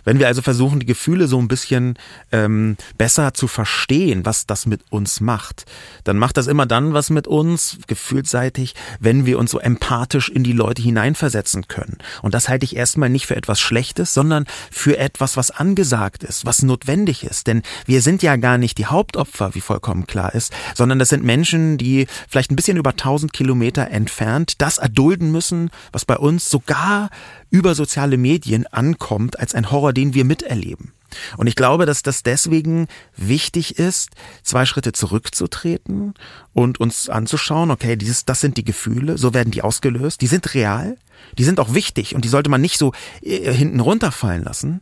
Wenn 0.04 0.18
wir 0.18 0.26
also 0.26 0.40
versuchen, 0.40 0.80
die 0.80 0.86
Gefühle 0.86 1.28
so 1.28 1.38
ein 1.38 1.48
bisschen 1.48 1.98
ähm, 2.30 2.76
besser 2.96 3.34
zu 3.34 3.46
verstehen, 3.46 4.24
was 4.24 4.46
das 4.46 4.64
mit 4.64 4.80
uns 4.90 5.20
macht, 5.20 5.66
dann 6.04 6.18
macht 6.18 6.36
das 6.38 6.46
immer 6.46 6.64
dann 6.64 6.94
was 6.94 7.10
mit 7.10 7.26
uns, 7.26 7.78
gefühlseitig, 7.86 8.74
wenn 9.02 9.26
wir 9.26 9.38
uns 9.38 9.50
so 9.50 9.58
empathisch 9.58 10.28
in 10.28 10.44
die 10.44 10.52
Leute 10.52 10.80
hineinversetzen 10.80 11.68
können. 11.68 11.98
Und 12.22 12.34
das 12.34 12.48
halte 12.48 12.64
ich 12.64 12.76
erstmal 12.76 13.10
nicht 13.10 13.26
für 13.26 13.36
etwas 13.36 13.60
Schlechtes, 13.60 14.14
sondern 14.14 14.46
für 14.70 14.98
etwas, 14.98 15.36
was 15.36 15.50
angesagt 15.50 16.24
ist, 16.24 16.46
was 16.46 16.62
notwendig 16.62 17.24
ist. 17.24 17.46
Denn 17.46 17.62
wir 17.84 18.00
sind 18.00 18.22
ja 18.22 18.36
gar 18.36 18.58
nicht 18.58 18.78
die 18.78 18.86
Hauptopfer, 18.86 19.54
wie 19.54 19.60
vollkommen 19.60 20.06
klar 20.06 20.34
ist, 20.34 20.52
sondern 20.74 20.98
das 20.98 21.08
sind 21.08 21.24
Menschen, 21.24 21.78
die 21.78 22.06
vielleicht 22.28 22.50
ein 22.50 22.56
bisschen 22.56 22.76
über 22.76 22.90
1000 22.90 23.32
Kilometer 23.32 23.88
entfernt 23.90 24.60
das 24.62 24.78
erdulden 24.78 25.32
müssen, 25.32 25.70
was 25.92 26.04
bei 26.04 26.16
uns 26.16 26.48
sogar 26.48 27.10
über 27.50 27.74
soziale 27.74 28.16
Medien 28.16 28.66
ankommt 28.66 29.38
als 29.38 29.54
ein 29.54 29.70
Horror, 29.70 29.92
den 29.92 30.14
wir 30.14 30.24
miterleben. 30.24 30.92
Und 31.36 31.46
ich 31.46 31.56
glaube, 31.56 31.86
dass 31.86 32.02
das 32.02 32.22
deswegen 32.22 32.88
wichtig 33.16 33.78
ist, 33.78 34.10
zwei 34.42 34.66
Schritte 34.66 34.92
zurückzutreten 34.92 36.14
und 36.52 36.80
uns 36.80 37.08
anzuschauen, 37.08 37.70
okay, 37.70 37.96
dieses, 37.96 38.24
das 38.24 38.40
sind 38.40 38.56
die 38.56 38.64
Gefühle, 38.64 39.18
so 39.18 39.34
werden 39.34 39.50
die 39.50 39.62
ausgelöst, 39.62 40.20
die 40.20 40.26
sind 40.26 40.54
real, 40.54 40.96
die 41.38 41.44
sind 41.44 41.60
auch 41.60 41.74
wichtig 41.74 42.14
und 42.14 42.24
die 42.24 42.28
sollte 42.28 42.50
man 42.50 42.60
nicht 42.60 42.78
so 42.78 42.92
äh, 43.22 43.52
hinten 43.52 43.80
runterfallen 43.80 44.42
lassen. 44.42 44.80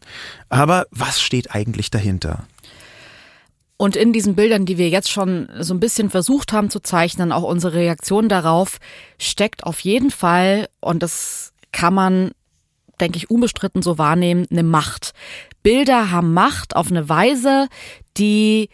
Aber 0.49 0.87
was 0.91 1.21
steht 1.21 1.55
eigentlich 1.55 1.91
dahinter? 1.91 2.47
Und 3.81 3.97
in 3.97 4.13
diesen 4.13 4.35
Bildern, 4.35 4.67
die 4.67 4.77
wir 4.77 4.91
jetzt 4.91 5.11
schon 5.11 5.49
so 5.59 5.73
ein 5.73 5.81
bisschen 5.81 6.11
versucht 6.11 6.53
haben 6.53 6.69
zu 6.69 6.81
zeichnen, 6.81 7.33
auch 7.33 7.45
unsere 7.45 7.73
Reaktion 7.73 8.29
darauf, 8.29 8.79
steckt 9.19 9.65
auf 9.65 9.81
jeden 9.81 10.11
Fall, 10.11 10.69
und 10.81 11.03
das 11.03 11.55
kann 11.73 11.95
man, 11.95 12.33
denke 13.01 13.17
ich, 13.17 13.31
unbestritten 13.31 13.81
so 13.81 13.97
wahrnehmen, 13.97 14.47
eine 14.51 14.65
Macht. 14.65 15.15
Bilder 15.63 16.11
haben 16.11 16.33
Macht 16.33 16.77
auf 16.77 16.91
eine 16.91 17.09
Weise, 17.09 17.69
die 18.17 18.69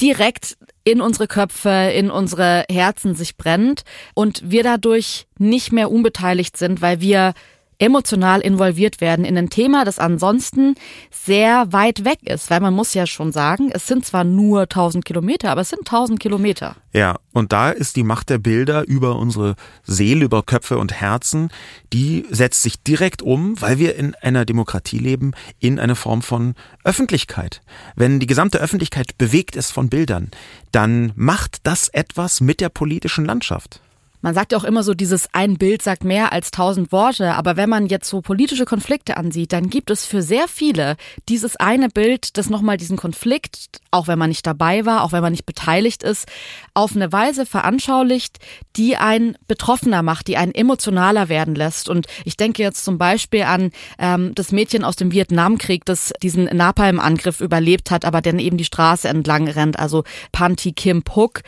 direkt 0.00 0.56
in 0.84 1.00
unsere 1.00 1.28
Köpfe, 1.28 1.92
in 1.94 2.10
unsere 2.10 2.64
Herzen 2.70 3.14
sich 3.14 3.36
brennt 3.36 3.82
und 4.14 4.50
wir 4.50 4.62
dadurch 4.62 5.26
nicht 5.38 5.72
mehr 5.72 5.90
unbeteiligt 5.90 6.56
sind, 6.56 6.80
weil 6.80 7.00
wir 7.00 7.34
emotional 7.80 8.40
involviert 8.40 9.00
werden 9.00 9.24
in 9.24 9.36
ein 9.36 9.50
Thema, 9.50 9.84
das 9.84 9.98
ansonsten 9.98 10.74
sehr 11.10 11.72
weit 11.72 12.04
weg 12.04 12.18
ist, 12.22 12.50
weil 12.50 12.60
man 12.60 12.74
muss 12.74 12.94
ja 12.94 13.06
schon 13.06 13.32
sagen, 13.32 13.70
es 13.72 13.86
sind 13.86 14.04
zwar 14.04 14.22
nur 14.22 14.62
1000 14.62 15.04
Kilometer, 15.04 15.50
aber 15.50 15.62
es 15.62 15.70
sind 15.70 15.80
1000 15.80 16.20
Kilometer. 16.20 16.76
Ja, 16.92 17.18
und 17.32 17.52
da 17.52 17.70
ist 17.70 17.96
die 17.96 18.02
Macht 18.02 18.28
der 18.30 18.38
Bilder 18.38 18.86
über 18.86 19.16
unsere 19.16 19.56
Seele, 19.82 20.26
über 20.26 20.42
Köpfe 20.42 20.76
und 20.78 20.92
Herzen, 20.92 21.48
die 21.92 22.26
setzt 22.30 22.62
sich 22.62 22.82
direkt 22.82 23.22
um, 23.22 23.60
weil 23.60 23.78
wir 23.78 23.96
in 23.96 24.14
einer 24.16 24.44
Demokratie 24.44 24.98
leben, 24.98 25.32
in 25.58 25.78
eine 25.78 25.96
Form 25.96 26.20
von 26.20 26.54
Öffentlichkeit. 26.84 27.62
Wenn 27.96 28.20
die 28.20 28.26
gesamte 28.26 28.58
Öffentlichkeit 28.58 29.16
bewegt 29.16 29.56
ist 29.56 29.70
von 29.70 29.88
Bildern, 29.88 30.30
dann 30.70 31.12
macht 31.16 31.66
das 31.66 31.88
etwas 31.88 32.40
mit 32.40 32.60
der 32.60 32.68
politischen 32.68 33.24
Landschaft. 33.24 33.80
Man 34.22 34.34
sagt 34.34 34.52
ja 34.52 34.58
auch 34.58 34.64
immer 34.64 34.82
so, 34.82 34.92
dieses 34.92 35.28
ein 35.32 35.56
Bild 35.56 35.82
sagt 35.82 36.04
mehr 36.04 36.32
als 36.32 36.50
tausend 36.50 36.92
Worte. 36.92 37.34
Aber 37.34 37.56
wenn 37.56 37.70
man 37.70 37.86
jetzt 37.86 38.08
so 38.08 38.20
politische 38.20 38.64
Konflikte 38.64 39.16
ansieht, 39.16 39.52
dann 39.52 39.70
gibt 39.70 39.90
es 39.90 40.04
für 40.04 40.22
sehr 40.22 40.46
viele 40.46 40.96
dieses 41.28 41.56
eine 41.56 41.88
Bild, 41.88 42.36
das 42.36 42.50
nochmal 42.50 42.76
diesen 42.76 42.96
Konflikt, 42.96 43.80
auch 43.90 44.08
wenn 44.08 44.18
man 44.18 44.28
nicht 44.28 44.46
dabei 44.46 44.84
war, 44.84 45.02
auch 45.02 45.12
wenn 45.12 45.22
man 45.22 45.32
nicht 45.32 45.46
beteiligt 45.46 46.02
ist, 46.02 46.28
auf 46.74 46.94
eine 46.94 47.12
Weise 47.12 47.46
veranschaulicht, 47.46 48.38
die 48.76 48.96
einen 48.96 49.36
betroffener 49.48 50.02
macht, 50.02 50.28
die 50.28 50.36
einen 50.36 50.54
emotionaler 50.54 51.28
werden 51.28 51.54
lässt. 51.54 51.88
Und 51.88 52.06
ich 52.24 52.36
denke 52.36 52.62
jetzt 52.62 52.84
zum 52.84 52.98
Beispiel 52.98 53.42
an 53.42 53.70
ähm, 53.98 54.34
das 54.34 54.52
Mädchen 54.52 54.84
aus 54.84 54.96
dem 54.96 55.12
Vietnamkrieg, 55.12 55.84
das 55.84 56.12
diesen 56.22 56.44
Napalm-Angriff 56.44 57.40
überlebt 57.40 57.90
hat, 57.90 58.04
aber 58.04 58.20
dann 58.20 58.38
eben 58.38 58.58
die 58.58 58.64
Straße 58.64 59.08
entlang 59.08 59.48
rennt, 59.48 59.78
also 59.78 60.04
Panti 60.32 60.72
Kim 60.72 61.02
Puk. 61.02 61.40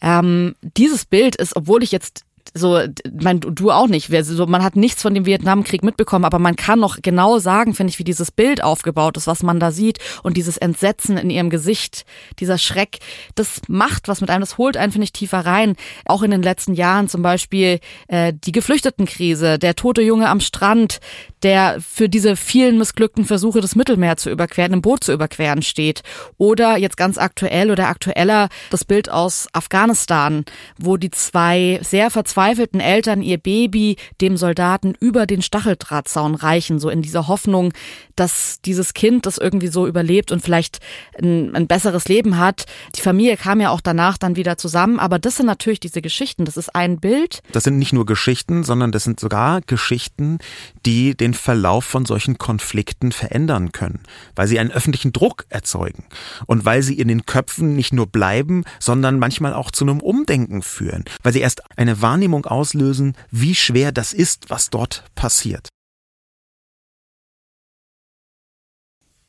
Ähm, 0.00 0.56
dieses 0.60 1.04
Bild 1.04 1.36
ist, 1.36 1.54
obwohl 1.56 1.82
ich 1.82 1.92
jetzt 1.92 2.15
so, 2.56 2.80
mein, 3.12 3.40
du 3.40 3.70
auch 3.70 3.86
nicht. 3.86 4.10
So, 4.24 4.46
man 4.46 4.64
hat 4.64 4.76
nichts 4.76 5.02
von 5.02 5.14
dem 5.14 5.26
Vietnamkrieg 5.26 5.82
mitbekommen, 5.82 6.24
aber 6.24 6.38
man 6.38 6.56
kann 6.56 6.80
noch 6.80 6.98
genau 7.02 7.38
sagen, 7.38 7.74
finde 7.74 7.90
ich, 7.90 7.98
wie 7.98 8.04
dieses 8.04 8.30
Bild 8.30 8.62
aufgebaut 8.62 9.16
ist, 9.16 9.26
was 9.26 9.42
man 9.42 9.60
da 9.60 9.70
sieht 9.70 9.98
und 10.22 10.36
dieses 10.36 10.56
Entsetzen 10.56 11.16
in 11.16 11.30
ihrem 11.30 11.50
Gesicht, 11.50 12.04
dieser 12.38 12.58
Schreck, 12.58 12.98
das 13.34 13.62
macht 13.68 14.08
was 14.08 14.20
mit 14.20 14.30
einem, 14.30 14.40
das 14.40 14.58
holt 14.58 14.76
einen, 14.76 14.92
finde 14.92 15.04
ich, 15.04 15.12
tiefer 15.12 15.40
rein. 15.40 15.76
Auch 16.04 16.22
in 16.22 16.30
den 16.30 16.42
letzten 16.42 16.74
Jahren 16.74 17.08
zum 17.08 17.22
Beispiel 17.22 17.80
äh, 18.08 18.32
die 18.34 18.52
Geflüchtetenkrise, 18.52 19.58
der 19.58 19.76
tote 19.76 20.02
Junge 20.02 20.28
am 20.28 20.40
Strand, 20.40 21.00
der 21.42 21.78
für 21.80 22.08
diese 22.08 22.36
vielen 22.36 22.78
missglückten 22.78 23.24
Versuche, 23.24 23.60
das 23.60 23.76
Mittelmeer 23.76 24.16
zu 24.16 24.30
überqueren, 24.30 24.72
im 24.72 24.82
Boot 24.82 25.04
zu 25.04 25.12
überqueren 25.12 25.62
steht. 25.62 26.02
Oder 26.38 26.76
jetzt 26.76 26.96
ganz 26.96 27.18
aktuell 27.18 27.70
oder 27.70 27.88
aktueller 27.88 28.48
das 28.70 28.84
Bild 28.84 29.10
aus 29.10 29.46
Afghanistan, 29.52 30.44
wo 30.78 30.96
die 30.96 31.10
zwei 31.10 31.78
sehr 31.82 32.10
verzweifelten 32.10 32.45
Eltern 32.80 33.22
ihr 33.22 33.38
Baby 33.38 33.96
dem 34.20 34.36
Soldaten 34.36 34.94
über 35.00 35.26
den 35.26 35.42
Stacheldrahtzaun 35.42 36.34
reichen, 36.34 36.78
so 36.78 36.88
in 36.88 37.02
dieser 37.02 37.28
Hoffnung, 37.28 37.72
dass 38.16 38.60
dieses 38.64 38.94
Kind 38.94 39.26
das 39.26 39.38
irgendwie 39.38 39.68
so 39.68 39.86
überlebt 39.86 40.32
und 40.32 40.42
vielleicht 40.42 40.80
ein, 41.22 41.54
ein 41.54 41.66
besseres 41.66 42.08
Leben 42.08 42.38
hat. 42.38 42.66
Die 42.96 43.00
Familie 43.00 43.36
kam 43.36 43.60
ja 43.60 43.70
auch 43.70 43.80
danach 43.80 44.18
dann 44.18 44.36
wieder 44.36 44.58
zusammen, 44.58 44.98
aber 44.98 45.18
das 45.18 45.36
sind 45.36 45.46
natürlich 45.46 45.80
diese 45.80 46.02
Geschichten. 46.02 46.44
Das 46.44 46.56
ist 46.56 46.74
ein 46.74 46.98
Bild. 46.98 47.42
Das 47.52 47.64
sind 47.64 47.78
nicht 47.78 47.92
nur 47.92 48.06
Geschichten, 48.06 48.64
sondern 48.64 48.92
das 48.92 49.04
sind 49.04 49.20
sogar 49.20 49.60
Geschichten, 49.60 50.38
die 50.84 51.16
den 51.16 51.34
Verlauf 51.34 51.84
von 51.84 52.06
solchen 52.06 52.38
Konflikten 52.38 53.12
verändern 53.12 53.72
können, 53.72 54.00
weil 54.34 54.48
sie 54.48 54.58
einen 54.58 54.70
öffentlichen 54.72 55.12
Druck 55.12 55.44
erzeugen 55.48 56.04
und 56.46 56.64
weil 56.64 56.82
sie 56.82 56.98
in 56.98 57.08
den 57.08 57.26
Köpfen 57.26 57.74
nicht 57.76 57.92
nur 57.92 58.06
bleiben, 58.06 58.64
sondern 58.80 59.18
manchmal 59.18 59.52
auch 59.54 59.70
zu 59.70 59.84
einem 59.84 60.00
Umdenken 60.00 60.62
führen, 60.62 61.04
weil 61.22 61.32
sie 61.32 61.40
erst 61.40 61.62
eine 61.76 62.00
Wahrnehmung 62.02 62.46
auslösen, 62.46 63.14
wie 63.30 63.54
schwer 63.54 63.92
das 63.92 64.12
ist, 64.12 64.48
was 64.48 64.70
dort 64.70 65.04
passiert. 65.14 65.68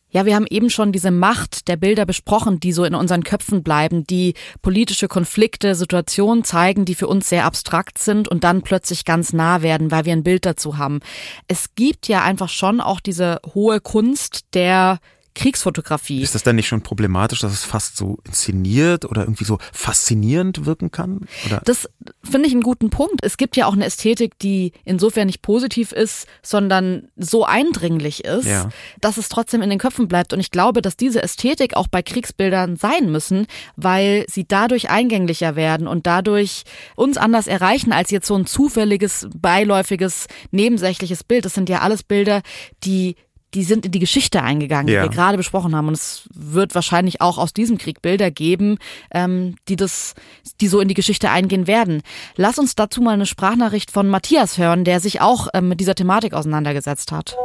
Ja, 0.10 0.26
wir 0.26 0.36
haben 0.36 0.48
eben 0.50 0.70
schon 0.70 0.94
diese 0.94 1.12
Macht 1.12 1.68
der 1.68 1.76
Bilder 1.76 2.06
besprochen, 2.06 2.62
die 2.62 2.72
so 2.72 2.86
in 2.86 2.96
unseren 2.96 3.24
Köpfen 3.24 3.62
bleiben, 3.62 4.08
die 4.08 4.36
politische 4.62 5.10
Konflikte, 5.10 5.76
Situationen 5.76 6.46
zeigen, 6.46 6.86
die 6.86 6.96
für 6.96 7.08
uns 7.08 7.28
sehr 7.28 7.44
abstrakt 7.44 7.98
sind 7.98 8.30
und 8.30 8.46
dann 8.46 8.62
plötzlich 8.62 9.04
ganz 9.04 9.34
nah 9.34 9.62
werden, 9.62 9.92
weil 9.92 10.06
wir 10.06 10.14
ein 10.14 10.24
Bild 10.24 10.46
dazu 10.46 10.78
haben. 10.78 11.02
Es 11.50 11.76
gibt 11.76 12.08
ja 12.08 12.24
einfach 12.24 12.48
schon 12.48 12.80
auch 12.80 13.02
diese 13.02 13.42
hohe 13.54 13.82
Kunst 13.82 14.46
der 14.54 15.00
Kriegsfotografie. 15.38 16.22
Ist 16.22 16.34
das 16.34 16.42
dann 16.42 16.56
nicht 16.56 16.68
schon 16.68 16.82
problematisch, 16.82 17.42
dass 17.42 17.54
es 17.54 17.64
fast 17.64 17.96
so 17.96 18.18
inszeniert 18.26 19.06
oder 19.06 19.22
irgendwie 19.22 19.44
so 19.44 19.60
faszinierend 19.72 20.66
wirken 20.66 20.90
kann? 20.90 21.28
Oder? 21.46 21.62
Das 21.64 21.88
finde 22.24 22.48
ich 22.48 22.54
einen 22.54 22.64
guten 22.64 22.90
Punkt. 22.90 23.20
Es 23.22 23.38
gibt 23.38 23.56
ja 23.56 23.68
auch 23.68 23.74
eine 23.74 23.86
Ästhetik, 23.86 24.40
die 24.40 24.74
insofern 24.84 25.28
nicht 25.28 25.44
positiv 25.44 25.92
ist, 25.92 26.26
sondern 26.42 27.10
so 27.16 27.46
eindringlich 27.46 28.26
ist, 28.26 28.48
ja. 28.48 28.70
dass 29.00 29.18
es 29.18 29.30
trotzdem 29.30 29.62
in 29.62 29.70
den 29.70 29.78
Köpfen 29.78 30.08
bleibt. 30.08 30.34
Und 30.34 30.40
ich 30.40 30.50
glaube, 30.50 30.82
dass 30.82 30.98
diese 30.98 31.22
Ästhetik 31.22 31.76
auch 31.76 31.88
bei 31.88 32.02
Kriegsbildern 32.02 32.76
sein 32.76 33.12
müssen, 33.12 33.46
weil 33.76 34.26
sie 34.28 34.48
dadurch 34.48 34.90
eingänglicher 34.90 35.56
werden 35.56 35.88
und 35.88 36.08
dadurch 36.08 36.64
uns 36.96 37.18
anders 37.18 37.46
erreichen 37.46 37.94
als 37.94 38.10
jetzt 38.10 38.26
so 38.26 38.36
ein 38.36 38.48
zufälliges, 38.48 39.28
beiläufiges, 39.38 40.26
nebensächliches 40.50 41.24
Bild. 41.24 41.46
Das 41.46 41.54
sind 41.54 41.70
ja 41.70 41.82
alles 41.82 42.02
Bilder, 42.02 42.42
die 42.84 43.16
die 43.54 43.64
sind 43.64 43.86
in 43.86 43.92
die 43.92 44.00
Geschichte 44.00 44.44
eingegangen, 44.44 44.88
ja. 44.88 45.02
die 45.02 45.10
wir 45.10 45.16
gerade 45.16 45.38
besprochen 45.38 45.76
haben. 45.76 45.88
Und 45.88 45.94
es 45.94 46.28
wird 46.34 46.76
wahrscheinlich 46.76 47.22
auch 47.22 47.38
aus 47.38 47.54
diesem 47.54 47.78
Krieg 47.78 48.02
Bilder 48.02 48.30
geben, 48.32 48.78
ähm, 49.12 49.56
die 49.68 49.76
das, 49.76 50.16
die 50.60 50.68
so 50.68 50.80
in 50.80 50.88
die 50.88 50.94
Geschichte 50.94 51.30
eingehen 51.30 51.68
werden. 51.68 52.02
Lass 52.36 52.60
uns 52.60 52.76
dazu 52.76 53.02
mal 53.02 53.14
eine 53.14 53.26
Sprachnachricht 53.26 53.92
von 53.92 54.10
Matthias 54.10 54.58
hören, 54.58 54.84
der 54.84 55.00
sich 55.00 55.22
auch 55.22 55.48
ähm, 55.54 55.70
mit 55.70 55.80
dieser 55.80 55.96
Thematik 55.96 56.34
auseinandergesetzt 56.34 57.12
hat. 57.12 57.38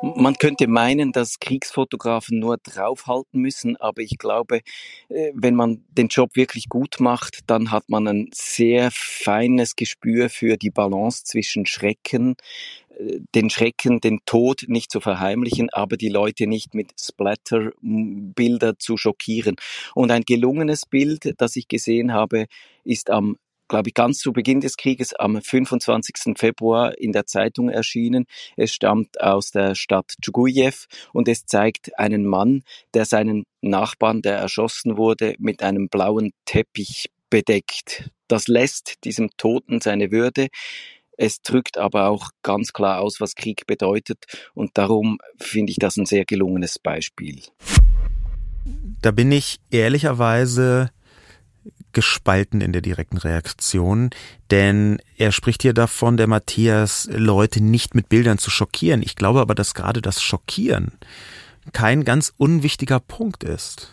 Man 0.00 0.34
könnte 0.36 0.68
meinen, 0.68 1.10
dass 1.10 1.40
Kriegsfotografen 1.40 2.38
nur 2.38 2.56
draufhalten 2.58 3.40
müssen, 3.40 3.76
aber 3.76 4.00
ich 4.00 4.16
glaube, 4.16 4.60
äh, 5.08 5.32
wenn 5.34 5.56
man 5.56 5.84
den 5.90 6.06
Job 6.08 6.36
wirklich 6.36 6.68
gut 6.68 6.96
macht, 7.00 7.40
dann 7.48 7.72
hat 7.72 7.88
man 7.88 8.06
ein 8.06 8.30
sehr 8.32 8.90
feines 8.92 9.74
Gespür 9.74 10.30
für 10.30 10.56
die 10.56 10.70
Balance 10.70 11.24
zwischen 11.24 11.66
Schrecken, 11.66 12.36
den 13.34 13.50
Schrecken, 13.50 14.00
den 14.00 14.20
Tod 14.26 14.64
nicht 14.66 14.90
zu 14.90 15.00
verheimlichen, 15.00 15.70
aber 15.70 15.96
die 15.96 16.08
Leute 16.08 16.46
nicht 16.46 16.74
mit 16.74 16.92
Splatter-Bilder 17.00 18.78
zu 18.78 18.96
schockieren. 18.96 19.56
Und 19.94 20.10
ein 20.10 20.22
gelungenes 20.22 20.86
Bild, 20.86 21.34
das 21.38 21.56
ich 21.56 21.68
gesehen 21.68 22.12
habe, 22.12 22.46
ist 22.84 23.10
am 23.10 23.36
glaube 23.68 23.90
ich, 23.90 23.94
ganz 23.94 24.18
zu 24.18 24.32
Beginn 24.32 24.60
des 24.60 24.76
Krieges 24.76 25.14
am 25.14 25.40
25. 25.40 26.38
Februar 26.38 26.96
in 26.98 27.12
der 27.12 27.26
Zeitung 27.26 27.68
erschienen. 27.68 28.24
Es 28.56 28.72
stammt 28.72 29.20
aus 29.20 29.50
der 29.50 29.74
Stadt 29.74 30.14
Djugujew 30.22 30.86
und 31.12 31.28
es 31.28 31.44
zeigt 31.44 31.98
einen 31.98 32.26
Mann, 32.26 32.62
der 32.94 33.04
seinen 33.04 33.44
Nachbarn, 33.60 34.22
der 34.22 34.38
erschossen 34.38 34.96
wurde, 34.96 35.34
mit 35.38 35.62
einem 35.62 35.88
blauen 35.88 36.32
Teppich 36.46 37.10
bedeckt. 37.30 38.10
Das 38.26 38.48
lässt 38.48 39.04
diesem 39.04 39.30
Toten 39.36 39.80
seine 39.80 40.10
Würde. 40.10 40.48
Es 41.20 41.42
drückt 41.42 41.78
aber 41.78 42.08
auch 42.08 42.30
ganz 42.44 42.72
klar 42.72 43.00
aus, 43.00 43.20
was 43.20 43.34
Krieg 43.34 43.66
bedeutet 43.66 44.24
und 44.54 44.78
darum 44.78 45.18
finde 45.36 45.72
ich 45.72 45.76
das 45.78 45.96
ein 45.96 46.06
sehr 46.06 46.24
gelungenes 46.24 46.78
Beispiel. 46.78 47.42
Da 49.02 49.10
bin 49.10 49.32
ich 49.32 49.58
ehrlicherweise 49.70 50.90
gespalten 51.92 52.60
in 52.60 52.72
der 52.72 52.82
direkten 52.82 53.16
Reaktion, 53.16 54.10
denn 54.52 55.02
er 55.16 55.32
spricht 55.32 55.62
hier 55.62 55.74
davon, 55.74 56.16
der 56.16 56.28
Matthias, 56.28 57.08
Leute 57.10 57.60
nicht 57.60 57.96
mit 57.96 58.08
Bildern 58.08 58.38
zu 58.38 58.50
schockieren. 58.50 59.02
Ich 59.02 59.16
glaube 59.16 59.40
aber, 59.40 59.56
dass 59.56 59.74
gerade 59.74 60.00
das 60.00 60.22
Schockieren 60.22 60.92
kein 61.72 62.04
ganz 62.04 62.32
unwichtiger 62.36 63.00
Punkt 63.00 63.42
ist 63.42 63.92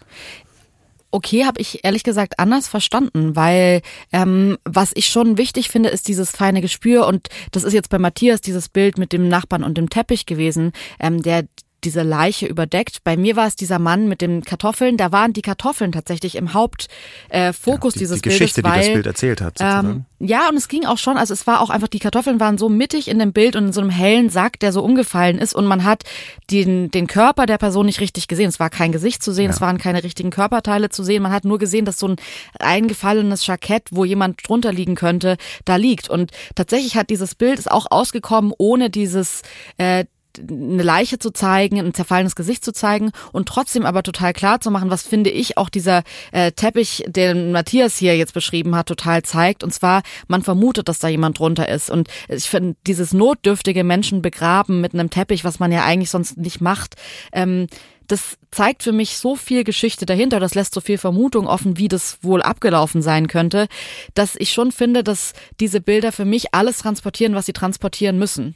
okay, 1.16 1.46
habe 1.46 1.62
ich 1.62 1.86
ehrlich 1.86 2.04
gesagt 2.04 2.40
anders 2.40 2.68
verstanden, 2.68 3.38
weil 3.38 3.82
ähm, 4.12 4.58
was 4.66 4.92
ich 4.96 5.08
schon 5.08 5.38
wichtig 5.38 5.70
finde, 5.70 5.88
ist 5.88 6.10
dieses 6.10 6.32
feine 6.32 6.60
Gespür 6.60 7.08
und 7.08 7.30
das 7.52 7.64
ist 7.64 7.72
jetzt 7.72 7.90
bei 7.90 7.98
Matthias 7.98 8.42
dieses 8.42 8.68
Bild 8.68 8.98
mit 8.98 9.14
dem 9.14 9.30
Nachbarn 9.30 9.64
und 9.64 9.78
dem 9.78 9.90
Teppich 9.90 10.26
gewesen, 10.26 10.74
ähm, 11.00 11.22
der 11.22 11.46
diese 11.86 12.02
Leiche 12.02 12.48
überdeckt. 12.48 13.04
Bei 13.04 13.16
mir 13.16 13.36
war 13.36 13.48
es 13.48 13.56
dieser 13.56 13.80
Mann 13.80 14.08
mit 14.08 14.22
den 14.22 14.44
Kartoffeln. 14.44 14.98
Da 14.98 15.12
waren 15.12 15.34
die 15.34 15.42
Kartoffeln 15.42 15.92
tatsächlich 15.92 16.36
im 16.36 16.54
Hauptfokus 16.54 16.90
äh, 17.30 17.54
Fokus 17.54 17.94
ja, 17.94 18.00
die, 18.00 18.00
dieses 18.00 18.22
die 18.22 18.30
Geschichte, 18.30 18.62
Bildes. 18.62 18.78
Weil, 18.78 18.82
die 18.82 18.88
das 18.88 18.94
Bild 18.94 19.06
erzählt 19.06 19.42
hat. 19.42 19.56
Ähm, 19.60 20.06
ja, 20.20 20.50
und 20.50 20.56
es 20.56 20.68
ging 20.68 20.86
auch 20.86 20.98
schon, 20.98 21.18
also 21.18 21.34
es 21.34 21.46
war 21.46 21.62
auch 21.62 21.70
einfach, 21.70 21.88
die 21.88 22.00
Kartoffeln 22.00 22.40
waren 22.40 22.58
so 22.58 22.70
mittig 22.70 23.08
in 23.08 23.20
dem 23.20 23.34
Bild 23.34 23.56
und 23.56 23.68
in 23.68 23.74
so 23.74 23.82
einem 23.82 23.90
hellen 23.90 24.30
Sack, 24.30 24.60
der 24.60 24.72
so 24.72 24.82
umgefallen 24.82 25.38
ist 25.38 25.54
und 25.54 25.66
man 25.66 25.84
hat 25.84 26.04
den, 26.52 26.90
den 26.90 27.08
Körper 27.08 27.46
der 27.46 27.58
Person 27.58 27.86
nicht 27.86 28.00
richtig 28.00 28.28
gesehen. 28.28 28.50
Es 28.50 28.60
war 28.60 28.70
kein 28.70 28.92
Gesicht 28.92 29.22
zu 29.22 29.32
sehen, 29.32 29.46
ja. 29.46 29.52
es 29.52 29.62
waren 29.62 29.78
keine 29.78 30.04
richtigen 30.04 30.32
Körperteile 30.32 30.90
zu 30.90 31.04
sehen. 31.04 31.22
Man 31.22 31.34
hat 31.34 31.46
nur 31.46 31.60
gesehen, 31.60 31.86
dass 31.86 32.00
so 32.00 32.08
ein 32.08 32.16
eingefallenes 32.60 33.46
Jackett, 33.46 33.84
wo 33.92 34.06
jemand 34.06 34.48
drunter 34.48 34.72
liegen 34.72 34.96
könnte, 34.96 35.38
da 35.66 35.76
liegt. 35.76 36.10
Und 36.10 36.32
tatsächlich 36.56 36.96
hat 36.96 37.10
dieses 37.10 37.36
Bild 37.36 37.60
ist 37.60 37.70
auch 37.70 37.88
ausgekommen, 37.90 38.54
ohne 38.58 38.90
dieses 38.90 39.42
äh, 39.78 40.06
eine 40.40 40.84
Leiche 40.84 41.20
zu 41.20 41.32
zeigen, 41.32 41.80
ein 41.80 41.94
zerfallenes 41.94 42.36
Gesicht 42.36 42.64
zu 42.64 42.74
zeigen 42.74 43.12
und 43.32 43.48
trotzdem 43.48 43.86
aber 43.86 44.04
total 44.04 44.34
klar 44.34 44.62
zu 44.62 44.72
machen, 44.72 44.90
was 44.90 45.04
finde 45.04 45.30
ich 45.30 45.58
auch 45.58 45.70
dieser 45.70 46.04
äh, 46.32 46.52
Teppich, 46.52 47.04
den 47.08 47.52
Matthias 47.52 47.98
hier 47.98 48.18
jetzt 48.18 48.34
beschrieben 48.34 48.76
hat, 48.76 48.88
total 48.88 49.24
zeigt. 49.24 49.64
Und 49.64 49.74
zwar, 49.74 50.04
man 50.28 50.42
vermutet, 50.42 50.90
dass 50.90 51.00
da 51.00 51.08
jemand 51.08 51.40
drunter 51.40 51.70
ist. 51.70 51.90
Und 51.90 52.08
ich 52.28 52.50
finde, 52.50 52.76
dieses 52.88 53.14
notdürftige 53.14 53.84
Menschen 53.84 54.22
begraben 54.22 54.82
mit 54.82 54.94
einem 54.94 55.10
Teppich, 55.10 55.44
was 55.44 55.60
man 55.60 55.72
ja 55.72 55.84
eigentlich 55.84 56.10
sonst 56.10 56.38
nicht 56.38 56.62
macht, 56.62 56.96
ähm, 57.32 57.68
das 58.08 58.38
zeigt 58.52 58.84
für 58.84 58.92
mich 58.92 59.18
so 59.18 59.36
viel 59.36 59.64
Geschichte 59.64 60.06
dahinter, 60.06 60.40
das 60.40 60.56
lässt 60.56 60.74
so 60.74 60.82
viel 60.82 60.98
Vermutung 60.98 61.48
offen, 61.48 61.78
wie 61.78 61.88
das 61.88 62.20
wohl 62.22 62.42
abgelaufen 62.42 63.02
sein 63.02 63.28
könnte, 63.28 63.68
dass 64.14 64.36
ich 64.36 64.54
schon 64.54 64.72
finde, 64.72 65.04
dass 65.04 65.34
diese 65.60 65.82
Bilder 65.82 66.12
für 66.12 66.26
mich 66.26 66.54
alles 66.54 66.80
transportieren, 66.80 67.36
was 67.36 67.46
sie 67.46 67.54
transportieren 67.54 68.18
müssen. 68.18 68.56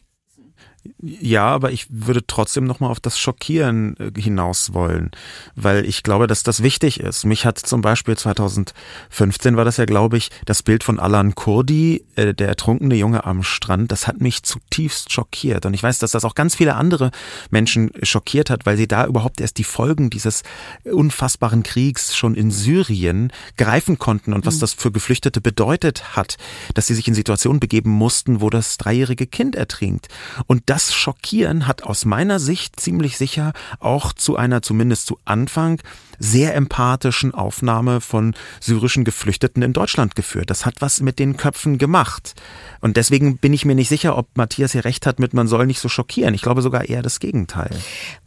Ja, 1.01 1.47
aber 1.47 1.71
ich 1.71 1.87
würde 1.89 2.25
trotzdem 2.25 2.63
nochmal 2.63 2.89
auf 2.89 2.99
das 2.99 3.19
Schockieren 3.19 3.97
äh, 3.97 4.19
hinaus 4.19 4.73
wollen, 4.73 5.11
weil 5.55 5.85
ich 5.85 6.03
glaube, 6.03 6.27
dass 6.27 6.43
das 6.43 6.63
wichtig 6.63 6.99
ist. 6.99 7.25
Mich 7.25 7.45
hat 7.45 7.59
zum 7.59 7.81
Beispiel 7.81 8.17
2015 8.17 9.57
war 9.57 9.65
das 9.65 9.77
ja, 9.77 9.85
glaube 9.85 10.17
ich, 10.17 10.29
das 10.45 10.63
Bild 10.63 10.83
von 10.83 10.99
Alan 10.99 11.35
Kurdi, 11.35 12.05
äh, 12.15 12.33
der 12.33 12.47
ertrunkene 12.47 12.95
Junge 12.95 13.25
am 13.25 13.43
Strand, 13.43 13.91
das 13.91 14.07
hat 14.07 14.21
mich 14.21 14.43
zutiefst 14.43 15.11
schockiert. 15.11 15.65
Und 15.65 15.73
ich 15.73 15.83
weiß, 15.83 15.99
dass 15.99 16.11
das 16.11 16.23
auch 16.23 16.35
ganz 16.35 16.55
viele 16.55 16.75
andere 16.75 17.11
Menschen 17.49 17.91
schockiert 18.03 18.49
hat, 18.49 18.65
weil 18.65 18.77
sie 18.77 18.87
da 18.87 19.05
überhaupt 19.05 19.41
erst 19.41 19.57
die 19.57 19.65
Folgen 19.65 20.09
dieses 20.09 20.43
unfassbaren 20.85 21.63
Kriegs 21.63 22.15
schon 22.15 22.35
in 22.35 22.51
Syrien 22.51 23.33
greifen 23.57 23.99
konnten 23.99 24.33
und 24.33 24.45
was 24.45 24.55
mhm. 24.55 24.59
das 24.61 24.73
für 24.73 24.91
Geflüchtete 24.91 25.41
bedeutet 25.41 26.15
hat, 26.15 26.37
dass 26.73 26.87
sie 26.87 26.95
sich 26.95 27.07
in 27.07 27.13
Situationen 27.13 27.59
begeben 27.59 27.91
mussten, 27.91 28.39
wo 28.39 28.49
das 28.49 28.77
dreijährige 28.77 29.27
Kind 29.27 29.55
ertrinkt. 29.55 30.07
Und 30.47 30.68
das 30.69 30.93
Schockieren 30.93 31.65
hat 31.65 31.81
aus 31.81 32.05
meiner 32.05 32.39
Sicht 32.39 32.79
ziemlich 32.79 33.17
sicher 33.17 33.53
auch 33.79 34.13
zu 34.13 34.35
einer, 34.35 34.61
zumindest 34.61 35.07
zu 35.07 35.17
Anfang, 35.25 35.81
sehr 36.19 36.53
empathischen 36.55 37.33
Aufnahme 37.33 38.01
von 38.01 38.35
syrischen 38.59 39.05
Geflüchteten 39.05 39.63
in 39.63 39.73
Deutschland 39.73 40.15
geführt. 40.15 40.49
Das 40.49 40.65
hat 40.65 40.75
was 40.79 41.01
mit 41.01 41.17
den 41.17 41.37
Köpfen 41.37 41.77
gemacht. 41.77 42.35
Und 42.81 42.97
deswegen 42.97 43.37
bin 43.37 43.53
ich 43.53 43.65
mir 43.65 43.75
nicht 43.75 43.89
sicher, 43.89 44.17
ob 44.17 44.27
Matthias 44.35 44.73
hier 44.73 44.85
recht 44.85 45.05
hat 45.05 45.19
mit, 45.19 45.33
man 45.33 45.47
soll 45.47 45.65
nicht 45.65 45.79
so 45.79 45.89
schockieren. 45.89 46.33
Ich 46.33 46.41
glaube 46.41 46.61
sogar 46.61 46.87
eher 46.87 47.01
das 47.01 47.19
Gegenteil. 47.19 47.69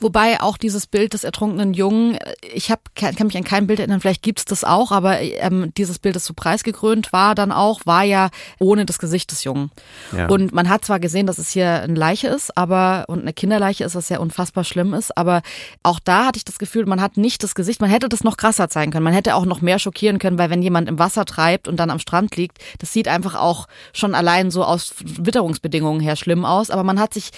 Wobei 0.00 0.40
auch 0.40 0.56
dieses 0.56 0.86
Bild 0.86 1.12
des 1.12 1.24
ertrunkenen 1.24 1.74
Jungen, 1.74 2.18
ich 2.52 2.70
hab, 2.70 2.94
kann, 2.94 3.14
mich 3.26 3.36
an 3.36 3.44
kein 3.44 3.66
Bild 3.66 3.78
erinnern, 3.78 4.00
vielleicht 4.00 4.22
gibt's 4.22 4.44
das 4.44 4.64
auch, 4.64 4.90
aber 4.90 5.20
ähm, 5.20 5.72
dieses 5.76 5.98
Bild, 5.98 6.16
das 6.16 6.24
so 6.24 6.34
preisgekrönt 6.34 7.12
war 7.12 7.34
dann 7.34 7.52
auch, 7.52 7.80
war 7.84 8.04
ja 8.04 8.30
ohne 8.58 8.86
das 8.86 8.98
Gesicht 8.98 9.30
des 9.32 9.44
Jungen. 9.44 9.70
Ja. 10.16 10.28
Und 10.28 10.52
man 10.52 10.68
hat 10.68 10.84
zwar 10.84 11.00
gesehen, 11.00 11.26
dass 11.26 11.38
es 11.38 11.50
hier 11.50 11.82
eine 11.82 11.94
Leiche 11.94 12.28
ist, 12.28 12.56
aber 12.56 13.04
und 13.08 13.20
eine 13.20 13.32
Kinderleiche 13.32 13.84
ist, 13.84 13.94
was 13.94 14.08
ja 14.08 14.18
unfassbar 14.18 14.64
schlimm 14.64 14.94
ist, 14.94 15.16
aber 15.16 15.42
auch 15.82 16.00
da 16.00 16.26
hatte 16.26 16.38
ich 16.38 16.44
das 16.44 16.58
Gefühl, 16.58 16.86
man 16.86 17.00
hat 17.00 17.16
nicht 17.16 17.42
das 17.42 17.54
Gesicht 17.54 17.81
man 17.82 17.90
hätte 17.90 18.08
das 18.08 18.24
noch 18.24 18.36
krasser 18.36 18.68
zeigen 18.70 18.92
können. 18.92 19.04
Man 19.04 19.12
hätte 19.12 19.34
auch 19.34 19.44
noch 19.44 19.60
mehr 19.60 19.78
schockieren 19.78 20.18
können, 20.18 20.38
weil 20.38 20.48
wenn 20.48 20.62
jemand 20.62 20.88
im 20.88 20.98
Wasser 20.98 21.24
treibt 21.24 21.68
und 21.68 21.76
dann 21.76 21.90
am 21.90 21.98
Strand 21.98 22.36
liegt, 22.36 22.58
das 22.78 22.92
sieht 22.92 23.08
einfach 23.08 23.34
auch 23.34 23.66
schon 23.92 24.14
allein 24.14 24.50
so 24.50 24.64
aus 24.64 24.94
Witterungsbedingungen 25.04 26.00
her 26.00 26.16
schlimm 26.16 26.44
aus. 26.44 26.70
Aber 26.70 26.84
man 26.84 27.00
hat 27.00 27.12
sich 27.12 27.30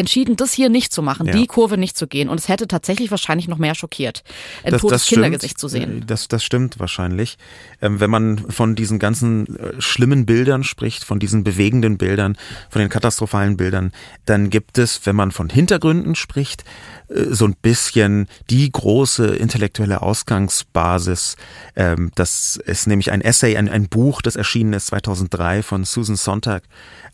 entschieden, 0.00 0.36
das 0.36 0.52
hier 0.52 0.68
nicht 0.68 0.92
zu 0.92 1.02
machen, 1.02 1.26
ja. 1.26 1.32
die 1.32 1.46
Kurve 1.46 1.78
nicht 1.78 1.96
zu 1.96 2.06
gehen. 2.06 2.28
Und 2.28 2.40
es 2.40 2.48
hätte 2.48 2.66
tatsächlich 2.66 3.10
wahrscheinlich 3.10 3.48
noch 3.48 3.58
mehr 3.58 3.74
schockiert, 3.74 4.24
ein 4.64 4.72
das, 4.72 4.80
totes 4.80 5.02
das 5.02 5.08
Kindergesicht 5.08 5.58
zu 5.58 5.68
sehen. 5.68 6.02
Äh, 6.02 6.04
das, 6.06 6.28
das 6.28 6.42
stimmt 6.42 6.80
wahrscheinlich. 6.80 7.38
Ähm, 7.80 8.00
wenn 8.00 8.10
man 8.10 8.38
von 8.38 8.74
diesen 8.74 8.98
ganzen 8.98 9.56
äh, 9.56 9.80
schlimmen 9.80 10.26
Bildern 10.26 10.64
spricht, 10.64 11.04
von 11.04 11.18
diesen 11.18 11.44
bewegenden 11.44 11.98
Bildern, 11.98 12.36
von 12.68 12.80
den 12.80 12.88
katastrophalen 12.88 13.56
Bildern, 13.56 13.92
dann 14.26 14.50
gibt 14.50 14.78
es, 14.78 15.06
wenn 15.06 15.16
man 15.16 15.30
von 15.30 15.48
Hintergründen 15.48 16.14
spricht, 16.14 16.64
äh, 17.08 17.26
so 17.30 17.44
ein 17.44 17.54
bisschen 17.60 18.28
die 18.48 18.70
große 18.70 19.26
intellektuelle 19.36 20.02
Ausgangsbasis. 20.02 21.36
Ähm, 21.76 22.10
das 22.14 22.56
ist 22.56 22.86
nämlich 22.86 23.12
ein 23.12 23.20
Essay, 23.20 23.56
ein, 23.56 23.68
ein 23.68 23.88
Buch, 23.88 24.22
das 24.22 24.36
erschienen 24.36 24.72
ist 24.72 24.86
2003 24.86 25.62
von 25.62 25.84
Susan 25.84 26.16
Sontag, 26.16 26.64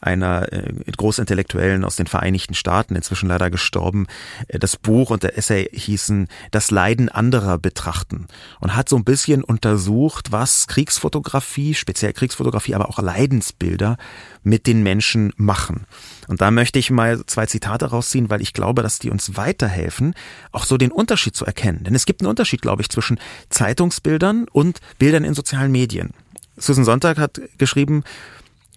einer 0.01 0.53
äh, 0.53 0.73
Großintellektuellen 0.97 1.85
aus 1.85 1.97
den 1.97 2.07
Vereinigten 2.07 2.55
Staaten, 2.55 2.76
inzwischen 2.85 3.29
leider 3.29 3.51
gestorben. 3.51 4.07
Äh, 4.49 4.59
das 4.59 4.77
Buch 4.77 5.11
und 5.11 5.23
der 5.23 5.39
Essay 5.39 5.69
hießen 5.73 6.29
Das 6.51 6.71
Leiden 6.71 7.09
anderer 7.09 7.59
betrachten 7.59 8.27
und 8.61 8.75
hat 8.75 8.89
so 8.89 8.97
ein 8.97 9.05
bisschen 9.05 9.43
untersucht, 9.43 10.33
was 10.33 10.67
Kriegsfotografie, 10.67 11.75
speziell 11.75 12.13
Kriegsfotografie, 12.13 12.75
aber 12.75 12.89
auch 12.89 12.99
Leidensbilder 12.99 13.97
mit 14.43 14.67
den 14.67 14.83
Menschen 14.83 15.33
machen. 15.37 15.87
Und 16.29 16.41
da 16.41 16.51
möchte 16.51 16.79
ich 16.79 16.91
mal 16.91 17.25
zwei 17.27 17.47
Zitate 17.47 17.87
rausziehen, 17.87 18.31
weil 18.31 18.43
ich 18.43 18.53
glaube, 18.53 18.83
dass 18.83 18.99
die 18.99 19.11
uns 19.11 19.37
weiterhelfen, 19.37 20.15
auch 20.53 20.65
so 20.65 20.77
den 20.77 20.93
Unterschied 20.93 21.37
zu 21.37 21.45
erkennen. 21.45 21.85
Denn 21.85 21.95
es 21.95 22.07
gibt 22.07 22.21
einen 22.21 22.31
Unterschied, 22.31 22.63
glaube 22.63 22.83
ich, 22.83 22.89
zwischen 22.89 23.19
Zeitungsbildern 23.51 24.47
und 24.53 24.81
Bildern 24.99 25.25
in 25.25 25.35
sozialen 25.35 25.73
Medien. 25.73 26.11
Susan 26.57 26.85
Sonntag 26.85 27.19
hat 27.19 27.41
geschrieben, 27.59 28.03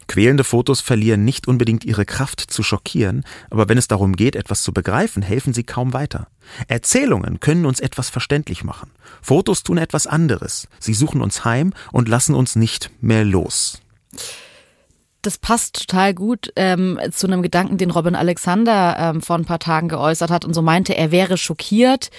Quälende 0.09 0.43
Fotos 0.43 0.81
verlieren 0.81 1.23
nicht 1.23 1.47
unbedingt 1.47 1.85
ihre 1.85 2.03
Kraft 2.03 2.41
zu 2.41 2.63
schockieren, 2.63 3.23
aber 3.51 3.69
wenn 3.69 3.77
es 3.77 3.87
darum 3.87 4.15
geht, 4.15 4.35
etwas 4.35 4.63
zu 4.63 4.73
begreifen, 4.73 5.21
helfen 5.21 5.53
sie 5.53 5.63
kaum 5.63 5.93
weiter. 5.93 6.27
Erzählungen 6.67 7.39
können 7.39 7.67
uns 7.67 7.79
etwas 7.79 8.09
verständlich 8.09 8.63
machen. 8.63 8.89
Fotos 9.21 9.61
tun 9.61 9.77
etwas 9.77 10.07
anderes. 10.07 10.67
Sie 10.79 10.95
suchen 10.95 11.21
uns 11.21 11.45
heim 11.45 11.73
und 11.91 12.09
lassen 12.09 12.33
uns 12.33 12.55
nicht 12.55 12.89
mehr 13.01 13.23
los 13.23 13.81
das 15.21 15.37
passt 15.37 15.87
total 15.87 16.13
gut 16.13 16.51
ähm, 16.55 16.99
zu 17.11 17.27
einem 17.27 17.41
Gedanken, 17.41 17.77
den 17.77 17.91
Robin 17.91 18.15
Alexander 18.15 18.95
ähm, 18.97 19.21
vor 19.21 19.35
ein 19.35 19.45
paar 19.45 19.59
Tagen 19.59 19.89
geäußert 19.89 20.31
hat 20.31 20.45
und 20.45 20.53
so 20.53 20.61
meinte, 20.61 20.95
er 20.95 21.11
wäre 21.11 21.37
schockiert, 21.37 22.09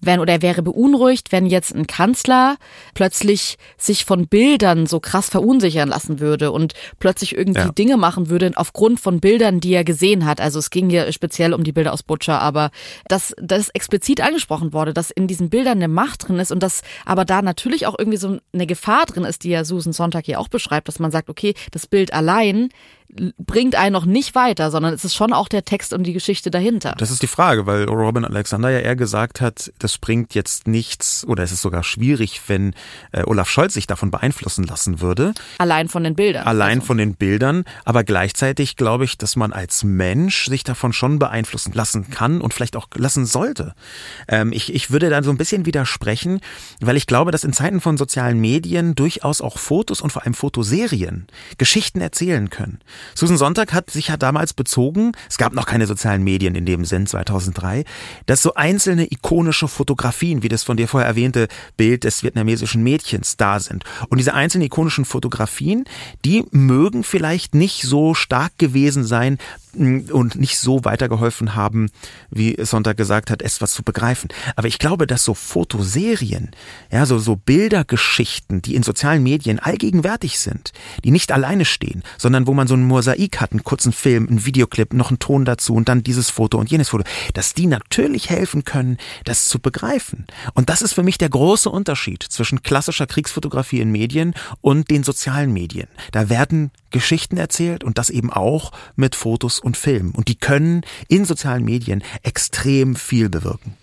wenn 0.00 0.20
oder 0.20 0.34
er 0.34 0.42
wäre 0.42 0.62
beunruhigt, 0.62 1.32
wenn 1.32 1.46
jetzt 1.46 1.74
ein 1.74 1.86
Kanzler 1.86 2.56
plötzlich 2.94 3.56
sich 3.76 4.04
von 4.04 4.28
Bildern 4.28 4.86
so 4.86 5.00
krass 5.00 5.28
verunsichern 5.28 5.88
lassen 5.88 6.20
würde 6.20 6.52
und 6.52 6.74
plötzlich 6.98 7.36
irgendwie 7.36 7.60
ja. 7.60 7.72
Dinge 7.72 7.96
machen 7.96 8.28
würde 8.28 8.52
aufgrund 8.54 9.00
von 9.00 9.20
Bildern, 9.20 9.60
die 9.60 9.72
er 9.72 9.84
gesehen 9.84 10.24
hat. 10.24 10.40
Also 10.40 10.58
es 10.58 10.70
ging 10.70 10.90
hier 10.90 11.12
speziell 11.12 11.52
um 11.52 11.64
die 11.64 11.72
Bilder 11.72 11.92
aus 11.92 12.02
Butcher, 12.02 12.40
aber 12.40 12.70
dass 13.08 13.34
das 13.38 13.68
explizit 13.70 14.20
angesprochen 14.20 14.72
wurde, 14.72 14.94
dass 14.94 15.10
in 15.10 15.26
diesen 15.26 15.50
Bildern 15.50 15.78
eine 15.78 15.88
Macht 15.88 16.28
drin 16.28 16.38
ist 16.38 16.52
und 16.52 16.62
dass 16.62 16.82
aber 17.04 17.24
da 17.24 17.42
natürlich 17.42 17.86
auch 17.86 17.98
irgendwie 17.98 18.18
so 18.18 18.38
eine 18.52 18.66
Gefahr 18.66 19.06
drin 19.06 19.24
ist, 19.24 19.44
die 19.44 19.50
ja 19.50 19.64
Susan 19.64 19.92
Sonntag 19.92 20.26
hier 20.26 20.40
auch 20.40 20.48
beschreibt, 20.48 20.88
dass 20.88 20.98
man 20.98 21.10
sagt, 21.10 21.28
okay, 21.28 21.54
das 21.70 21.86
Bild 21.86 22.12
allein 22.12 22.70
bringt 23.38 23.74
einen 23.74 23.92
noch 23.92 24.04
nicht 24.04 24.34
weiter, 24.34 24.70
sondern 24.70 24.94
es 24.94 25.04
ist 25.04 25.14
schon 25.14 25.32
auch 25.32 25.48
der 25.48 25.64
Text 25.64 25.92
und 25.92 26.04
die 26.04 26.12
Geschichte 26.12 26.50
dahinter. 26.50 26.94
Das 26.98 27.10
ist 27.10 27.22
die 27.22 27.26
Frage, 27.26 27.66
weil 27.66 27.84
Robin 27.84 28.24
Alexander 28.24 28.70
ja 28.70 28.78
eher 28.78 28.96
gesagt 28.96 29.40
hat, 29.40 29.72
das 29.78 29.98
bringt 29.98 30.34
jetzt 30.34 30.66
nichts 30.66 31.24
oder 31.26 31.42
es 31.42 31.52
ist 31.52 31.62
sogar 31.62 31.82
schwierig, 31.82 32.42
wenn 32.46 32.74
äh, 33.12 33.22
Olaf 33.24 33.48
Scholz 33.48 33.74
sich 33.74 33.86
davon 33.86 34.10
beeinflussen 34.10 34.64
lassen 34.64 35.00
würde. 35.00 35.34
Allein 35.58 35.88
von 35.88 36.04
den 36.04 36.14
Bildern. 36.14 36.46
Allein 36.46 36.78
also. 36.78 36.86
von 36.86 36.98
den 36.98 37.14
Bildern, 37.14 37.64
aber 37.84 38.04
gleichzeitig 38.04 38.76
glaube 38.76 39.04
ich, 39.04 39.18
dass 39.18 39.36
man 39.36 39.52
als 39.52 39.84
Mensch 39.84 40.46
sich 40.46 40.64
davon 40.64 40.92
schon 40.92 41.18
beeinflussen 41.18 41.72
lassen 41.72 42.10
kann 42.10 42.40
und 42.40 42.54
vielleicht 42.54 42.76
auch 42.76 42.88
lassen 42.94 43.26
sollte. 43.26 43.74
Ähm, 44.28 44.52
ich, 44.52 44.72
ich 44.74 44.90
würde 44.90 45.10
dann 45.10 45.24
so 45.24 45.30
ein 45.30 45.38
bisschen 45.38 45.66
widersprechen, 45.66 46.40
weil 46.80 46.96
ich 46.96 47.06
glaube, 47.06 47.30
dass 47.30 47.44
in 47.44 47.52
Zeiten 47.52 47.80
von 47.80 47.96
sozialen 47.96 48.40
Medien 48.40 48.94
durchaus 48.94 49.40
auch 49.40 49.58
Fotos 49.58 50.00
und 50.00 50.12
vor 50.12 50.22
allem 50.22 50.34
Fotoserien 50.34 51.26
Geschichten 51.58 52.00
erzählen 52.00 52.50
können. 52.50 52.80
Susan 53.14 53.36
Sonntag 53.36 53.72
hat 53.72 53.90
sich 53.90 54.08
ja 54.08 54.16
damals 54.16 54.52
bezogen, 54.52 55.12
es 55.28 55.38
gab 55.38 55.52
noch 55.52 55.66
keine 55.66 55.86
sozialen 55.86 56.22
Medien 56.22 56.54
in 56.54 56.66
dem 56.66 56.84
Sinn 56.84 57.06
2003, 57.06 57.84
dass 58.26 58.42
so 58.42 58.54
einzelne 58.54 59.10
ikonische 59.10 59.68
Fotografien, 59.68 60.42
wie 60.42 60.48
das 60.48 60.62
von 60.62 60.76
dir 60.76 60.88
vorher 60.88 61.08
erwähnte 61.08 61.48
Bild 61.76 62.04
des 62.04 62.22
vietnamesischen 62.22 62.82
Mädchens 62.82 63.36
da 63.36 63.60
sind. 63.60 63.84
Und 64.08 64.18
diese 64.18 64.34
einzelnen 64.34 64.66
ikonischen 64.66 65.04
Fotografien, 65.04 65.84
die 66.24 66.44
mögen 66.50 67.04
vielleicht 67.04 67.54
nicht 67.54 67.82
so 67.82 68.14
stark 68.14 68.58
gewesen 68.58 69.04
sein 69.04 69.38
und 69.74 70.36
nicht 70.36 70.58
so 70.58 70.84
weitergeholfen 70.84 71.54
haben, 71.54 71.90
wie 72.30 72.56
Sonntag 72.60 72.96
gesagt 72.96 73.30
hat, 73.30 73.42
es 73.42 73.60
was 73.60 73.72
zu 73.72 73.82
begreifen. 73.82 74.28
Aber 74.56 74.68
ich 74.68 74.78
glaube, 74.78 75.06
dass 75.06 75.24
so 75.24 75.34
Fotoserien, 75.34 76.50
ja, 76.90 77.06
so, 77.06 77.18
so 77.18 77.36
Bildergeschichten, 77.36 78.62
die 78.62 78.74
in 78.74 78.82
sozialen 78.82 79.22
Medien 79.22 79.58
allgegenwärtig 79.58 80.38
sind, 80.38 80.72
die 81.04 81.10
nicht 81.10 81.32
alleine 81.32 81.64
stehen, 81.64 82.02
sondern 82.18 82.46
wo 82.46 82.54
man 82.54 82.66
so 82.66 82.74
ein 82.74 82.86
Mosaik 82.86 83.40
hat, 83.40 83.52
einen 83.52 83.64
kurzen 83.64 83.92
Film, 83.92 84.28
einen 84.28 84.44
Videoclip, 84.44 84.92
noch 84.92 85.10
einen 85.10 85.18
Ton 85.18 85.44
dazu 85.44 85.74
und 85.74 85.88
dann 85.88 86.02
dieses 86.02 86.30
Foto 86.30 86.58
und 86.58 86.70
jenes 86.70 86.90
Foto, 86.90 87.04
dass 87.34 87.54
die 87.54 87.66
natürlich 87.66 88.30
helfen 88.30 88.64
können, 88.64 88.98
das 89.24 89.46
zu 89.46 89.58
begreifen. 89.58 90.26
Und 90.54 90.68
das 90.68 90.82
ist 90.82 90.92
für 90.92 91.02
mich 91.02 91.18
der 91.18 91.28
große 91.28 91.70
Unterschied 91.70 92.22
zwischen 92.22 92.62
klassischer 92.62 93.06
Kriegsfotografie 93.06 93.80
in 93.80 93.90
Medien 93.90 94.34
und 94.60 94.90
den 94.90 95.04
sozialen 95.04 95.52
Medien. 95.52 95.88
Da 96.12 96.28
werden 96.28 96.70
Geschichten 96.90 97.36
erzählt 97.36 97.84
und 97.84 97.98
das 97.98 98.10
eben 98.10 98.32
auch 98.32 98.72
mit 98.96 99.14
Fotos 99.14 99.58
und 99.58 99.76
Filmen. 99.76 100.12
Und 100.12 100.28
die 100.28 100.36
können 100.36 100.82
in 101.08 101.24
sozialen 101.24 101.64
Medien 101.64 102.02
extrem 102.22 102.96
viel 102.96 103.28
bewirken. 103.28 103.76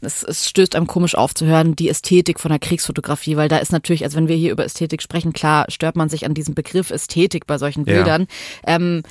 Es, 0.00 0.24
es 0.24 0.48
stößt 0.48 0.74
einem 0.74 0.88
komisch 0.88 1.14
auf 1.14 1.32
zu 1.32 1.46
hören, 1.46 1.76
die 1.76 1.88
Ästhetik 1.88 2.40
von 2.40 2.50
der 2.50 2.58
Kriegsfotografie, 2.58 3.36
weil 3.36 3.48
da 3.48 3.58
ist 3.58 3.70
natürlich, 3.70 4.02
also 4.02 4.16
wenn 4.16 4.28
wir 4.28 4.36
hier 4.36 4.50
über 4.50 4.64
Ästhetik 4.64 5.00
sprechen, 5.00 5.32
klar 5.32 5.66
stört 5.68 5.94
man 5.94 6.08
sich 6.08 6.26
an 6.26 6.34
diesem 6.34 6.54
Begriff 6.54 6.90
Ästhetik 6.90 7.46
bei 7.46 7.56
solchen 7.56 7.84
Bildern. 7.84 8.26
Ja. 8.66 8.74
Ähm, 8.74 9.02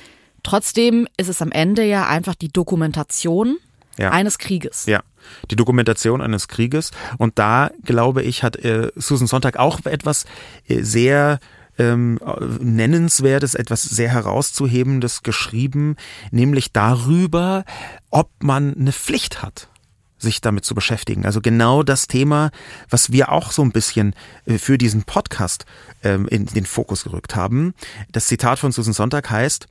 trotzdem 0.42 1.08
ist 1.16 1.28
es 1.28 1.40
am 1.40 1.50
Ende 1.50 1.84
ja 1.84 2.06
einfach 2.06 2.34
die 2.34 2.52
Dokumentation 2.52 3.56
ja. 3.98 4.10
eines 4.10 4.38
Krieges. 4.38 4.86
Ja, 4.86 5.02
die 5.50 5.56
Dokumentation 5.56 6.20
eines 6.20 6.48
Krieges. 6.48 6.90
Und 7.18 7.38
da, 7.38 7.70
glaube 7.84 8.22
ich, 8.22 8.42
hat 8.42 8.56
äh, 8.56 8.90
Susan 8.96 9.26
Sonntag 9.26 9.56
auch 9.56 9.80
etwas 9.84 10.26
äh, 10.68 10.82
sehr 10.82 11.40
ähm, 11.78 12.18
Nennenswertes, 12.60 13.54
etwas 13.54 13.82
sehr 13.82 14.10
herauszuhebendes 14.10 15.22
geschrieben, 15.22 15.96
nämlich 16.30 16.72
darüber, 16.72 17.64
ob 18.10 18.30
man 18.40 18.74
eine 18.74 18.92
Pflicht 18.92 19.42
hat 19.42 19.68
sich 20.22 20.40
damit 20.40 20.64
zu 20.64 20.74
beschäftigen. 20.74 21.26
Also 21.26 21.40
genau 21.40 21.82
das 21.82 22.06
Thema, 22.06 22.50
was 22.88 23.12
wir 23.12 23.30
auch 23.30 23.52
so 23.52 23.62
ein 23.62 23.72
bisschen 23.72 24.14
äh, 24.46 24.56
für 24.56 24.78
diesen 24.78 25.02
Podcast 25.02 25.66
ähm, 26.02 26.26
in 26.28 26.46
den 26.46 26.64
Fokus 26.64 27.04
gerückt 27.04 27.36
haben. 27.36 27.74
Das 28.12 28.26
Zitat 28.26 28.58
von 28.58 28.72
Susan 28.72 28.94
Sonntag 28.94 29.30
heißt, 29.30 29.66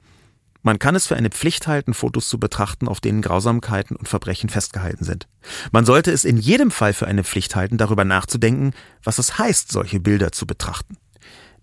Man 0.63 0.77
kann 0.77 0.95
es 0.95 1.07
für 1.07 1.15
eine 1.15 1.31
Pflicht 1.31 1.65
halten, 1.65 1.95
Fotos 1.95 2.29
zu 2.29 2.39
betrachten, 2.39 2.87
auf 2.87 2.99
denen 2.99 3.23
Grausamkeiten 3.23 3.95
und 3.95 4.07
Verbrechen 4.07 4.47
festgehalten 4.47 5.03
sind. 5.03 5.27
Man 5.71 5.85
sollte 5.85 6.11
es 6.11 6.23
in 6.23 6.37
jedem 6.37 6.69
Fall 6.69 6.93
für 6.93 7.07
eine 7.07 7.23
Pflicht 7.23 7.55
halten, 7.55 7.79
darüber 7.79 8.05
nachzudenken, 8.05 8.73
was 9.03 9.17
es 9.17 9.39
heißt, 9.39 9.71
solche 9.71 9.99
Bilder 9.99 10.31
zu 10.31 10.45
betrachten. 10.45 10.97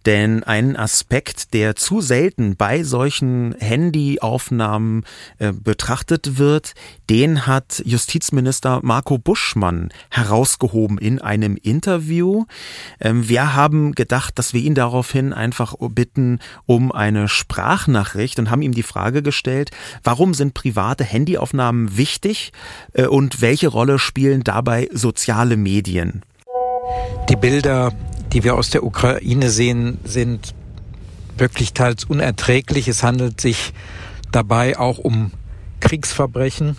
Denn 0.07 0.43
ein 0.45 0.77
Aspekt, 0.77 1.53
der 1.55 1.77
zu 1.77 2.01
selten 2.01 2.57
bei 2.57 2.83
solchen 2.83 3.55
Handyaufnahmen 3.59 5.05
äh, 5.39 5.53
betrachtet 5.53 6.39
wird, 6.39 6.75
den 7.11 7.47
hat 7.47 7.83
Justizminister 7.85 8.81
Marco 8.83 9.19
Buschmann 9.19 9.91
herausgehoben 10.11 10.99
in 10.99 11.21
einem 11.21 11.57
Interview. 11.57 12.45
Ähm, 13.01 13.29
wir 13.29 13.55
haben 13.55 13.93
gedacht, 13.93 14.39
dass 14.39 14.55
wir 14.55 14.61
ihn 14.61 14.75
daraufhin 14.75 15.33
einfach 15.33 15.75
bitten 15.91 16.39
um 16.65 16.93
eine 16.93 17.29
Sprachnachricht 17.29 18.39
und 18.39 18.51
haben 18.51 18.63
ihm 18.63 18.75
die 18.75 18.83
Frage 18.83 19.23
gestellt, 19.23 19.71
warum 20.05 20.33
sind 20.33 20.55
private 20.55 21.05
Handyaufnahmen 21.05 21.97
wichtig 21.97 22.53
äh, 22.93 23.07
und 23.07 23.41
welche 23.41 23.69
Rolle 23.69 23.99
spielen 23.99 24.45
dabei 24.45 24.89
soziale 24.93 25.57
Medien? 25.57 26.23
Die 27.29 27.37
Bilder 27.37 27.93
die 28.33 28.45
wir 28.45 28.55
aus 28.55 28.71
der 28.71 28.85
Ukraine 28.85 29.51
sehen, 29.51 29.99
sind 30.05 30.55
wirklich 31.37 31.73
teils 31.73 32.05
unerträglich. 32.05 32.89
Es 32.89 33.03
handelt 33.03 33.41
sich 33.41 33.73
dabei 34.33 34.79
auch 34.79 34.99
um 34.99 35.33
Kriegsverbrechen. 35.81 36.77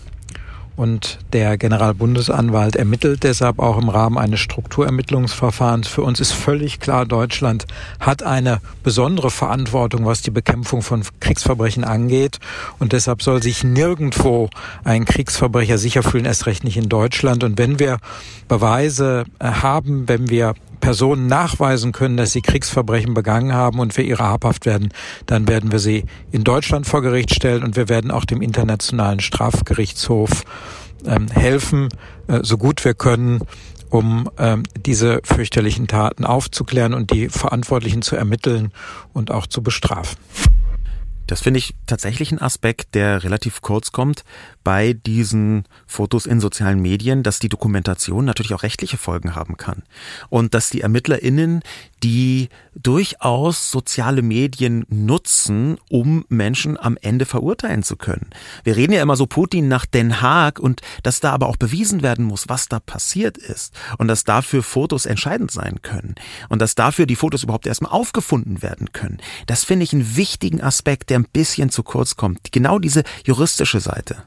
Und 0.76 1.20
der 1.34 1.58
Generalbundesanwalt 1.58 2.78
ermittelt 2.78 3.24
deshalb 3.24 3.60
auch 3.60 3.78
im 3.78 3.90
Rahmen 3.90 4.18
eines 4.18 4.40
Strukturermittlungsverfahrens. 4.40 5.90
Für 5.90 6.04
uns 6.04 6.22
ist 6.22 6.32
völlig 6.32 6.80
klar, 6.80 7.06
Deutschland 7.06 7.66
hat 8.00 8.24
eine 8.24 8.62
besondere 8.82 9.30
Verantwortung, 9.30 10.06
was 10.06 10.22
die 10.22 10.32
Bekämpfung 10.32 10.82
von 10.82 11.04
Kriegsverbrechen 11.20 11.84
angeht. 11.84 12.40
Und 12.80 12.94
deshalb 12.94 13.22
soll 13.22 13.44
sich 13.44 13.66
nirgendwo 13.66 14.50
ein 14.86 15.04
Kriegsverbrecher 15.04 15.78
sicher 15.78 16.02
fühlen, 16.02 16.24
erst 16.24 16.46
recht 16.46 16.64
nicht 16.64 16.78
in 16.78 16.88
Deutschland. 16.88 17.44
Und 17.44 17.58
wenn 17.58 17.78
wir 17.78 17.98
Beweise 18.48 19.26
haben, 19.42 20.08
wenn 20.08 20.30
wir 20.30 20.54
Personen 20.80 21.28
nachweisen 21.28 21.92
können, 21.92 22.18
dass 22.18 22.32
sie 22.32 22.42
Kriegsverbrechen 22.42 23.14
begangen 23.14 23.54
haben 23.54 23.80
und 23.80 23.96
wir 23.98 24.04
ihre 24.04 24.24
habhaft 24.24 24.66
werden, 24.66 24.90
dann 25.26 25.48
werden 25.48 25.72
wir 25.72 25.80
sie 25.80 26.06
in 26.32 26.44
Deutschland 26.44 26.88
vor 26.88 27.02
Gericht 27.02 27.34
stellen 27.34 27.64
und 27.64 27.76
wir 27.76 27.90
werden 27.90 28.12
auch 28.12 28.26
dem 28.26 28.42
Internationalen 28.42 29.20
Strafgerichtshof 29.20 30.44
ähm, 31.06 31.28
helfen, 31.28 31.90
äh, 32.28 32.40
so 32.44 32.58
gut 32.58 32.84
wir 32.86 32.94
können, 32.94 33.42
um 33.90 34.30
ähm, 34.38 34.64
diese 34.78 35.22
fürchterlichen 35.24 35.88
Taten 35.88 36.26
aufzuklären 36.26 36.94
und 36.94 37.12
die 37.12 37.30
Verantwortlichen 37.30 38.02
zu 38.02 38.16
ermitteln 38.16 38.72
und 39.14 39.32
auch 39.32 39.48
zu 39.48 39.64
bestrafen. 39.64 40.18
Das 41.30 41.42
finde 41.42 41.60
ich 41.60 41.76
tatsächlich 41.86 42.32
ein 42.32 42.42
Aspekt, 42.42 42.96
der 42.96 43.24
relativ 43.24 43.62
kurz 43.62 43.92
kommt 43.92 44.24
bei 44.64 44.94
diesen 44.94 45.64
Fotos 45.88 46.26
in 46.26 46.40
sozialen 46.40 46.82
Medien, 46.82 47.24
dass 47.24 47.40
die 47.40 47.50
Dokumentation 47.50 48.26
natürlich 48.26 48.54
auch 48.54 48.64
rechtliche 48.64 48.98
Folgen 48.98 49.36
haben 49.36 49.58
kann. 49.58 49.84
Und 50.30 50.54
dass 50.54 50.70
die 50.70 50.82
ErmittlerInnen, 50.82 51.62
die 52.04 52.50
durchaus 52.76 53.72
soziale 53.72 54.22
Medien 54.22 54.86
nutzen, 54.90 55.78
um 55.90 56.26
Menschen 56.30 56.80
am 56.80 56.98
Ende 57.02 57.26
verurteilen 57.26 57.84
zu 57.84 57.98
können. 57.98 58.30
Wir 58.64 58.76
reden 58.76 58.94
ja 58.94 59.02
immer 59.02 59.16
so 59.16 59.26
Putin 59.26 59.68
nach 59.68 59.86
Den 59.86 60.22
Haag 60.22 60.60
und 60.60 60.82
dass 61.04 61.20
da 61.20 61.32
aber 61.32 61.48
auch 61.48 61.58
bewiesen 61.58 62.02
werden 62.02 62.26
muss, 62.26 62.48
was 62.48 62.70
da 62.70 62.80
passiert 62.80 63.38
ist. 63.38 63.74
Und 63.98 64.08
dass 64.08 64.24
dafür 64.24 64.64
Fotos 64.64 65.06
entscheidend 65.06 65.52
sein 65.52 65.82
können. 65.82 66.16
Und 66.48 66.62
dass 66.62 66.76
dafür 66.76 67.06
die 67.06 67.16
Fotos 67.16 67.44
überhaupt 67.44 67.68
erstmal 67.68 67.92
aufgefunden 67.92 68.62
werden 68.62 68.92
können. 68.94 69.18
Das 69.48 69.64
finde 69.64 69.84
ich 69.84 69.94
einen 69.94 70.16
wichtigen 70.16 70.62
Aspekt, 70.62 71.10
der 71.10 71.20
ein 71.20 71.28
bisschen 71.32 71.70
zu 71.70 71.84
kurz 71.84 72.16
kommt. 72.16 72.52
Genau 72.52 72.80
diese 72.80 73.04
juristische 73.26 73.80
Seite. 73.80 74.24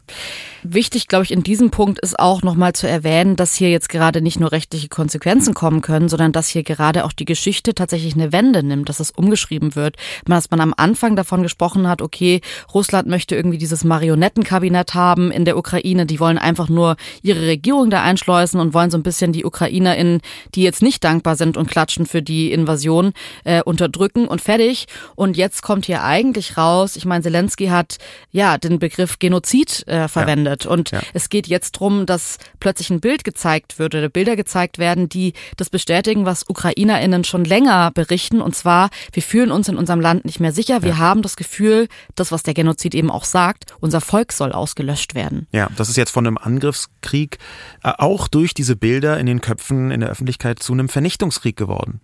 Wichtig, 0.64 1.08
glaube 1.08 1.24
ich, 1.24 1.32
in 1.32 1.42
diesem 1.42 1.72
Punkt 1.72 1.98
ist 1.98 2.16
auch 2.20 2.42
nochmal 2.42 2.72
zu 2.72 2.88
erwähnen, 2.88 3.34
dass 3.34 3.56
hier 3.56 3.68
jetzt 3.68 3.88
gerade 3.88 4.22
nicht 4.22 4.38
nur 4.38 4.52
rechtliche 4.52 4.88
Konsequenzen 4.88 5.54
kommen 5.54 5.80
können, 5.80 6.08
sondern 6.08 6.30
dass 6.30 6.46
hier 6.46 6.62
gerade 6.62 7.04
auch 7.04 7.12
die 7.12 7.24
Geschichte 7.24 7.74
tatsächlich 7.74 8.14
eine 8.14 8.30
Wende 8.30 8.62
nimmt, 8.62 8.88
dass 8.88 9.00
es 9.00 9.10
umgeschrieben 9.10 9.74
wird. 9.74 9.96
Dass 10.24 10.52
man 10.52 10.60
am 10.60 10.72
Anfang 10.76 11.16
davon 11.16 11.42
gesprochen 11.42 11.88
hat, 11.88 12.00
okay, 12.00 12.40
Russland 12.72 13.08
möchte 13.08 13.34
irgendwie 13.34 13.58
dieses 13.58 13.82
Marionettenkabinett 13.82 14.94
haben 14.94 15.32
in 15.32 15.44
der 15.44 15.56
Ukraine, 15.56 16.06
die 16.06 16.20
wollen 16.20 16.38
einfach 16.38 16.68
nur 16.68 16.94
ihre 17.22 17.44
Regierung 17.44 17.90
da 17.90 18.04
einschleusen 18.04 18.60
und 18.60 18.72
wollen 18.72 18.92
so 18.92 18.98
ein 18.98 19.02
bisschen 19.02 19.32
die 19.32 19.44
UkrainerInnen, 19.44 20.20
die 20.54 20.62
jetzt 20.62 20.80
nicht 20.80 21.02
dankbar 21.02 21.34
sind 21.34 21.56
und 21.56 21.68
klatschen 21.68 22.06
für 22.06 22.22
die 22.22 22.52
Invasion, 22.52 23.14
äh, 23.42 23.62
unterdrücken 23.64 24.28
und 24.28 24.40
fertig. 24.40 24.86
Und 25.16 25.36
jetzt 25.36 25.62
kommt 25.62 25.86
hier 25.86 26.04
eigentlich 26.04 26.56
raus, 26.56 26.94
ich 26.94 27.04
meine, 27.04 27.24
Zelensky 27.24 27.66
hat 27.66 27.98
ja 28.30 28.58
den 28.58 28.78
Begriff 28.78 29.18
Genozid 29.18 29.88
äh, 29.88 30.06
verwendet. 30.12 30.64
Ja. 30.64 30.70
Und 30.70 30.90
ja. 30.90 31.00
es 31.12 31.28
geht 31.28 31.46
jetzt 31.46 31.76
darum, 31.76 32.06
dass 32.06 32.38
plötzlich 32.60 32.90
ein 32.90 33.00
Bild 33.00 33.24
gezeigt 33.24 33.78
wird 33.78 33.94
oder 33.94 34.08
Bilder 34.08 34.36
gezeigt 34.36 34.78
werden, 34.78 35.08
die 35.08 35.32
das 35.56 35.70
bestätigen, 35.70 36.26
was 36.26 36.48
UkrainerInnen 36.48 37.24
schon 37.24 37.44
länger 37.44 37.90
berichten. 37.92 38.40
Und 38.40 38.54
zwar, 38.54 38.90
wir 39.12 39.22
fühlen 39.22 39.50
uns 39.50 39.68
in 39.68 39.76
unserem 39.76 40.00
Land 40.00 40.24
nicht 40.24 40.40
mehr 40.40 40.52
sicher. 40.52 40.82
Wir 40.82 40.90
ja. 40.90 40.98
haben 40.98 41.22
das 41.22 41.36
Gefühl, 41.36 41.88
das, 42.14 42.32
was 42.32 42.42
der 42.42 42.54
Genozid 42.54 42.94
eben 42.94 43.10
auch 43.10 43.24
sagt, 43.24 43.74
unser 43.80 44.00
Volk 44.00 44.32
soll 44.32 44.52
ausgelöscht 44.52 45.14
werden. 45.14 45.46
Ja, 45.52 45.68
das 45.76 45.88
ist 45.88 45.96
jetzt 45.96 46.10
von 46.10 46.26
einem 46.26 46.38
Angriffskrieg 46.38 47.38
äh, 47.82 47.92
auch 47.98 48.28
durch 48.28 48.54
diese 48.54 48.76
Bilder 48.76 49.18
in 49.18 49.26
den 49.26 49.40
Köpfen 49.40 49.90
in 49.90 50.00
der 50.00 50.10
Öffentlichkeit 50.10 50.62
zu 50.62 50.72
einem 50.72 50.88
Vernichtungskrieg 50.88 51.56
geworden. 51.56 52.00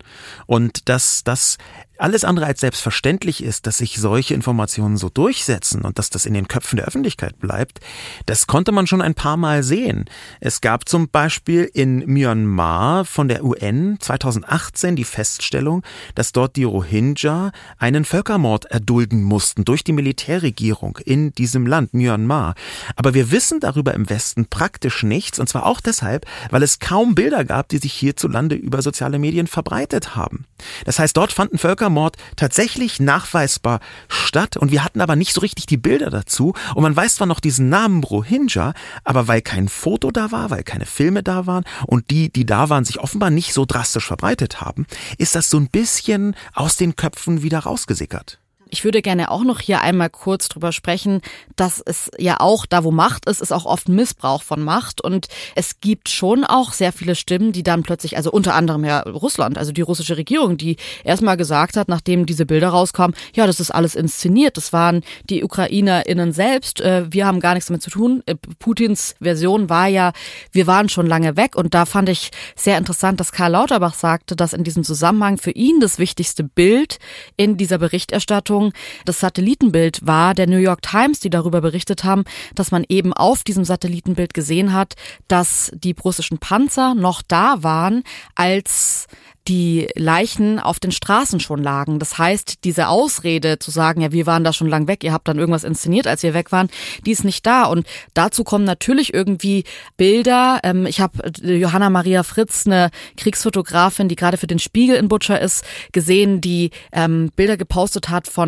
Und 0.46 0.88
dass 0.88 1.24
das 1.24 1.58
alles 1.98 2.24
andere 2.24 2.46
als 2.46 2.60
selbstverständlich 2.60 3.42
ist, 3.42 3.66
dass 3.66 3.78
sich 3.78 3.98
solche 3.98 4.34
Informationen 4.34 4.96
so 4.96 5.08
durchsetzen 5.08 5.82
und 5.82 5.98
dass 5.98 6.10
das 6.10 6.26
in 6.26 6.34
den 6.34 6.48
Köpfen 6.48 6.76
der 6.76 6.86
Öffentlichkeit 6.86 7.38
bleibt, 7.38 7.80
das 8.26 8.46
konnte 8.46 8.72
man 8.72 8.86
schon 8.86 9.02
ein 9.02 9.14
paar 9.14 9.36
Mal 9.36 9.62
sehen. 9.62 10.06
Es 10.40 10.60
gab 10.60 10.88
zum 10.88 11.08
Beispiel 11.08 11.70
in 11.72 11.98
Myanmar 12.06 13.04
von 13.04 13.28
der 13.28 13.44
UN 13.44 13.98
2018 14.00 14.96
die 14.96 15.04
Feststellung, 15.04 15.82
dass 16.14 16.32
dort 16.32 16.56
die 16.56 16.64
Rohingya 16.64 17.52
einen 17.78 18.04
Völkermord 18.04 18.66
erdulden 18.66 19.22
mussten 19.22 19.64
durch 19.64 19.84
die 19.84 19.92
Militärregierung 19.92 20.98
in 21.04 21.32
diesem 21.32 21.66
Land 21.66 21.94
Myanmar. 21.94 22.54
Aber 22.96 23.14
wir 23.14 23.30
wissen 23.30 23.60
darüber 23.60 23.94
im 23.94 24.08
Westen 24.08 24.46
praktisch 24.46 25.02
nichts 25.02 25.38
und 25.38 25.48
zwar 25.48 25.66
auch 25.66 25.80
deshalb, 25.80 26.26
weil 26.50 26.62
es 26.62 26.78
kaum 26.78 27.14
Bilder 27.14 27.44
gab, 27.44 27.68
die 27.68 27.78
sich 27.78 27.92
hierzulande 27.92 28.54
über 28.54 28.82
soziale 28.82 29.18
Medien 29.18 29.46
verbreitet 29.46 30.16
haben. 30.16 30.46
Das 30.84 30.98
heißt, 30.98 31.16
dort 31.16 31.32
fanden 31.32 31.58
Völker 31.58 31.87
Völkermord 31.88 32.16
tatsächlich 32.36 33.00
nachweisbar 33.00 33.80
statt 34.08 34.56
und 34.56 34.70
wir 34.70 34.84
hatten 34.84 35.00
aber 35.00 35.16
nicht 35.16 35.32
so 35.32 35.40
richtig 35.40 35.66
die 35.66 35.78
Bilder 35.78 36.10
dazu 36.10 36.52
und 36.74 36.82
man 36.82 36.94
weiß 36.94 37.16
zwar 37.16 37.26
noch 37.26 37.40
diesen 37.40 37.70
Namen 37.70 38.04
Rohingya, 38.04 38.74
aber 39.04 39.26
weil 39.26 39.40
kein 39.40 39.68
Foto 39.68 40.10
da 40.10 40.30
war, 40.30 40.50
weil 40.50 40.62
keine 40.64 40.84
Filme 40.84 41.22
da 41.22 41.46
waren 41.46 41.64
und 41.86 42.10
die, 42.10 42.30
die 42.30 42.44
da 42.44 42.68
waren, 42.68 42.84
sich 42.84 43.00
offenbar 43.00 43.30
nicht 43.30 43.54
so 43.54 43.64
drastisch 43.64 44.06
verbreitet 44.06 44.60
haben, 44.60 44.86
ist 45.16 45.34
das 45.34 45.48
so 45.48 45.58
ein 45.58 45.68
bisschen 45.68 46.36
aus 46.52 46.76
den 46.76 46.94
Köpfen 46.94 47.42
wieder 47.42 47.60
rausgesickert. 47.60 48.38
Ich 48.70 48.84
würde 48.84 49.02
gerne 49.02 49.30
auch 49.30 49.44
noch 49.44 49.60
hier 49.60 49.80
einmal 49.80 50.10
kurz 50.10 50.48
drüber 50.48 50.72
sprechen, 50.72 51.20
dass 51.56 51.80
es 51.84 52.10
ja 52.18 52.36
auch, 52.40 52.66
da 52.66 52.84
wo 52.84 52.90
Macht 52.90 53.26
ist, 53.26 53.40
ist 53.40 53.52
auch 53.52 53.64
oft 53.64 53.88
Missbrauch 53.88 54.42
von 54.42 54.62
Macht. 54.62 55.00
Und 55.00 55.28
es 55.54 55.80
gibt 55.80 56.08
schon 56.08 56.44
auch 56.44 56.72
sehr 56.72 56.92
viele 56.92 57.14
Stimmen, 57.14 57.52
die 57.52 57.62
dann 57.62 57.82
plötzlich, 57.82 58.16
also 58.16 58.30
unter 58.30 58.54
anderem 58.54 58.84
ja 58.84 59.00
Russland, 59.00 59.58
also 59.58 59.72
die 59.72 59.80
russische 59.80 60.16
Regierung, 60.16 60.56
die 60.56 60.76
erstmal 61.04 61.36
gesagt 61.36 61.76
hat, 61.76 61.88
nachdem 61.88 62.26
diese 62.26 62.46
Bilder 62.46 62.68
rauskamen, 62.68 63.16
ja, 63.34 63.46
das 63.46 63.60
ist 63.60 63.70
alles 63.70 63.94
inszeniert. 63.94 64.56
Das 64.56 64.72
waren 64.72 65.02
die 65.30 65.42
UkrainerInnen 65.42 66.32
selbst. 66.32 66.80
Äh, 66.80 67.12
wir 67.12 67.26
haben 67.26 67.40
gar 67.40 67.54
nichts 67.54 67.68
damit 67.68 67.82
zu 67.82 67.90
tun. 67.90 68.22
Äh, 68.26 68.34
Putins 68.58 69.14
Version 69.20 69.70
war 69.70 69.86
ja, 69.86 70.12
wir 70.52 70.66
waren 70.66 70.88
schon 70.88 71.06
lange 71.06 71.36
weg. 71.36 71.56
Und 71.56 71.74
da 71.74 71.86
fand 71.86 72.08
ich 72.08 72.30
sehr 72.54 72.76
interessant, 72.76 73.20
dass 73.20 73.32
Karl 73.32 73.52
Lauterbach 73.52 73.94
sagte, 73.94 74.36
dass 74.36 74.52
in 74.52 74.64
diesem 74.64 74.84
Zusammenhang 74.84 75.38
für 75.38 75.52
ihn 75.52 75.80
das 75.80 75.98
wichtigste 75.98 76.44
Bild 76.44 76.98
in 77.36 77.56
dieser 77.56 77.78
Berichterstattung 77.78 78.57
Zeitung 78.58 78.72
das 79.04 79.20
Satellitenbild 79.20 80.06
war 80.06 80.34
der 80.34 80.46
New 80.46 80.58
York 80.58 80.82
Times, 80.82 81.20
die 81.20 81.30
darüber 81.30 81.60
berichtet 81.60 82.04
haben, 82.04 82.24
dass 82.54 82.70
man 82.70 82.84
eben 82.88 83.12
auf 83.12 83.42
diesem 83.42 83.64
Satellitenbild 83.64 84.34
gesehen 84.34 84.72
hat, 84.72 84.94
dass 85.28 85.70
die 85.74 85.94
russischen 86.04 86.38
Panzer 86.38 86.94
noch 86.94 87.22
da 87.22 87.62
waren, 87.62 88.02
als 88.34 89.06
die 89.48 89.88
Leichen 89.96 90.60
auf 90.60 90.78
den 90.78 90.92
Straßen 90.92 91.40
schon 91.40 91.62
lagen. 91.62 91.98
Das 91.98 92.18
heißt, 92.18 92.64
diese 92.64 92.88
Ausrede 92.88 93.58
zu 93.58 93.70
sagen, 93.70 94.02
ja, 94.02 94.12
wir 94.12 94.26
waren 94.26 94.44
da 94.44 94.52
schon 94.52 94.68
lang 94.68 94.86
weg, 94.86 95.02
ihr 95.02 95.12
habt 95.12 95.26
dann 95.26 95.38
irgendwas 95.38 95.64
inszeniert, 95.64 96.06
als 96.06 96.22
wir 96.22 96.34
weg 96.34 96.52
waren, 96.52 96.68
die 97.06 97.12
ist 97.12 97.24
nicht 97.24 97.46
da. 97.46 97.64
Und 97.64 97.86
dazu 98.12 98.44
kommen 98.44 98.64
natürlich 98.64 99.14
irgendwie 99.14 99.64
Bilder. 99.96 100.60
Ähm, 100.64 100.84
ich 100.86 101.00
habe 101.00 101.32
äh, 101.42 101.56
Johanna 101.56 101.88
Maria 101.88 102.22
Fritz, 102.22 102.66
eine 102.66 102.90
Kriegsfotografin, 103.16 104.08
die 104.08 104.16
gerade 104.16 104.36
für 104.36 104.46
den 104.46 104.58
Spiegel 104.58 104.96
in 104.96 105.08
Butcher 105.08 105.40
ist, 105.40 105.64
gesehen, 105.92 106.40
die 106.42 106.70
ähm, 106.92 107.30
Bilder 107.34 107.56
gepostet 107.56 108.10
hat 108.10 108.28
von 108.28 108.47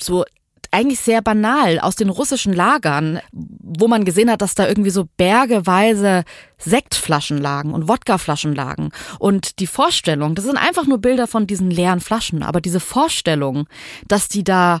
so 0.00 0.24
eigentlich 0.74 0.98
sehr 0.98 1.22
banal 1.22 1.78
aus 1.78 1.94
den 1.94 2.08
russischen 2.08 2.52
Lagern, 2.52 3.20
wo 3.32 3.86
man 3.86 4.04
gesehen 4.04 4.28
hat, 4.28 4.42
dass 4.42 4.56
da 4.56 4.66
irgendwie 4.66 4.90
so 4.90 5.06
bergeweise 5.16 6.24
Sektflaschen 6.58 7.38
lagen 7.38 7.72
und 7.72 7.86
Wodkaflaschen 7.86 8.56
lagen. 8.56 8.90
Und 9.20 9.60
die 9.60 9.68
Vorstellung, 9.68 10.34
das 10.34 10.44
sind 10.44 10.56
einfach 10.56 10.86
nur 10.86 10.98
Bilder 10.98 11.28
von 11.28 11.46
diesen 11.46 11.70
leeren 11.70 12.00
Flaschen, 12.00 12.42
aber 12.42 12.60
diese 12.60 12.80
Vorstellung, 12.80 13.68
dass 14.08 14.26
die 14.28 14.42
da 14.42 14.80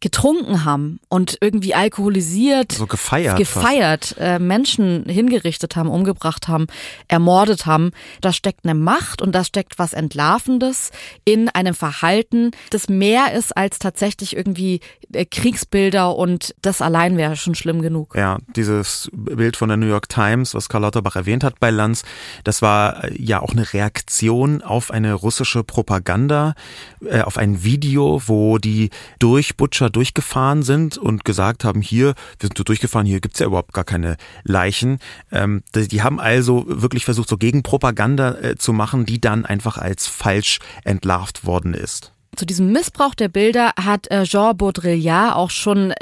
getrunken 0.00 0.64
haben 0.64 0.98
und 1.08 1.36
irgendwie 1.42 1.74
alkoholisiert, 1.74 2.72
so 2.72 2.86
gefeiert, 2.86 3.36
gefeiert 3.36 4.16
äh, 4.18 4.38
Menschen 4.38 5.04
hingerichtet 5.06 5.76
haben, 5.76 5.90
umgebracht 5.90 6.48
haben, 6.48 6.66
ermordet 7.08 7.66
haben. 7.66 7.92
Da 8.22 8.32
steckt 8.32 8.64
eine 8.64 8.74
Macht 8.74 9.20
und 9.20 9.34
da 9.34 9.44
steckt 9.44 9.78
was 9.78 9.92
Entlarvendes 9.92 10.90
in 11.26 11.50
einem 11.50 11.74
Verhalten, 11.74 12.52
das 12.70 12.88
mehr 12.88 13.34
ist 13.34 13.54
als 13.56 13.78
tatsächlich 13.78 14.34
irgendwie 14.34 14.80
äh, 15.12 15.26
Kriegsbilder 15.26 16.16
und 16.16 16.54
das 16.62 16.80
allein 16.80 17.18
wäre 17.18 17.36
schon 17.36 17.54
schlimm 17.54 17.82
genug. 17.82 18.14
Ja, 18.16 18.38
dieses 18.56 19.10
Bild 19.12 19.56
von 19.58 19.68
der 19.68 19.76
New 19.76 19.86
York 19.86 20.08
Times, 20.08 20.54
was 20.54 20.70
Karl 20.70 20.82
Lauterbach 20.82 21.16
erwähnt 21.16 21.44
hat 21.44 21.60
bei 21.60 21.70
Lanz, 21.70 22.04
das 22.44 22.62
war 22.62 23.04
äh, 23.04 23.22
ja 23.22 23.42
auch 23.42 23.52
eine 23.52 23.70
Reaktion 23.74 24.62
auf 24.62 24.90
eine 24.90 25.12
russische 25.12 25.62
Propaganda, 25.62 26.54
äh, 27.04 27.20
auf 27.20 27.36
ein 27.36 27.62
Video, 27.62 28.22
wo 28.26 28.56
die 28.56 28.88
durch 29.18 29.58
Butcher 29.58 29.89
durchgefahren 29.90 30.62
sind 30.62 30.98
und 30.98 31.24
gesagt 31.24 31.64
haben, 31.64 31.82
hier, 31.82 32.14
wir 32.38 32.48
sind 32.48 32.58
so 32.58 32.64
durchgefahren, 32.64 33.06
hier 33.06 33.20
gibt's 33.20 33.38
ja 33.38 33.46
überhaupt 33.46 33.72
gar 33.72 33.84
keine 33.84 34.16
Leichen. 34.44 34.98
Ähm, 35.30 35.62
die 35.74 36.02
haben 36.02 36.20
also 36.20 36.64
wirklich 36.66 37.04
versucht, 37.04 37.28
so 37.28 37.36
Gegenpropaganda 37.36 38.38
äh, 38.40 38.56
zu 38.56 38.72
machen, 38.72 39.04
die 39.04 39.20
dann 39.20 39.44
einfach 39.44 39.78
als 39.78 40.06
falsch 40.06 40.58
entlarvt 40.84 41.44
worden 41.44 41.74
ist. 41.74 42.12
Zu 42.36 42.46
diesem 42.46 42.72
Missbrauch 42.72 43.14
der 43.14 43.28
Bilder 43.28 43.72
hat 43.76 44.10
äh, 44.10 44.22
Jean 44.22 44.56
Baudrillard 44.56 45.34
auch 45.34 45.50
schon 45.50 45.92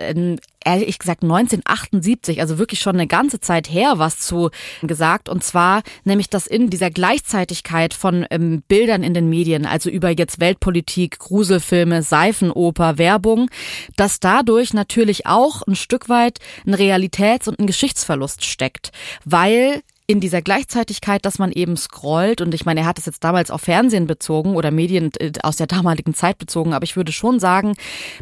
ehrlich 0.68 0.98
gesagt 0.98 1.22
1978, 1.22 2.40
also 2.40 2.58
wirklich 2.58 2.80
schon 2.80 2.96
eine 2.96 3.06
ganze 3.06 3.40
Zeit 3.40 3.70
her, 3.70 3.94
was 3.96 4.18
zu 4.18 4.50
gesagt. 4.82 5.28
Und 5.28 5.42
zwar 5.42 5.82
nämlich, 6.04 6.28
dass 6.28 6.46
in 6.46 6.68
dieser 6.68 6.90
Gleichzeitigkeit 6.90 7.94
von 7.94 8.26
ähm, 8.30 8.62
Bildern 8.68 9.02
in 9.02 9.14
den 9.14 9.30
Medien, 9.30 9.64
also 9.64 9.88
über 9.88 10.10
jetzt 10.10 10.40
Weltpolitik, 10.40 11.18
Gruselfilme, 11.18 12.02
Seifenoper, 12.02 12.98
Werbung, 12.98 13.50
dass 13.96 14.20
dadurch 14.20 14.74
natürlich 14.74 15.26
auch 15.26 15.62
ein 15.62 15.76
Stück 15.76 16.08
weit 16.08 16.38
ein 16.66 16.74
Realitäts- 16.74 17.48
und 17.48 17.58
ein 17.58 17.66
Geschichtsverlust 17.66 18.44
steckt, 18.44 18.92
weil 19.24 19.82
in 20.10 20.20
dieser 20.20 20.40
Gleichzeitigkeit, 20.40 21.24
dass 21.26 21.38
man 21.38 21.52
eben 21.52 21.76
scrollt 21.76 22.40
und 22.40 22.54
ich 22.54 22.64
meine, 22.64 22.80
er 22.80 22.86
hat 22.86 22.98
es 22.98 23.04
jetzt 23.04 23.22
damals 23.22 23.50
auf 23.50 23.60
Fernsehen 23.60 24.06
bezogen 24.06 24.56
oder 24.56 24.70
Medien 24.70 25.12
äh, 25.20 25.32
aus 25.42 25.56
der 25.56 25.66
damaligen 25.66 26.14
Zeit 26.14 26.38
bezogen, 26.38 26.72
aber 26.72 26.84
ich 26.84 26.96
würde 26.96 27.12
schon 27.12 27.38
sagen, 27.38 27.74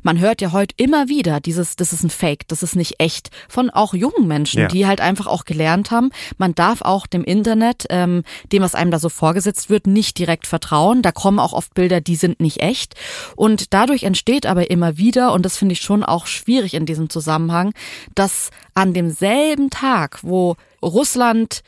man 0.03 0.19
hört 0.19 0.43
ja 0.43 0.51
heute 0.51 0.75
immer 0.79 1.09
wieder 1.09 1.39
dieses, 1.39 1.77
das 1.77 1.93
ist 1.93 2.03
ein 2.03 2.11
Fake, 2.11 2.49
das 2.49 2.65
ist 2.65 2.75
nicht 2.75 2.97
echt, 2.99 3.31
von 3.49 3.71
auch 3.71 3.95
jungen 3.95 4.27
Menschen, 4.27 4.63
ja. 4.63 4.67
die 4.67 4.85
halt 4.85 5.01
einfach 5.01 5.29
auch 5.29 5.45
gelernt 5.45 5.93
haben, 5.93 6.11
man 6.39 6.57
darf 6.57 6.83
auch 6.83 7.07
dem 7.07 7.23
Internet, 7.23 7.87
ähm, 7.89 8.25
dem, 8.51 8.65
was 8.65 8.75
einem 8.75 8.91
da 8.91 8.99
so 8.99 9.09
vorgesetzt 9.09 9.71
wird, 9.71 9.87
nicht 9.87 10.19
direkt 10.19 10.49
vertrauen. 10.49 11.03
Da 11.03 11.13
kommen 11.13 11.39
auch 11.39 11.53
oft 11.53 11.75
Bilder, 11.75 12.01
die 12.01 12.17
sind 12.17 12.41
nicht 12.41 12.63
echt. 12.63 12.95
Und 13.37 13.73
dadurch 13.73 14.03
entsteht 14.03 14.47
aber 14.47 14.71
immer 14.71 14.99
wieder, 14.99 15.33
und 15.33 15.45
das 15.45 15.57
finde 15.57 15.75
ich 15.75 15.81
schon 15.81 16.03
auch 16.03 16.27
schwierig 16.27 16.75
in 16.75 16.85
diesem 16.85 17.11
Zusammenhang, 17.11 17.73
dass 18.17 18.51
an 18.75 18.93
demselben 18.93 19.71
Tag, 19.71 20.19
wo 20.23 20.57
Russland 20.83 21.63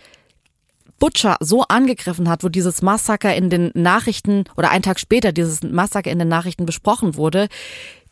Butcher 0.99 1.37
so 1.41 1.63
angegriffen 1.63 2.29
hat, 2.29 2.43
wo 2.43 2.49
dieses 2.49 2.83
Massaker 2.83 3.35
in 3.35 3.51
den 3.51 3.71
Nachrichten 3.75 4.45
oder 4.57 4.71
einen 4.71 4.83
Tag 4.83 4.99
später 4.99 5.33
dieses 5.33 5.63
Massaker 5.63 6.11
in 6.11 6.19
den 6.19 6.29
Nachrichten 6.29 6.67
besprochen 6.67 7.17
wurde, 7.17 7.49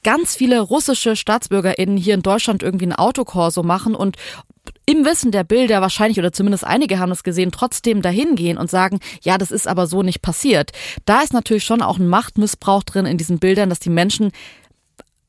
ganz 0.04 0.36
viele 0.36 0.60
russische 0.60 1.16
StaatsbürgerInnen 1.16 1.96
hier 1.96 2.14
in 2.14 2.22
Deutschland 2.22 2.62
irgendwie 2.62 2.86
ein 2.86 2.94
Autokorso 2.94 3.64
machen 3.64 3.94
und 3.96 4.16
im 4.84 5.04
Wissen 5.04 5.32
der 5.32 5.42
Bilder 5.42 5.80
wahrscheinlich 5.80 6.18
oder 6.18 6.32
zumindest 6.32 6.64
einige 6.64 7.00
haben 7.00 7.10
es 7.10 7.24
gesehen, 7.24 7.50
trotzdem 7.50 8.02
dahin 8.02 8.36
gehen 8.36 8.56
und 8.56 8.70
sagen, 8.70 9.00
ja, 9.22 9.36
das 9.36 9.50
ist 9.50 9.66
aber 9.66 9.88
so 9.88 10.02
nicht 10.02 10.22
passiert. 10.22 10.70
Da 11.06 11.22
ist 11.22 11.32
natürlich 11.32 11.64
schon 11.64 11.82
auch 11.82 11.98
ein 11.98 12.06
Machtmissbrauch 12.06 12.84
drin 12.84 13.06
in 13.06 13.18
diesen 13.18 13.40
Bildern, 13.40 13.68
dass 13.68 13.80
die 13.80 13.90
Menschen 13.90 14.30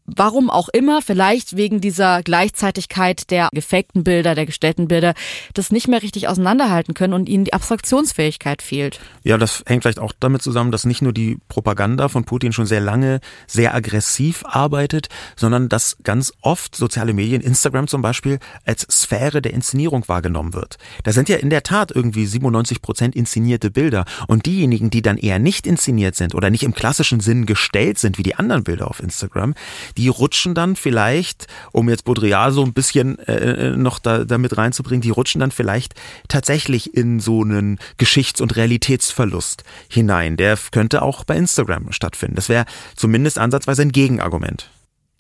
Warum 0.09 0.49
auch 0.49 0.69
immer, 0.69 1.01
vielleicht 1.01 1.57
wegen 1.57 1.81
dieser 1.81 2.23
Gleichzeitigkeit 2.23 3.29
der 3.29 3.49
gefakten 3.51 4.05
Bilder, 4.05 4.35
der 4.35 4.45
gestellten 4.45 4.87
Bilder, 4.87 5.13
das 5.53 5.69
nicht 5.69 5.89
mehr 5.89 6.01
richtig 6.01 6.29
auseinanderhalten 6.29 6.93
können 6.93 7.11
und 7.11 7.27
ihnen 7.27 7.43
die 7.43 7.51
Abstraktionsfähigkeit 7.51 8.61
fehlt. 8.61 9.01
Ja, 9.23 9.37
das 9.37 9.63
hängt 9.65 9.83
vielleicht 9.83 9.99
auch 9.99 10.13
damit 10.17 10.41
zusammen, 10.41 10.71
dass 10.71 10.85
nicht 10.85 11.01
nur 11.01 11.11
die 11.11 11.39
Propaganda 11.49 12.07
von 12.07 12.23
Putin 12.23 12.53
schon 12.53 12.65
sehr 12.65 12.79
lange 12.79 13.19
sehr 13.47 13.75
aggressiv 13.75 14.45
arbeitet, 14.45 15.09
sondern 15.35 15.67
dass 15.67 15.97
ganz 16.03 16.31
oft 16.39 16.75
soziale 16.75 17.13
Medien, 17.13 17.41
Instagram 17.41 17.89
zum 17.89 18.01
Beispiel, 18.01 18.39
als 18.63 18.83
Sphäre 18.89 19.41
der 19.41 19.53
Inszenierung 19.53 20.07
wahrgenommen 20.07 20.53
wird. 20.53 20.77
Da 21.03 21.11
sind 21.11 21.27
ja 21.27 21.35
in 21.35 21.49
der 21.49 21.63
Tat 21.63 21.91
irgendwie 21.91 22.25
97 22.25 22.81
Prozent 22.81 23.13
inszenierte 23.13 23.71
Bilder 23.71 24.05
und 24.27 24.45
diejenigen, 24.45 24.89
die 24.89 25.01
dann 25.01 25.17
eher 25.17 25.39
nicht 25.39 25.67
inszeniert 25.67 26.15
sind 26.15 26.33
oder 26.33 26.49
nicht 26.49 26.63
im 26.63 26.73
klassischen 26.73 27.19
Sinn 27.19 27.45
gestellt 27.45 27.99
sind 27.99 28.17
wie 28.17 28.23
die 28.23 28.35
anderen 28.35 28.63
Bilder 28.63 28.87
auf 28.87 29.01
Instagram, 29.01 29.53
die 29.97 30.07
rutschen 30.07 30.53
dann 30.53 30.75
vielleicht, 30.75 31.47
um 31.71 31.89
jetzt 31.89 32.05
Baudrillard 32.05 32.53
so 32.53 32.63
ein 32.63 32.73
bisschen 32.73 33.19
äh, 33.19 33.75
noch 33.75 33.99
da, 33.99 34.23
damit 34.23 34.57
reinzubringen, 34.57 35.01
die 35.01 35.09
rutschen 35.09 35.39
dann 35.39 35.51
vielleicht 35.51 35.95
tatsächlich 36.27 36.93
in 36.93 37.19
so 37.19 37.41
einen 37.41 37.79
Geschichts- 37.97 38.41
und 38.41 38.55
Realitätsverlust 38.55 39.63
hinein. 39.89 40.37
Der 40.37 40.57
könnte 40.71 41.01
auch 41.01 41.23
bei 41.23 41.35
Instagram 41.35 41.91
stattfinden. 41.91 42.35
Das 42.35 42.49
wäre 42.49 42.65
zumindest 42.95 43.39
ansatzweise 43.39 43.81
ein 43.81 43.91
Gegenargument. 43.91 44.69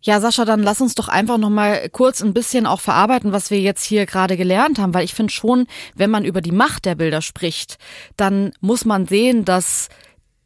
Ja, 0.01 0.21
Sascha, 0.21 0.45
dann 0.45 0.61
lass 0.61 0.79
uns 0.79 0.95
doch 0.95 1.09
einfach 1.09 1.37
noch 1.37 1.49
mal 1.49 1.89
kurz 1.89 2.21
ein 2.21 2.33
bisschen 2.33 2.65
auch 2.67 2.79
verarbeiten, 2.79 3.31
was 3.31 3.49
wir 3.49 3.59
jetzt 3.59 3.83
hier 3.83 4.05
gerade 4.05 4.37
gelernt 4.37 4.77
haben, 4.79 4.93
weil 4.93 5.03
ich 5.03 5.13
finde 5.13 5.33
schon, 5.33 5.65
wenn 5.95 6.11
man 6.11 6.23
über 6.23 6.41
die 6.41 6.51
Macht 6.51 6.85
der 6.85 6.95
Bilder 6.95 7.21
spricht, 7.21 7.77
dann 8.15 8.53
muss 8.61 8.85
man 8.85 9.07
sehen, 9.07 9.43
dass 9.43 9.89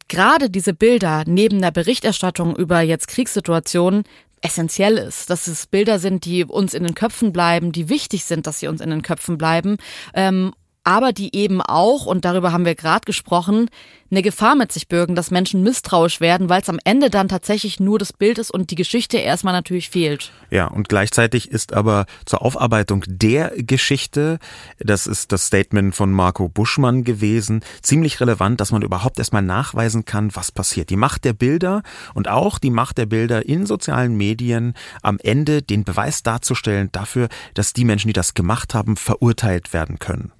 gerade 0.07 0.49
diese 0.49 0.73
Bilder 0.73 1.23
neben 1.25 1.61
der 1.61 1.71
Berichterstattung 1.71 2.55
über 2.55 2.81
jetzt 2.81 3.07
Kriegssituationen 3.07 4.03
essentiell 4.41 4.97
ist, 4.97 5.29
dass 5.29 5.47
es 5.47 5.67
Bilder 5.67 5.99
sind, 5.99 6.25
die 6.25 6.43
uns 6.43 6.73
in 6.73 6.83
den 6.83 6.95
Köpfen 6.95 7.31
bleiben, 7.31 7.71
die 7.71 7.89
wichtig 7.89 8.25
sind, 8.25 8.47
dass 8.47 8.59
sie 8.59 8.67
uns 8.67 8.81
in 8.81 8.89
den 8.89 9.03
Köpfen 9.03 9.37
bleiben 9.37 9.77
ähm, 10.13 10.53
aber 10.83 11.13
die 11.13 11.35
eben 11.35 11.61
auch, 11.61 12.05
und 12.05 12.25
darüber 12.25 12.51
haben 12.51 12.65
wir 12.65 12.75
gerade 12.75 13.05
gesprochen, 13.05 13.69
eine 14.09 14.21
Gefahr 14.21 14.55
mit 14.55 14.71
sich 14.71 14.87
bürgen, 14.89 15.15
dass 15.15 15.31
Menschen 15.31 15.63
misstrauisch 15.63 16.19
werden, 16.19 16.49
weil 16.49 16.61
es 16.61 16.69
am 16.69 16.79
Ende 16.83 17.09
dann 17.09 17.29
tatsächlich 17.29 17.79
nur 17.79 17.97
das 17.97 18.11
Bild 18.11 18.39
ist 18.39 18.51
und 18.51 18.69
die 18.69 18.75
Geschichte 18.75 19.17
erstmal 19.17 19.53
natürlich 19.53 19.89
fehlt. 19.89 20.33
Ja, 20.49 20.67
und 20.67 20.89
gleichzeitig 20.89 21.49
ist 21.49 21.73
aber 21.73 22.05
zur 22.25 22.41
Aufarbeitung 22.41 23.05
der 23.07 23.53
Geschichte, 23.55 24.39
das 24.79 25.07
ist 25.07 25.31
das 25.31 25.47
Statement 25.47 25.95
von 25.95 26.11
Marco 26.11 26.49
Buschmann 26.49 27.05
gewesen, 27.05 27.63
ziemlich 27.81 28.19
relevant, 28.19 28.59
dass 28.59 28.71
man 28.71 28.81
überhaupt 28.81 29.17
erstmal 29.17 29.43
nachweisen 29.43 30.03
kann, 30.03 30.35
was 30.35 30.51
passiert. 30.51 30.89
Die 30.89 30.97
Macht 30.97 31.23
der 31.23 31.33
Bilder 31.33 31.83
und 32.13 32.27
auch 32.27 32.59
die 32.59 32.71
Macht 32.71 32.97
der 32.97 33.05
Bilder 33.05 33.45
in 33.45 33.65
sozialen 33.65 34.17
Medien 34.17 34.73
am 35.01 35.19
Ende 35.23 35.61
den 35.61 35.85
Beweis 35.85 36.21
darzustellen 36.21 36.89
dafür, 36.91 37.29
dass 37.53 37.71
die 37.71 37.85
Menschen, 37.85 38.07
die 38.07 38.13
das 38.13 38.33
gemacht 38.33 38.73
haben, 38.73 38.97
verurteilt 38.97 39.71
werden 39.71 39.99
können. 39.99 40.33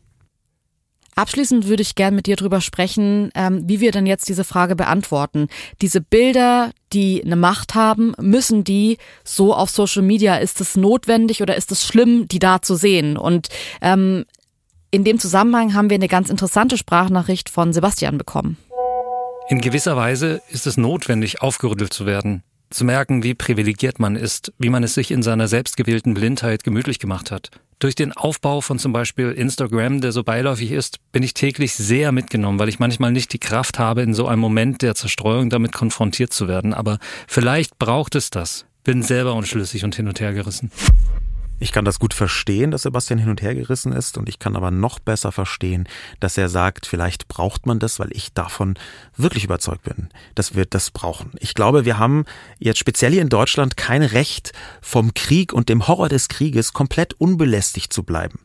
Abschließend 1.22 1.68
würde 1.68 1.84
ich 1.84 1.94
gern 1.94 2.16
mit 2.16 2.26
dir 2.26 2.36
drüber 2.36 2.62
sprechen, 2.62 3.30
ähm, 3.36 3.62
wie 3.70 3.80
wir 3.80 3.92
denn 3.92 4.08
jetzt 4.08 4.28
diese 4.28 4.44
Frage 4.44 4.76
beantworten. 4.76 5.50
Diese 5.80 6.02
Bilder, 6.02 6.72
die 6.94 7.22
eine 7.24 7.36
Macht 7.36 7.76
haben, 7.76 8.16
müssen 8.20 8.64
die 8.64 8.98
so 9.24 9.54
auf 9.54 9.70
Social 9.70 10.02
Media, 10.02 10.38
ist 10.38 10.60
es 10.62 10.76
notwendig 10.76 11.44
oder 11.44 11.56
ist 11.56 11.72
es 11.72 11.86
schlimm, 11.86 12.28
die 12.28 12.40
da 12.40 12.64
zu 12.64 12.74
sehen? 12.74 13.18
Und 13.18 13.50
ähm, 13.84 14.26
in 14.90 15.04
dem 15.04 15.20
Zusammenhang 15.20 15.76
haben 15.76 15.92
wir 15.92 15.96
eine 15.96 16.08
ganz 16.08 16.32
interessante 16.32 16.76
Sprachnachricht 16.76 17.52
von 17.52 17.72
Sebastian 17.72 18.18
bekommen. 18.18 18.58
In 19.48 19.62
gewisser 19.62 19.96
Weise 19.96 20.42
ist 20.50 20.66
es 20.66 20.76
notwendig, 20.76 21.44
aufgerüttelt 21.44 21.94
zu 21.94 22.08
werden 22.08 22.42
zu 22.72 22.86
merken, 22.86 23.22
wie 23.22 23.34
privilegiert 23.34 24.00
man 24.00 24.16
ist, 24.16 24.54
wie 24.58 24.70
man 24.70 24.82
es 24.82 24.94
sich 24.94 25.12
in 25.12 25.22
seiner 25.22 25.50
selbstgewählten 25.50 26.14
Blindheit 26.14 26.64
gemütlich 26.64 27.00
gemacht 27.00 27.30
hat. 27.30 27.52
Durch 27.82 27.96
den 27.96 28.14
Aufbau 28.14 28.62
von 28.62 28.78
zum 28.78 28.94
Beispiel 28.94 29.32
Instagram, 29.32 30.02
der 30.02 30.12
so 30.12 30.24
beiläufig 30.24 30.72
ist, 30.72 31.00
bin 31.12 31.24
ich 31.24 31.34
täglich 31.34 31.74
sehr 31.74 32.12
mitgenommen, 32.12 32.60
weil 32.60 32.70
ich 32.70 32.78
manchmal 32.78 33.12
nicht 33.12 33.34
die 33.34 33.40
Kraft 33.40 33.80
habe, 33.80 34.04
in 34.04 34.14
so 34.14 34.28
einem 34.28 34.40
Moment 34.40 34.84
der 34.84 34.94
Zerstreuung 34.94 35.50
damit 35.50 35.72
konfrontiert 35.72 36.32
zu 36.32 36.48
werden. 36.48 36.76
Aber 36.76 37.00
vielleicht 37.28 37.80
braucht 37.80 38.14
es 38.14 38.30
das. 38.30 38.68
Bin 38.84 39.02
selber 39.02 39.34
unschlüssig 39.34 39.84
und 39.84 39.96
hin 39.96 40.08
und 40.08 40.20
her 40.20 40.32
gerissen. 40.32 40.70
Ich 41.62 41.72
kann 41.72 41.86
das 41.86 42.00
gut 42.00 42.16
verstehen, 42.16 42.72
dass 42.72 42.82
Sebastian 42.82 43.20
hin 43.20 43.30
und 43.30 43.44
her 43.44 43.54
gerissen 43.54 43.92
ist 43.92 44.18
und 44.18 44.28
ich 44.28 44.40
kann 44.40 44.56
aber 44.56 44.72
noch 44.72 44.98
besser 44.98 45.32
verstehen, 45.32 45.88
dass 46.20 46.36
er 46.36 46.50
sagt, 46.50 46.88
vielleicht 46.88 47.28
braucht 47.28 47.68
man 47.68 47.78
das, 47.78 48.00
weil 48.00 48.10
ich 48.14 48.34
davon 48.34 48.80
wirklich 49.16 49.44
überzeugt 49.44 49.84
bin, 49.84 50.10
dass 50.34 50.56
wir 50.56 50.66
das 50.66 50.90
brauchen. 50.90 51.34
Ich 51.40 51.54
glaube, 51.54 51.86
wir 51.86 52.00
haben 52.00 52.26
jetzt 52.58 52.80
speziell 52.80 53.12
hier 53.12 53.22
in 53.22 53.30
Deutschland 53.30 53.78
kein 53.78 54.02
Recht, 54.02 54.54
vom 54.82 55.14
Krieg 55.14 55.54
und 55.54 55.70
dem 55.70 55.88
Horror 55.88 56.10
des 56.10 56.30
Krieges 56.30 56.74
komplett 56.74 57.14
unbelästigt 57.14 57.94
zu 57.94 58.02
bleiben. 58.02 58.40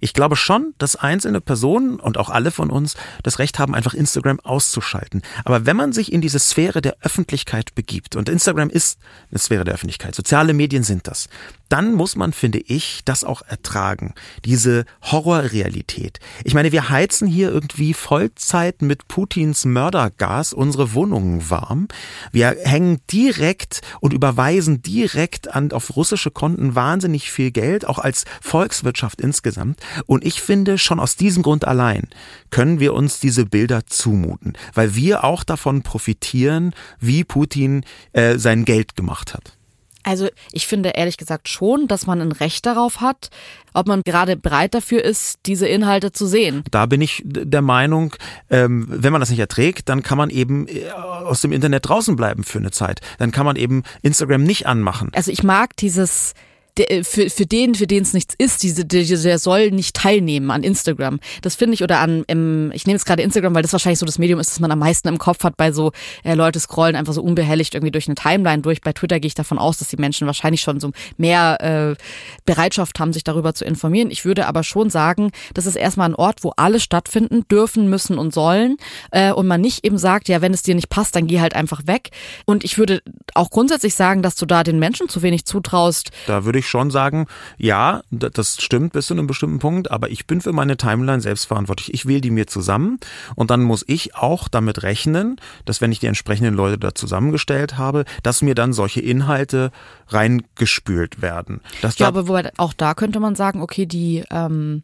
Ich 0.00 0.14
glaube 0.14 0.36
schon, 0.36 0.74
dass 0.78 0.96
einzelne 0.96 1.40
Personen 1.40 2.00
und 2.00 2.18
auch 2.18 2.30
alle 2.30 2.50
von 2.50 2.70
uns 2.70 2.96
das 3.22 3.38
Recht 3.38 3.58
haben, 3.58 3.74
einfach 3.74 3.94
Instagram 3.94 4.40
auszuschalten. 4.40 5.22
Aber 5.44 5.66
wenn 5.66 5.76
man 5.76 5.92
sich 5.92 6.12
in 6.12 6.20
diese 6.20 6.38
Sphäre 6.38 6.82
der 6.82 6.96
Öffentlichkeit 7.00 7.74
begibt, 7.74 8.16
und 8.16 8.28
Instagram 8.28 8.70
ist 8.70 8.98
eine 9.30 9.38
Sphäre 9.38 9.64
der 9.64 9.74
Öffentlichkeit, 9.74 10.14
soziale 10.14 10.54
Medien 10.54 10.82
sind 10.82 11.06
das, 11.06 11.28
dann 11.72 11.94
muss 11.94 12.16
man, 12.16 12.34
finde 12.34 12.58
ich, 12.58 13.00
das 13.06 13.24
auch 13.24 13.40
ertragen. 13.40 14.14
Diese 14.44 14.84
Horrorrealität. 15.02 16.20
Ich 16.44 16.52
meine, 16.52 16.70
wir 16.70 16.90
heizen 16.90 17.26
hier 17.26 17.50
irgendwie 17.50 17.94
Vollzeit 17.94 18.82
mit 18.82 19.08
Putins 19.08 19.64
Mördergas 19.64 20.52
unsere 20.52 20.92
Wohnungen 20.92 21.48
warm. 21.48 21.88
Wir 22.30 22.56
hängen 22.62 23.00
direkt 23.10 23.80
und 24.00 24.12
überweisen 24.12 24.82
direkt 24.82 25.48
an, 25.54 25.72
auf 25.72 25.96
russische 25.96 26.30
Konten 26.30 26.74
wahnsinnig 26.74 27.30
viel 27.30 27.50
Geld, 27.50 27.86
auch 27.86 27.98
als 27.98 28.26
Volkswirtschaft 28.42 29.22
insgesamt. 29.22 29.61
Und 30.06 30.24
ich 30.24 30.42
finde, 30.42 30.78
schon 30.78 31.00
aus 31.00 31.16
diesem 31.16 31.42
Grund 31.42 31.66
allein 31.66 32.08
können 32.50 32.80
wir 32.80 32.94
uns 32.94 33.20
diese 33.20 33.46
Bilder 33.46 33.86
zumuten, 33.86 34.54
weil 34.74 34.94
wir 34.94 35.24
auch 35.24 35.44
davon 35.44 35.82
profitieren, 35.82 36.74
wie 37.00 37.24
Putin 37.24 37.84
äh, 38.12 38.38
sein 38.38 38.64
Geld 38.64 38.96
gemacht 38.96 39.34
hat. 39.34 39.56
Also 40.04 40.28
ich 40.50 40.66
finde 40.66 40.90
ehrlich 40.90 41.16
gesagt 41.16 41.48
schon, 41.48 41.86
dass 41.86 42.06
man 42.06 42.20
ein 42.20 42.32
Recht 42.32 42.66
darauf 42.66 43.00
hat, 43.00 43.30
ob 43.72 43.86
man 43.86 44.02
gerade 44.02 44.36
bereit 44.36 44.74
dafür 44.74 45.04
ist, 45.04 45.38
diese 45.46 45.68
Inhalte 45.68 46.12
zu 46.12 46.26
sehen. 46.26 46.64
Da 46.70 46.86
bin 46.86 47.00
ich 47.00 47.22
der 47.24 47.62
Meinung, 47.62 48.14
ähm, 48.50 48.86
wenn 48.88 49.12
man 49.12 49.20
das 49.20 49.30
nicht 49.30 49.38
erträgt, 49.38 49.88
dann 49.88 50.02
kann 50.02 50.18
man 50.18 50.30
eben 50.30 50.66
äh, 50.66 50.90
aus 50.90 51.40
dem 51.40 51.52
Internet 51.52 51.88
draußen 51.88 52.16
bleiben 52.16 52.42
für 52.42 52.58
eine 52.58 52.72
Zeit. 52.72 53.00
Dann 53.18 53.30
kann 53.30 53.46
man 53.46 53.56
eben 53.56 53.84
Instagram 54.02 54.42
nicht 54.42 54.66
anmachen. 54.66 55.10
Also 55.14 55.30
ich 55.30 55.44
mag 55.44 55.76
dieses 55.76 56.34
der, 56.78 56.90
äh, 56.90 57.04
für, 57.04 57.28
für 57.30 57.46
den, 57.46 57.74
für 57.74 57.86
den 57.86 58.02
es 58.02 58.12
nichts 58.12 58.34
ist, 58.36 58.62
diese, 58.62 58.84
der, 58.84 59.38
soll 59.38 59.70
nicht 59.70 59.96
teilnehmen 59.96 60.50
an 60.50 60.62
Instagram. 60.62 61.20
Das 61.42 61.54
finde 61.54 61.74
ich, 61.74 61.82
oder 61.82 62.00
an, 62.00 62.24
im, 62.26 62.70
ich 62.72 62.86
nehme 62.86 62.96
jetzt 62.96 63.04
gerade 63.04 63.22
Instagram, 63.22 63.54
weil 63.54 63.62
das 63.62 63.72
wahrscheinlich 63.72 63.98
so 63.98 64.06
das 64.06 64.18
Medium 64.18 64.40
ist, 64.40 64.50
das 64.50 64.60
man 64.60 64.70
am 64.70 64.78
meisten 64.78 65.08
im 65.08 65.18
Kopf 65.18 65.44
hat 65.44 65.56
bei 65.56 65.72
so 65.72 65.92
äh, 66.24 66.34
Leute 66.34 66.60
scrollen 66.60 66.96
einfach 66.96 67.12
so 67.12 67.22
unbehelligt 67.22 67.74
irgendwie 67.74 67.90
durch 67.90 68.08
eine 68.08 68.14
Timeline 68.14 68.62
durch. 68.62 68.80
Bei 68.80 68.92
Twitter 68.92 69.20
gehe 69.20 69.28
ich 69.28 69.34
davon 69.34 69.58
aus, 69.58 69.78
dass 69.78 69.88
die 69.88 69.96
Menschen 69.96 70.26
wahrscheinlich 70.26 70.60
schon 70.60 70.80
so 70.80 70.92
mehr 71.16 71.58
äh, 71.60 72.02
Bereitschaft 72.44 72.98
haben, 73.00 73.12
sich 73.12 73.24
darüber 73.24 73.54
zu 73.54 73.64
informieren. 73.64 74.10
Ich 74.10 74.24
würde 74.24 74.46
aber 74.46 74.62
schon 74.62 74.90
sagen, 74.90 75.30
das 75.54 75.66
ist 75.66 75.76
erstmal 75.76 76.10
ein 76.10 76.14
Ort, 76.14 76.44
wo 76.44 76.52
alle 76.56 76.80
stattfinden 76.80 77.44
dürfen, 77.50 77.88
müssen 77.88 78.18
und 78.18 78.32
sollen 78.32 78.76
äh, 79.10 79.32
und 79.32 79.46
man 79.46 79.60
nicht 79.60 79.84
eben 79.84 79.98
sagt, 79.98 80.28
ja, 80.28 80.40
wenn 80.40 80.54
es 80.54 80.62
dir 80.62 80.74
nicht 80.74 80.88
passt, 80.88 81.16
dann 81.16 81.26
geh 81.26 81.40
halt 81.40 81.54
einfach 81.54 81.86
weg. 81.86 82.10
Und 82.46 82.64
ich 82.64 82.78
würde 82.78 83.02
auch 83.34 83.50
grundsätzlich 83.50 83.94
sagen, 83.94 84.22
dass 84.22 84.36
du 84.36 84.46
da 84.46 84.62
den 84.62 84.78
Menschen 84.78 85.08
zu 85.08 85.22
wenig 85.22 85.44
zutraust. 85.44 86.10
Da 86.26 86.44
würde 86.44 86.58
ich 86.58 86.61
schon 86.68 86.90
sagen, 86.90 87.26
ja, 87.58 88.02
das 88.10 88.60
stimmt 88.60 88.92
bis 88.92 89.06
zu 89.06 89.14
einem 89.14 89.26
bestimmten 89.26 89.58
Punkt, 89.58 89.90
aber 89.90 90.10
ich 90.10 90.26
bin 90.26 90.40
für 90.40 90.52
meine 90.52 90.76
Timeline 90.76 91.20
selbst 91.20 91.46
verantwortlich. 91.46 91.92
Ich 91.94 92.06
wähle 92.06 92.20
die 92.20 92.30
mir 92.30 92.46
zusammen 92.46 92.98
und 93.34 93.50
dann 93.50 93.62
muss 93.62 93.84
ich 93.86 94.14
auch 94.14 94.48
damit 94.48 94.82
rechnen, 94.82 95.36
dass 95.64 95.80
wenn 95.80 95.92
ich 95.92 96.00
die 96.00 96.06
entsprechenden 96.06 96.54
Leute 96.54 96.78
da 96.78 96.94
zusammengestellt 96.94 97.78
habe, 97.78 98.04
dass 98.22 98.42
mir 98.42 98.54
dann 98.54 98.72
solche 98.72 99.00
Inhalte 99.00 99.70
reingespült 100.08 101.22
werden. 101.22 101.60
Das 101.80 101.98
ja, 101.98 102.08
aber 102.08 102.28
wobei, 102.28 102.50
auch 102.56 102.72
da 102.72 102.94
könnte 102.94 103.20
man 103.20 103.34
sagen, 103.34 103.62
okay, 103.62 103.86
die 103.86 104.24
ähm, 104.30 104.82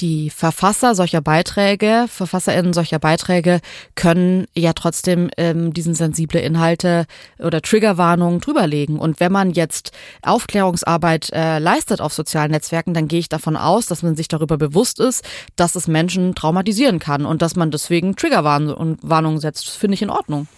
die 0.00 0.30
Verfasser 0.30 0.94
solcher 0.94 1.20
Beiträge, 1.20 2.06
VerfasserInnen 2.08 2.72
solcher 2.72 2.98
Beiträge 2.98 3.60
können 3.94 4.46
ja 4.54 4.72
trotzdem 4.72 5.30
ähm, 5.36 5.72
diesen 5.72 5.94
sensible 5.94 6.40
Inhalte 6.40 7.06
oder 7.38 7.62
Triggerwarnungen 7.62 8.40
drüberlegen. 8.40 8.98
Und 8.98 9.20
wenn 9.20 9.32
man 9.32 9.50
jetzt 9.50 9.92
Aufklärungsarbeit 10.22 11.30
äh, 11.32 11.58
leistet 11.58 12.00
auf 12.00 12.12
sozialen 12.12 12.50
Netzwerken, 12.50 12.94
dann 12.94 13.08
gehe 13.08 13.20
ich 13.20 13.28
davon 13.28 13.56
aus, 13.56 13.86
dass 13.86 14.02
man 14.02 14.16
sich 14.16 14.28
darüber 14.28 14.56
bewusst 14.56 15.00
ist, 15.00 15.24
dass 15.56 15.74
es 15.74 15.88
Menschen 15.88 16.34
traumatisieren 16.34 16.98
kann 16.98 17.24
und 17.24 17.42
dass 17.42 17.56
man 17.56 17.70
deswegen 17.70 18.16
Triggerwarnungen 18.16 19.40
setzt. 19.40 19.68
Finde 19.68 19.94
ich 19.94 20.02
in 20.02 20.10
Ordnung. 20.10 20.48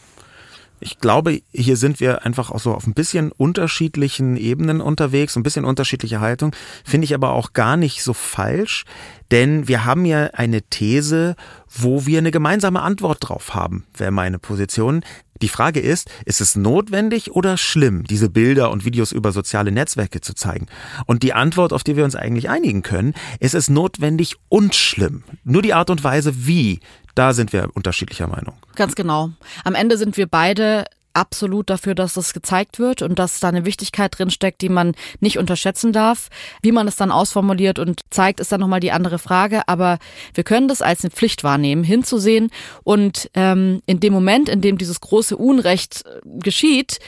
Ich 0.81 0.99
glaube, 0.99 1.43
hier 1.53 1.77
sind 1.77 2.01
wir 2.01 2.25
einfach 2.25 2.51
auch 2.51 2.59
so 2.59 2.75
auf 2.75 2.87
ein 2.87 2.95
bisschen 2.95 3.33
unterschiedlichen 3.33 4.37
Ebenen 4.37 4.81
unterwegs, 4.81 5.37
ein 5.37 5.43
bisschen 5.43 5.65
unterschiedliche 5.65 6.21
Haltung. 6.21 6.57
Finde 6.85 7.05
ich 7.05 7.15
aber 7.15 7.33
auch 7.33 7.53
gar 7.53 7.77
nicht 7.77 8.03
so 8.03 8.15
falsch, 8.15 8.85
denn 9.31 9.69
wir 9.69 9.85
haben 9.85 10.05
ja 10.07 10.31
eine 10.33 10.63
These, 10.63 11.37
wo 11.69 12.07
wir 12.07 12.19
eine 12.19 12.31
gemeinsame 12.31 12.81
Antwort 12.81 13.19
drauf 13.21 13.55
haben, 13.55 13.85
wäre 13.95 14.11
meine 14.11 14.39
Position. 14.39 15.05
Die 15.43 15.49
Frage 15.49 15.81
ist, 15.81 16.11
ist 16.25 16.41
es 16.41 16.57
notwendig 16.57 17.33
oder 17.33 17.57
schlimm, 17.57 18.05
diese 18.05 18.29
Bilder 18.29 18.71
und 18.71 18.85
Videos 18.85 19.13
über 19.13 19.33
soziale 19.33 19.73
Netzwerke 19.73 20.21
zu 20.21 20.35
zeigen? 20.35 20.67
Und 21.07 21.23
die 21.23 21.33
Antwort, 21.33 21.73
auf 21.73 21.85
die 21.85 21.97
wir 21.97 22.05
uns 22.05 22.17
eigentlich 22.17 22.51
einigen 22.51 22.83
können, 22.83 23.15
ist 23.39 23.55
es 23.55 23.71
notwendig 23.71 24.37
und 24.49 24.75
schlimm. 24.75 25.25
Nur 25.45 25.63
die 25.63 25.75
Art 25.75 25.91
und 25.91 26.05
Weise, 26.05 26.47
wie, 26.47 26.81
da 27.15 27.33
sind 27.33 27.53
wir 27.53 27.71
unterschiedlicher 27.75 28.27
Meinung. 28.27 28.55
Ganz 28.77 28.95
genau. 28.95 29.31
Am 29.65 29.75
Ende 29.75 29.97
sind 29.97 30.17
wir 30.17 30.27
beide 30.27 30.85
absolut 31.15 31.71
dafür, 31.71 31.95
dass 31.95 32.15
das 32.15 32.33
gezeigt 32.33 32.79
wird 32.79 33.03
und 33.03 33.19
dass 33.19 33.41
da 33.41 33.49
eine 33.49 33.65
Wichtigkeit 33.65 34.17
drinsteckt, 34.19 34.61
die 34.61 34.69
man 34.69 34.95
nicht 35.21 35.39
unterschätzen 35.39 35.93
darf. 35.93 36.29
Wie 36.63 36.73
man 36.73 36.89
es 36.89 36.97
dann 36.97 37.11
ausformuliert 37.11 37.79
und 37.79 38.01
zeigt, 38.11 38.41
ist 38.41 38.53
dann 38.53 38.61
nochmal 38.61 38.81
die 38.81 38.93
andere 38.93 39.19
Frage. 39.19 39.67
Aber 39.69 39.99
wir 40.35 40.45
können 40.45 40.69
das 40.69 40.83
als 40.83 41.05
eine 41.05 41.11
Pflicht 41.11 41.45
wahrnehmen, 41.45 41.85
hinzusehen 41.85 42.51
und 42.85 43.31
ähm, 43.35 43.81
in 43.87 44.01
dem 44.01 44.13
Moment, 44.13 44.49
in 44.49 44.61
dem 44.61 44.79
dieses 44.79 45.01
große 45.01 45.37
Unrecht 45.37 46.05
äh, 46.07 46.21
geschieht, 46.41 46.99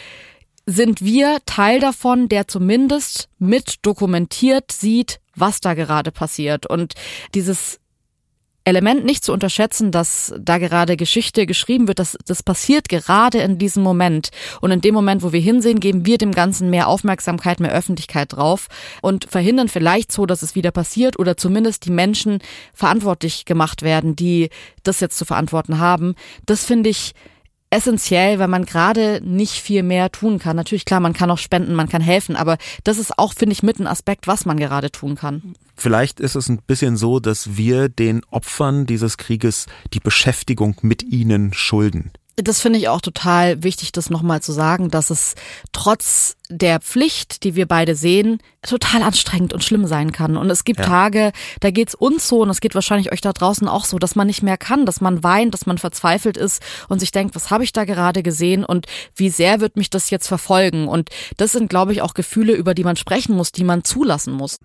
sind 0.66 1.02
wir 1.02 1.38
Teil 1.46 1.80
davon, 1.80 2.28
der 2.28 2.46
zumindest 2.46 3.28
mit 3.38 3.84
dokumentiert 3.84 4.70
sieht, 4.70 5.20
was 5.34 5.60
da 5.60 5.74
gerade 5.74 6.12
passiert. 6.12 6.66
Und 6.66 6.94
dieses 7.34 7.80
Element 8.64 9.04
nicht 9.04 9.24
zu 9.24 9.32
unterschätzen, 9.32 9.90
dass 9.90 10.34
da 10.38 10.58
gerade 10.58 10.96
Geschichte 10.96 11.46
geschrieben 11.46 11.88
wird, 11.88 11.98
dass 11.98 12.16
das 12.26 12.42
passiert 12.42 12.88
gerade 12.88 13.38
in 13.38 13.58
diesem 13.58 13.82
Moment. 13.82 14.30
Und 14.60 14.70
in 14.70 14.80
dem 14.80 14.94
Moment, 14.94 15.22
wo 15.22 15.32
wir 15.32 15.40
hinsehen, 15.40 15.80
geben 15.80 16.06
wir 16.06 16.18
dem 16.18 16.32
Ganzen 16.32 16.70
mehr 16.70 16.88
Aufmerksamkeit, 16.88 17.60
mehr 17.60 17.72
Öffentlichkeit 17.72 18.32
drauf 18.32 18.68
und 19.00 19.24
verhindern 19.24 19.68
vielleicht 19.68 20.12
so, 20.12 20.26
dass 20.26 20.42
es 20.42 20.54
wieder 20.54 20.70
passiert 20.70 21.18
oder 21.18 21.36
zumindest 21.36 21.86
die 21.86 21.90
Menschen 21.90 22.38
verantwortlich 22.72 23.44
gemacht 23.44 23.82
werden, 23.82 24.16
die 24.16 24.50
das 24.82 25.00
jetzt 25.00 25.18
zu 25.18 25.24
verantworten 25.24 25.78
haben. 25.78 26.14
Das 26.46 26.64
finde 26.64 26.90
ich 26.90 27.14
essentiell, 27.72 28.38
weil 28.38 28.48
man 28.48 28.64
gerade 28.64 29.20
nicht 29.24 29.54
viel 29.54 29.82
mehr 29.82 30.12
tun 30.12 30.38
kann. 30.38 30.56
Natürlich, 30.56 30.84
klar, 30.84 31.00
man 31.00 31.14
kann 31.14 31.30
auch 31.30 31.38
spenden, 31.38 31.74
man 31.74 31.88
kann 31.88 32.02
helfen, 32.02 32.36
aber 32.36 32.58
das 32.84 32.98
ist 32.98 33.18
auch, 33.18 33.32
finde 33.32 33.54
ich, 33.54 33.62
mit 33.62 33.80
ein 33.80 33.86
Aspekt, 33.86 34.26
was 34.26 34.44
man 34.44 34.58
gerade 34.58 34.90
tun 34.90 35.16
kann. 35.16 35.54
Vielleicht 35.74 36.20
ist 36.20 36.34
es 36.34 36.48
ein 36.48 36.58
bisschen 36.58 36.96
so, 36.96 37.18
dass 37.18 37.56
wir 37.56 37.88
den 37.88 38.22
Opfern 38.30 38.86
dieses 38.86 39.16
Krieges 39.16 39.66
die 39.94 40.00
Beschäftigung 40.00 40.76
mit 40.82 41.02
ihnen 41.02 41.54
schulden. 41.54 42.12
Das 42.36 42.60
finde 42.60 42.78
ich 42.78 42.88
auch 42.88 43.00
total 43.00 43.62
wichtig, 43.62 43.92
das 43.92 44.08
nochmal 44.08 44.42
zu 44.42 44.52
sagen, 44.52 44.88
dass 44.90 45.10
es 45.10 45.34
trotz 45.72 46.36
der 46.52 46.80
Pflicht, 46.80 47.44
die 47.44 47.56
wir 47.56 47.66
beide 47.66 47.96
sehen, 47.96 48.38
total 48.62 49.02
anstrengend 49.02 49.52
und 49.52 49.64
schlimm 49.64 49.86
sein 49.86 50.12
kann. 50.12 50.36
Und 50.36 50.48
es 50.48 50.64
gibt 50.64 50.80
ja. 50.80 50.86
Tage, 50.86 51.32
da 51.60 51.70
geht's 51.70 51.94
uns 51.94 52.28
so 52.28 52.42
und 52.42 52.50
es 52.50 52.60
geht 52.60 52.74
wahrscheinlich 52.74 53.10
euch 53.10 53.20
da 53.20 53.32
draußen 53.32 53.66
auch 53.66 53.84
so, 53.84 53.98
dass 53.98 54.14
man 54.14 54.28
nicht 54.28 54.42
mehr 54.42 54.56
kann, 54.56 54.86
dass 54.86 55.00
man 55.00 55.24
weint, 55.24 55.52
dass 55.52 55.66
man 55.66 55.78
verzweifelt 55.78 56.36
ist 56.36 56.62
und 56.88 57.00
sich 57.00 57.10
denkt, 57.10 57.34
was 57.34 57.50
habe 57.50 57.64
ich 57.64 57.72
da 57.72 57.84
gerade 57.84 58.22
gesehen 58.22 58.64
und 58.64 58.86
wie 59.16 59.30
sehr 59.30 59.60
wird 59.60 59.76
mich 59.76 59.90
das 59.90 60.10
jetzt 60.10 60.28
verfolgen? 60.28 60.86
Und 60.86 61.10
das 61.38 61.52
sind, 61.52 61.70
glaube 61.70 61.92
ich, 61.92 62.02
auch 62.02 62.14
Gefühle, 62.14 62.52
über 62.52 62.74
die 62.74 62.84
man 62.84 62.96
sprechen 62.96 63.34
muss, 63.34 63.50
die 63.50 63.64
man 63.64 63.82
zulassen 63.82 64.32
muss. 64.32 64.60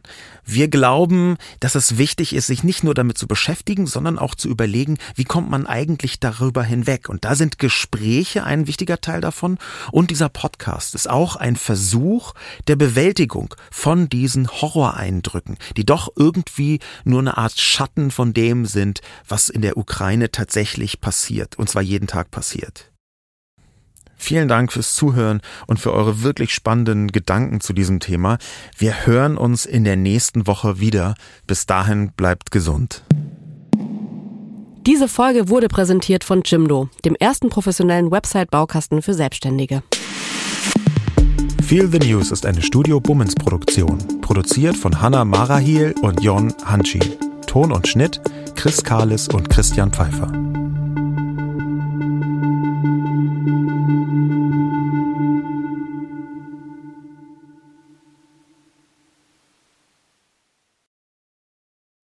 Wir 0.45 0.67
glauben, 0.67 1.37
dass 1.59 1.73
es 1.73 1.97
wichtig 1.97 2.35
ist, 2.35 2.47
sich 2.47 2.63
nicht 2.63 2.83
nur 2.83 2.93
damit 2.93 3.17
zu 3.17 3.27
beschäftigen, 3.27 3.87
sondern 3.87 4.19
auch 4.19 4.35
zu 4.35 4.47
überlegen, 4.47 4.97
wie 5.15 5.25
kommt 5.25 5.49
man 5.49 5.65
eigentlich 5.65 6.19
darüber 6.19 6.63
hinweg? 6.63 7.09
Und 7.09 7.25
da 7.25 7.35
sind 7.35 7.57
Gespräche 7.57 8.43
ein 8.43 8.67
wichtiger 8.67 9.01
Teil 9.01 9.21
davon 9.21 9.57
und 9.91 10.11
dieser 10.11 10.29
Podcast 10.29 10.93
ist 10.93 11.09
auch 11.09 11.35
ein 11.35 11.55
Versuch, 11.55 11.76
Versuch 11.77 12.33
der 12.67 12.75
Bewältigung 12.75 13.53
von 13.69 14.09
diesen 14.09 14.49
Horroreindrücken, 14.49 15.57
die 15.77 15.85
doch 15.85 16.11
irgendwie 16.15 16.79
nur 17.03 17.19
eine 17.19 17.37
Art 17.37 17.59
Schatten 17.59 18.09
von 18.09 18.33
dem 18.33 18.65
sind, 18.65 19.01
was 19.27 19.49
in 19.49 19.61
der 19.61 19.77
Ukraine 19.77 20.31
tatsächlich 20.31 21.01
passiert, 21.01 21.59
und 21.59 21.69
zwar 21.69 21.83
jeden 21.83 22.07
Tag 22.07 22.31
passiert. 22.31 22.91
Vielen 24.15 24.47
Dank 24.47 24.73
fürs 24.73 24.95
Zuhören 24.95 25.41
und 25.67 25.79
für 25.79 25.93
eure 25.93 26.23
wirklich 26.23 26.51
spannenden 26.51 27.11
Gedanken 27.11 27.61
zu 27.61 27.73
diesem 27.73 27.99
Thema. 27.99 28.39
Wir 28.75 29.05
hören 29.05 29.37
uns 29.37 29.67
in 29.67 29.83
der 29.83 29.97
nächsten 29.97 30.47
Woche 30.47 30.79
wieder. 30.79 31.13
Bis 31.45 31.67
dahin 31.67 32.11
bleibt 32.13 32.49
gesund. 32.49 33.03
Diese 34.87 35.07
Folge 35.07 35.49
wurde 35.49 35.67
präsentiert 35.67 36.23
von 36.23 36.41
Jimdo, 36.43 36.89
dem 37.05 37.13
ersten 37.13 37.49
professionellen 37.49 38.09
Website-Baukasten 38.09 39.03
für 39.03 39.13
Selbstständige. 39.13 39.83
Feel 41.67 41.89
the 41.91 41.99
News 41.99 42.31
ist 42.31 42.45
eine 42.45 42.61
Studio 42.61 43.01
Bummens 43.01 43.35
Produktion, 43.35 43.97
produziert 44.21 44.77
von 44.77 45.01
Hanna 45.01 45.25
Marahiel 45.25 45.93
und 46.01 46.23
Jon 46.23 46.53
Hanschin. 46.63 47.03
Ton 47.45 47.73
und 47.73 47.85
Schnitt 47.89 48.21
Chris 48.55 48.81
Kahles 48.81 49.27
und 49.27 49.49
Christian 49.49 49.91
Pfeiffer. 49.91 50.31